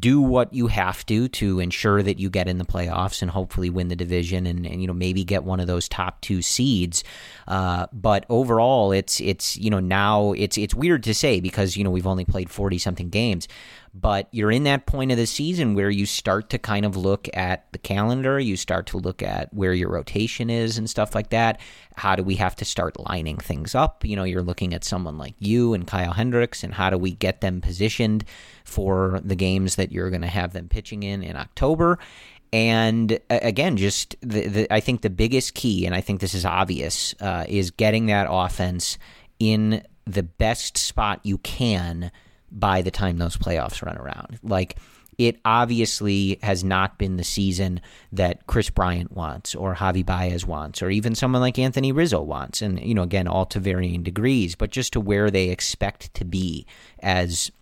do 0.00 0.20
what 0.20 0.52
you 0.52 0.66
have 0.66 1.04
to 1.06 1.28
to 1.28 1.60
ensure 1.60 2.02
that 2.02 2.18
you 2.18 2.30
get 2.30 2.48
in 2.48 2.56
the 2.56 2.64
playoffs 2.64 3.20
and 3.20 3.30
hopefully 3.30 3.68
win 3.68 3.88
the 3.88 3.96
division 3.96 4.46
and, 4.46 4.66
and 4.66 4.80
you 4.80 4.86
know 4.86 4.94
maybe 4.94 5.24
get 5.24 5.44
one 5.44 5.60
of 5.60 5.66
those 5.66 5.88
top 5.88 6.20
two 6.22 6.40
seeds. 6.40 7.04
Uh, 7.46 7.86
but 7.92 8.24
overall, 8.28 8.92
it's 8.92 9.20
it's 9.20 9.56
you 9.56 9.70
know 9.70 9.80
now 9.80 10.32
it's 10.32 10.56
it's 10.56 10.74
weird 10.74 11.02
to 11.02 11.14
say 11.14 11.40
because 11.40 11.76
you 11.76 11.84
know 11.84 11.90
we've 11.90 12.06
only 12.06 12.24
played 12.24 12.50
forty 12.50 12.78
something 12.78 13.10
games, 13.10 13.46
but 13.94 14.28
you're 14.32 14.50
in 14.50 14.64
that 14.64 14.86
point 14.86 15.12
of 15.12 15.16
the 15.16 15.26
season 15.26 15.74
where 15.74 15.88
Yu 15.88 16.04
start 16.04 16.50
to 16.50 16.58
kind 16.58 16.84
of 16.84 16.96
look 16.96 17.28
at 17.32 17.70
the 17.70 17.78
calendar, 17.78 18.40
you 18.40 18.56
start 18.56 18.86
to 18.88 18.98
look 18.98 19.22
at 19.22 19.54
where 19.54 19.72
your 19.72 19.88
rotation 19.88 20.50
is 20.50 20.76
and 20.76 20.90
stuff 20.90 21.14
like 21.14 21.30
that. 21.30 21.60
How 21.94 22.16
do 22.16 22.24
we 22.24 22.34
have 22.34 22.56
to 22.56 22.64
start 22.64 22.98
lining 22.98 23.36
things 23.36 23.72
up? 23.72 24.04
You 24.04 24.16
know, 24.16 24.24
you're 24.24 24.42
looking 24.42 24.74
at 24.74 24.82
someone 24.82 25.16
like 25.16 25.34
you 25.38 25.74
and 25.74 25.86
Kyle 25.86 26.12
Hendricks, 26.12 26.64
and 26.64 26.74
how 26.74 26.90
do 26.90 26.98
we 26.98 27.12
get 27.12 27.40
them 27.40 27.60
positioned 27.60 28.24
for 28.64 29.20
the 29.24 29.36
games 29.36 29.76
that 29.76 29.92
you're 29.92 30.10
going 30.10 30.22
to 30.22 30.28
have 30.28 30.52
them 30.52 30.68
pitching 30.68 31.04
in 31.04 31.22
in 31.22 31.36
October. 31.36 32.00
And 32.52 33.18
again, 33.30 33.76
just 33.76 34.16
the, 34.20 34.46
the, 34.48 34.72
I 34.72 34.80
think 34.80 35.02
the 35.02 35.10
biggest 35.10 35.54
key, 35.54 35.86
and 35.86 35.94
I 35.94 36.00
think 36.00 36.20
this 36.20 36.34
is 36.34 36.44
obvious, 36.44 37.14
uh, 37.20 37.44
is 37.48 37.70
getting 37.70 38.06
that 38.06 38.26
offense 38.28 38.98
in 39.38 39.84
the 40.04 40.22
best 40.22 40.78
spot 40.78 41.20
you 41.22 41.38
can 41.38 42.10
by 42.54 42.82
the 42.82 42.90
time 42.90 43.18
those 43.18 43.36
playoffs 43.36 43.84
run 43.84 43.98
around. 43.98 44.38
Like, 44.42 44.76
it 45.18 45.38
obviously 45.44 46.38
has 46.42 46.64
not 46.64 46.98
been 46.98 47.16
the 47.16 47.24
season 47.24 47.80
that 48.12 48.46
Kris 48.46 48.70
Bryant 48.70 49.12
wants 49.12 49.54
or 49.54 49.74
Javi 49.74 50.04
Baez 50.04 50.44
wants 50.44 50.82
or 50.82 50.90
even 50.90 51.14
someone 51.14 51.40
like 51.40 51.58
Anthony 51.58 51.92
Rizzo 51.92 52.20
wants. 52.20 52.62
And, 52.62 52.80
you 52.80 52.94
know, 52.94 53.02
again, 53.02 53.28
all 53.28 53.46
to 53.46 53.60
varying 53.60 54.02
degrees, 54.02 54.56
but 54.56 54.70
just 54.70 54.94
to 54.94 55.00
where 55.00 55.30
they 55.30 55.50
expect 55.50 56.12
to 56.14 56.24
be 56.24 56.66
as 56.98 57.52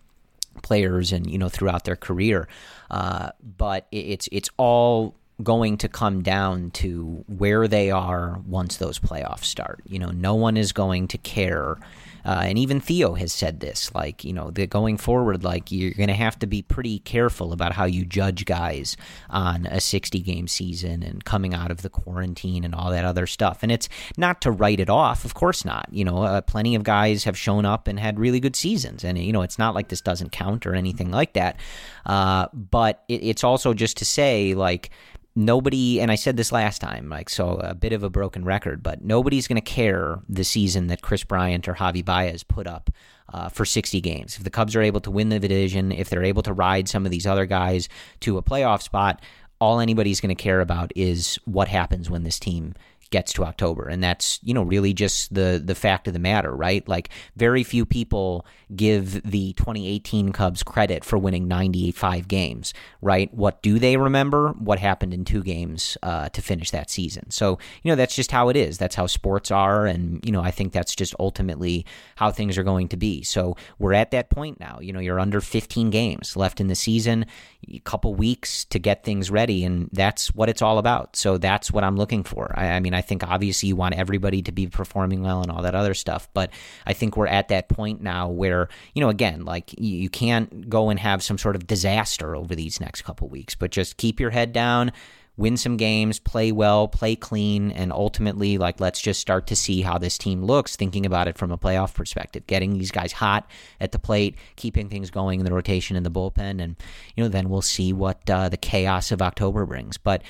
players 0.61 1.11
and 1.11 1.29
you 1.29 1.37
know 1.37 1.49
throughout 1.49 1.85
their 1.85 1.95
career. 1.95 2.47
Uh, 2.91 3.29
but 3.57 3.87
it's 3.91 4.29
it's 4.31 4.49
all 4.57 5.15
going 5.41 5.77
to 5.77 5.89
come 5.89 6.21
down 6.21 6.69
to 6.71 7.23
where 7.27 7.67
they 7.67 7.89
are 7.89 8.39
once 8.47 8.77
those 8.77 8.99
playoffs 8.99 9.45
start. 9.45 9.81
You 9.87 9.99
know, 9.99 10.09
no 10.09 10.35
one 10.35 10.57
is 10.57 10.71
going 10.71 11.07
to 11.09 11.17
care 11.17 11.77
uh, 12.25 12.41
and 12.43 12.57
even 12.57 12.79
Theo 12.79 13.15
has 13.15 13.33
said 13.33 13.59
this, 13.59 13.93
like, 13.93 14.23
you 14.23 14.33
know, 14.33 14.49
the, 14.49 14.67
going 14.67 14.97
forward, 14.97 15.43
like, 15.43 15.71
you're 15.71 15.91
going 15.91 16.07
to 16.07 16.13
have 16.13 16.39
to 16.39 16.47
be 16.47 16.61
pretty 16.61 16.99
careful 16.99 17.51
about 17.51 17.73
how 17.73 17.85
you 17.85 18.05
judge 18.05 18.45
guys 18.45 18.95
on 19.29 19.65
a 19.65 19.81
60 19.81 20.19
game 20.21 20.47
season 20.47 21.03
and 21.03 21.25
coming 21.25 21.53
out 21.53 21.71
of 21.71 21.81
the 21.81 21.89
quarantine 21.89 22.63
and 22.63 22.73
all 22.73 22.91
that 22.91 23.05
other 23.05 23.27
stuff. 23.27 23.63
And 23.63 23.71
it's 23.71 23.89
not 24.17 24.41
to 24.41 24.51
write 24.51 24.79
it 24.79 24.89
off, 24.89 25.25
of 25.25 25.33
course 25.33 25.65
not. 25.65 25.87
You 25.91 26.05
know, 26.05 26.23
uh, 26.23 26.41
plenty 26.41 26.75
of 26.75 26.83
guys 26.83 27.25
have 27.25 27.37
shown 27.37 27.65
up 27.65 27.87
and 27.87 27.99
had 27.99 28.19
really 28.19 28.39
good 28.39 28.55
seasons. 28.55 29.03
And, 29.03 29.17
you 29.17 29.33
know, 29.33 29.41
it's 29.41 29.59
not 29.59 29.75
like 29.75 29.89
this 29.89 30.01
doesn't 30.01 30.31
count 30.31 30.65
or 30.65 30.75
anything 30.75 31.11
like 31.11 31.33
that. 31.33 31.57
Uh, 32.05 32.47
but 32.53 33.03
it, 33.07 33.23
it's 33.23 33.43
also 33.43 33.73
just 33.73 33.97
to 33.97 34.05
say, 34.05 34.53
like, 34.53 34.89
nobody 35.35 35.99
and 35.99 36.11
I 36.11 36.15
said 36.15 36.37
this 36.37 36.51
last 36.51 36.79
time, 36.79 37.09
like 37.09 37.29
so 37.29 37.55
a 37.55 37.73
bit 37.73 37.93
of 37.93 38.03
a 38.03 38.09
broken 38.09 38.45
record, 38.45 38.83
but 38.83 39.03
nobody's 39.03 39.47
going 39.47 39.61
to 39.61 39.61
care 39.61 40.19
the 40.29 40.43
season 40.43 40.87
that 40.87 41.01
Kris 41.01 41.23
Bryant 41.23 41.67
or 41.67 41.73
Javi 41.73 42.03
Baez 42.03 42.43
put 42.43 42.67
up 42.67 42.89
uh, 43.33 43.49
for 43.49 43.65
60 43.65 43.99
games. 44.01 44.37
If 44.37 44.43
the 44.43 44.49
Cubs 44.49 44.75
are 44.75 44.81
able 44.81 45.01
to 45.01 45.11
win 45.11 45.29
the 45.29 45.39
division, 45.39 45.91
if 45.91 46.09
they're 46.09 46.23
able 46.23 46.43
to 46.43 46.53
ride 46.53 46.87
some 46.87 47.05
of 47.05 47.11
these 47.11 47.25
other 47.25 47.45
guys 47.45 47.89
to 48.21 48.37
a 48.37 48.43
playoff 48.43 48.81
spot, 48.81 49.21
all 49.59 49.79
anybody's 49.79 50.19
going 50.19 50.35
to 50.35 50.41
care 50.41 50.61
about 50.61 50.91
is 50.95 51.39
what 51.45 51.67
happens 51.67 52.09
when 52.09 52.23
this 52.23 52.37
team 52.37 52.73
gets 53.13 53.31
to 53.31 53.45
October, 53.45 53.87
and 53.87 54.03
that's 54.03 54.39
you 54.41 54.55
know 54.55 54.63
really 54.63 54.91
just 54.91 55.33
the 55.33 55.61
the 55.63 55.75
fact 55.75 56.07
of 56.07 56.13
the 56.13 56.19
matter, 56.19 56.53
right? 56.53 56.85
Like 56.87 57.09
very 57.35 57.63
few 57.63 57.85
people 57.85 58.43
give 58.75 59.21
the 59.21 59.53
2018 59.53 60.31
Cubs 60.31 60.63
credit 60.63 61.05
for 61.05 61.19
winning 61.19 61.47
95 61.47 62.27
games, 62.27 62.73
right? 63.01 63.31
What 63.31 63.61
do 63.61 63.77
they 63.77 63.97
remember? 63.97 64.49
What 64.53 64.79
happened 64.79 65.13
in 65.13 65.25
two 65.25 65.43
games 65.43 65.95
uh, 66.01 66.29
to 66.29 66.41
finish 66.41 66.71
that 66.71 66.89
season? 66.89 67.29
So 67.29 67.59
you 67.83 67.91
know 67.91 67.95
that's 67.95 68.15
just 68.15 68.31
how 68.31 68.49
it 68.49 68.57
is. 68.57 68.79
That's 68.79 68.95
how 68.95 69.05
sports 69.05 69.51
are, 69.51 69.85
and 69.85 70.25
you 70.25 70.31
know 70.31 70.41
I 70.41 70.49
think 70.49 70.73
that's 70.73 70.95
just 70.95 71.13
ultimately 71.19 71.85
how 72.15 72.31
things 72.31 72.57
are 72.57 72.63
going 72.63 72.87
to 72.89 72.97
be. 72.97 73.21
So 73.21 73.55
we're 73.77 73.93
at 73.93 74.09
that 74.09 74.31
point 74.31 74.59
now. 74.59 74.79
You 74.81 74.91
know 74.91 74.99
you're 74.99 75.19
under 75.19 75.39
15 75.39 75.91
games 75.91 76.35
left 76.35 76.59
in 76.59 76.65
the 76.65 76.75
season, 76.75 77.27
a 77.71 77.77
couple 77.79 78.15
weeks 78.15 78.65
to 78.65 78.79
get 78.79 79.03
things 79.03 79.29
ready, 79.29 79.63
and 79.63 79.89
that's 79.93 80.33
what 80.33 80.49
it's 80.49 80.63
all 80.63 80.79
about. 80.79 81.15
So 81.15 81.37
that's 81.37 81.71
what 81.71 81.83
I'm 81.83 81.95
looking 81.95 82.23
for. 82.23 82.51
I, 82.57 82.71
I 82.71 82.79
mean 82.79 82.95
I 82.95 83.02
think 83.03 83.23
obviously 83.23 83.69
you 83.69 83.75
want 83.75 83.95
everybody 83.95 84.41
to 84.41 84.51
be 84.51 84.67
performing 84.67 85.21
well 85.21 85.41
and 85.41 85.51
all 85.51 85.61
that 85.61 85.75
other 85.75 85.93
stuff, 85.93 86.27
but 86.33 86.49
I 86.85 86.93
think 86.93 87.15
we're 87.15 87.27
at 87.27 87.49
that 87.49 87.69
point 87.69 88.01
now 88.01 88.29
where 88.29 88.69
you 88.95 89.01
know 89.01 89.09
again 89.09 89.45
like 89.45 89.79
you 89.79 90.09
can't 90.09 90.69
go 90.69 90.89
and 90.89 90.99
have 90.99 91.21
some 91.21 91.37
sort 91.37 91.55
of 91.55 91.67
disaster 91.67 92.35
over 92.35 92.55
these 92.55 92.81
next 92.81 93.03
couple 93.03 93.29
weeks, 93.29 93.55
but 93.55 93.71
just 93.71 93.97
keep 93.97 94.19
your 94.19 94.31
head 94.31 94.51
down 94.51 94.91
win 95.35 95.57
some 95.57 95.77
games, 95.77 96.19
play 96.19 96.51
well, 96.51 96.87
play 96.87 97.15
clean, 97.15 97.71
and 97.71 97.91
ultimately, 97.91 98.57
like, 98.57 98.79
let's 98.79 99.01
just 99.01 99.19
start 99.19 99.47
to 99.47 99.55
see 99.55 99.81
how 99.81 99.97
this 99.97 100.17
team 100.17 100.43
looks, 100.43 100.75
thinking 100.75 101.05
about 101.05 101.27
it 101.27 101.37
from 101.37 101.51
a 101.51 101.57
playoff 101.57 101.93
perspective, 101.93 102.45
getting 102.45 102.73
these 102.73 102.91
guys 102.91 103.11
hot 103.11 103.49
at 103.79 103.91
the 103.91 103.99
plate, 103.99 104.35
keeping 104.55 104.89
things 104.89 105.09
going 105.09 105.39
in 105.39 105.45
the 105.45 105.53
rotation 105.53 105.95
in 105.95 106.03
the 106.03 106.11
bullpen, 106.11 106.61
and, 106.61 106.75
you 107.15 107.23
know, 107.23 107.29
then 107.29 107.49
we'll 107.49 107.61
see 107.61 107.93
what 107.93 108.29
uh, 108.29 108.49
the 108.49 108.57
chaos 108.57 109.11
of 109.11 109.21
October 109.21 109.65
brings. 109.65 109.97
But, 109.97 110.21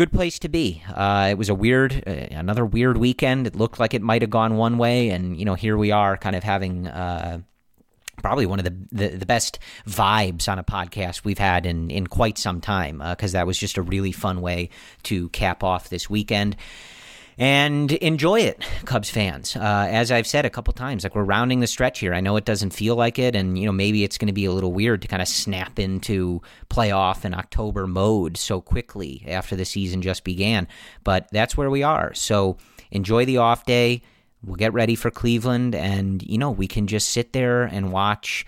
good 0.00 0.12
place 0.12 0.38
to 0.38 0.48
be. 0.48 0.82
Uh, 0.94 1.28
it 1.30 1.36
was 1.36 1.50
a 1.50 1.54
weird, 1.54 2.02
uh, 2.06 2.10
another 2.30 2.64
weird 2.64 2.96
weekend. 2.96 3.46
It 3.46 3.54
looked 3.54 3.78
like 3.78 3.92
it 3.92 4.00
might 4.00 4.22
have 4.22 4.30
gone 4.30 4.56
one 4.56 4.78
way, 4.78 5.10
and 5.10 5.38
you 5.38 5.44
know 5.44 5.54
here 5.54 5.76
we 5.76 5.90
are, 5.90 6.16
kind 6.16 6.34
of 6.34 6.42
having 6.42 6.86
uh, 6.86 7.40
probably 8.22 8.46
one 8.46 8.58
of 8.58 8.64
the, 8.64 8.74
the, 8.90 9.08
the 9.18 9.26
best 9.26 9.58
vibes 9.86 10.48
on 10.48 10.58
a 10.58 10.64
podcast 10.64 11.22
we've 11.24 11.36
had 11.36 11.66
in 11.66 11.90
in 11.90 12.06
quite 12.06 12.38
some 12.38 12.62
time 12.62 13.02
because 13.10 13.34
uh, 13.34 13.40
that 13.40 13.46
was 13.46 13.58
just 13.58 13.76
a 13.76 13.82
really 13.82 14.10
fun 14.10 14.40
way 14.40 14.70
to 15.02 15.28
cap 15.28 15.62
off 15.62 15.90
this 15.90 16.08
weekend 16.08 16.56
and 17.40 17.90
enjoy 17.90 18.40
it, 18.40 18.62
Cubs 18.84 19.08
fans. 19.08 19.56
Uh, 19.56 19.88
as 19.90 20.12
I've 20.12 20.26
said 20.26 20.44
a 20.44 20.50
couple 20.50 20.74
times, 20.74 21.02
like 21.02 21.14
we're 21.14 21.24
rounding 21.24 21.60
the 21.60 21.66
stretch 21.66 21.98
here. 21.98 22.12
I 22.12 22.20
know 22.20 22.36
it 22.36 22.44
doesn't 22.44 22.70
feel 22.70 22.96
like 22.96 23.18
it, 23.18 23.34
and 23.34 23.58
you 23.58 23.64
know 23.64 23.72
maybe 23.72 24.04
it's 24.04 24.18
going 24.18 24.26
to 24.26 24.34
be 24.34 24.44
a 24.44 24.52
little 24.52 24.72
weird 24.72 25.00
to 25.02 25.08
kind 25.08 25.22
of 25.22 25.26
snap 25.26 25.78
into 25.78 26.42
playoff 26.68 27.24
and 27.24 27.34
October 27.34 27.86
mode 27.86 28.36
so 28.36 28.60
quickly 28.60 29.24
after 29.26 29.56
the 29.56 29.64
season 29.64 30.02
just 30.02 30.22
began, 30.22 30.68
but 31.02 31.28
that's 31.32 31.56
where 31.56 31.70
we 31.70 31.82
are. 31.82 32.12
So 32.14 32.58
enjoy 32.90 33.24
the 33.24 33.38
off 33.38 33.64
day 33.64 34.02
we'll 34.44 34.56
get 34.56 34.72
ready 34.72 34.94
for 34.94 35.10
Cleveland, 35.10 35.74
and 35.74 36.22
you 36.22 36.38
know 36.38 36.50
we 36.50 36.66
can 36.66 36.86
just 36.86 37.08
sit 37.08 37.32
there 37.32 37.64
and 37.64 37.90
watch. 37.90 38.46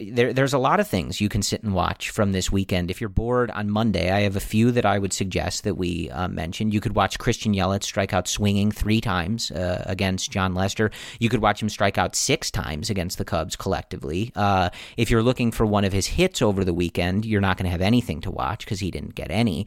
There, 0.00 0.32
there's 0.32 0.54
a 0.54 0.58
lot 0.58 0.80
of 0.80 0.88
things 0.88 1.20
you 1.20 1.28
can 1.28 1.42
sit 1.42 1.62
and 1.62 1.74
watch 1.74 2.10
from 2.10 2.32
this 2.32 2.50
weekend. 2.50 2.90
If 2.90 3.00
you're 3.00 3.10
bored 3.10 3.50
on 3.50 3.70
Monday, 3.70 4.10
I 4.10 4.20
have 4.20 4.36
a 4.36 4.40
few 4.40 4.72
that 4.72 4.86
I 4.86 4.98
would 4.98 5.12
suggest 5.12 5.64
that 5.64 5.76
we 5.76 6.10
uh, 6.10 6.28
mention. 6.28 6.70
You 6.70 6.80
could 6.80 6.94
watch 6.94 7.18
Christian 7.18 7.54
Yelich 7.54 7.84
strike 7.84 8.14
out 8.14 8.26
swinging 8.26 8.72
three 8.72 9.00
times 9.00 9.50
uh, 9.50 9.82
against 9.86 10.30
Jon 10.30 10.54
Lester. 10.54 10.90
You 11.20 11.28
could 11.28 11.42
watch 11.42 11.62
him 11.62 11.68
strike 11.68 11.98
out 11.98 12.16
six 12.16 12.50
times 12.50 12.90
against 12.90 13.18
the 13.18 13.24
Cubs 13.24 13.54
collectively. 13.54 14.32
Uh, 14.34 14.70
if 14.96 15.10
you're 15.10 15.22
looking 15.22 15.52
for 15.52 15.66
one 15.66 15.84
of 15.84 15.92
his 15.92 16.06
hits 16.06 16.40
over 16.40 16.64
the 16.64 16.74
weekend, 16.74 17.26
you're 17.26 17.40
not 17.40 17.58
going 17.58 17.66
to 17.66 17.70
have 17.70 17.82
anything 17.82 18.22
to 18.22 18.30
watch 18.30 18.64
because 18.64 18.80
he 18.80 18.90
didn't 18.90 19.14
get 19.14 19.30
any. 19.30 19.66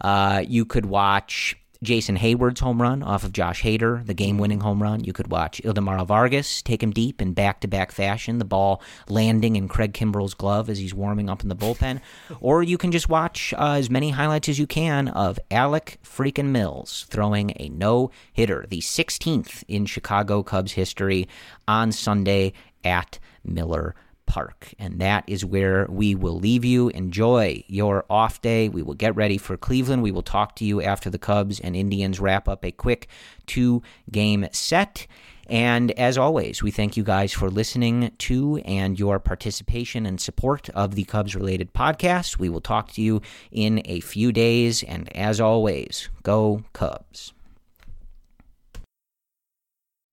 Uh, 0.00 0.44
you 0.46 0.64
could 0.64 0.86
watch 0.86 1.56
Jason 1.84 2.16
Heyward's 2.16 2.60
home 2.60 2.80
run 2.82 3.02
off 3.02 3.24
of 3.24 3.32
Josh 3.32 3.62
Hader, 3.62 4.04
the 4.04 4.14
game 4.14 4.38
winning 4.38 4.60
home 4.60 4.82
run. 4.82 5.04
You 5.04 5.12
could 5.12 5.28
watch 5.28 5.60
Ildemaro 5.64 6.06
Vargas 6.06 6.62
take 6.62 6.82
him 6.82 6.90
deep 6.90 7.22
in 7.22 7.32
back 7.34 7.60
to 7.60 7.68
back 7.68 7.92
fashion, 7.92 8.38
the 8.38 8.44
ball 8.44 8.82
landing 9.08 9.56
in 9.56 9.68
Craig 9.68 9.92
Kimbrel's 9.92 10.34
glove 10.34 10.68
as 10.68 10.78
he's 10.78 10.94
warming 10.94 11.30
up 11.30 11.42
in 11.42 11.48
the 11.48 11.56
bullpen. 11.56 12.00
or 12.40 12.62
you 12.62 12.78
can 12.78 12.90
just 12.90 13.08
watch 13.08 13.54
uh, 13.54 13.72
as 13.72 13.90
many 13.90 14.10
highlights 14.10 14.48
as 14.48 14.58
you 14.58 14.66
can 14.66 15.08
of 15.08 15.38
Alec 15.50 15.98
freaking 16.02 16.48
Mills 16.48 17.06
throwing 17.10 17.52
a 17.60 17.68
no 17.68 18.10
hitter, 18.32 18.66
the 18.68 18.80
16th 18.80 19.62
in 19.68 19.86
Chicago 19.86 20.42
Cubs 20.42 20.72
history 20.72 21.28
on 21.68 21.92
Sunday 21.92 22.52
at 22.82 23.18
Miller 23.44 23.94
Park. 24.26 24.74
And 24.78 25.00
that 25.00 25.24
is 25.26 25.44
where 25.44 25.86
we 25.88 26.14
will 26.14 26.38
leave 26.38 26.64
you. 26.64 26.88
Enjoy 26.90 27.62
your 27.66 28.04
off 28.08 28.40
day. 28.42 28.68
We 28.68 28.82
will 28.82 28.94
get 28.94 29.14
ready 29.16 29.38
for 29.38 29.56
Cleveland. 29.56 30.02
We 30.02 30.12
will 30.12 30.22
talk 30.22 30.56
to 30.56 30.64
you 30.64 30.82
after 30.82 31.10
the 31.10 31.18
Cubs 31.18 31.60
and 31.60 31.76
Indians 31.76 32.20
wrap 32.20 32.48
up 32.48 32.64
a 32.64 32.72
quick 32.72 33.08
two 33.46 33.82
game 34.10 34.46
set. 34.52 35.06
And 35.46 35.90
as 35.92 36.16
always, 36.16 36.62
we 36.62 36.70
thank 36.70 36.96
you 36.96 37.04
guys 37.04 37.32
for 37.32 37.50
listening 37.50 38.12
to 38.18 38.56
and 38.64 38.98
your 38.98 39.18
participation 39.18 40.06
and 40.06 40.20
support 40.20 40.70
of 40.70 40.94
the 40.94 41.04
Cubs 41.04 41.36
related 41.36 41.74
podcast. 41.74 42.38
We 42.38 42.48
will 42.48 42.62
talk 42.62 42.92
to 42.92 43.02
you 43.02 43.20
in 43.52 43.82
a 43.84 44.00
few 44.00 44.32
days. 44.32 44.82
And 44.82 45.14
as 45.14 45.40
always, 45.40 46.08
go 46.22 46.64
Cubs. 46.72 47.34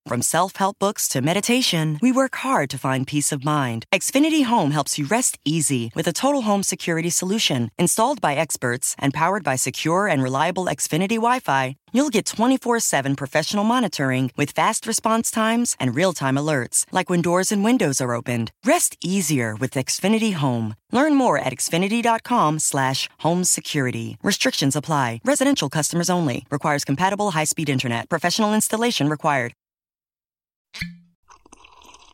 From 0.08 0.22
self 0.22 0.56
help 0.56 0.80
books 0.80 1.08
to 1.10 1.22
meditation, 1.22 2.00
we 2.02 2.12
work 2.12 2.36
hard 2.36 2.70
to 2.72 2.78
find 2.78 3.06
peace 3.06 3.32
of 3.32 3.46
mind. 3.46 3.86
Xfinity 3.94 4.46
Home 4.46 4.72
helps 4.72 4.98
you 4.98 5.06
rest 5.06 5.38
easy 5.46 5.92
with 5.96 6.08
a 6.08 6.14
total 6.14 6.42
home 6.42 6.64
security 6.64 7.10
solution. 7.10 7.70
Installed 7.78 8.20
by 8.20 8.34
experts 8.36 8.96
and 8.98 9.14
powered 9.14 9.44
by 9.44 9.56
secure 9.56 10.08
and 10.08 10.24
reliable 10.24 10.66
Xfinity 10.66 11.18
Wi 11.18 11.40
Fi, 11.40 11.76
you'll 11.92 12.10
get 12.10 12.26
24 12.26 12.80
7 12.80 13.16
professional 13.16 13.64
monitoring 13.64 14.32
with 14.36 14.52
fast 14.52 14.88
response 14.88 15.30
times 15.30 15.76
and 15.80 15.96
real 15.96 16.14
time 16.14 16.36
alerts, 16.36 16.86
like 16.92 17.10
when 17.10 17.22
doors 17.22 17.52
and 17.52 17.64
windows 17.64 18.02
are 18.02 18.14
opened. 18.16 18.52
Rest 18.66 18.98
easier 19.04 19.56
with 19.56 19.72
Xfinity 19.74 20.34
Home. 20.34 20.76
Learn 20.92 21.14
more 21.16 21.38
at 21.38 21.54
xfinity.com/slash 21.54 23.10
home 23.20 23.44
security. 23.44 24.18
Restrictions 24.24 24.76
apply. 24.76 25.22
Residential 25.24 25.70
customers 25.70 26.10
only. 26.10 26.46
Requires 26.50 26.84
compatible 26.84 27.32
high 27.32 27.46
speed 27.46 27.70
internet. 27.70 28.10
Professional 28.10 28.54
installation 28.54 29.08
required. 29.08 29.54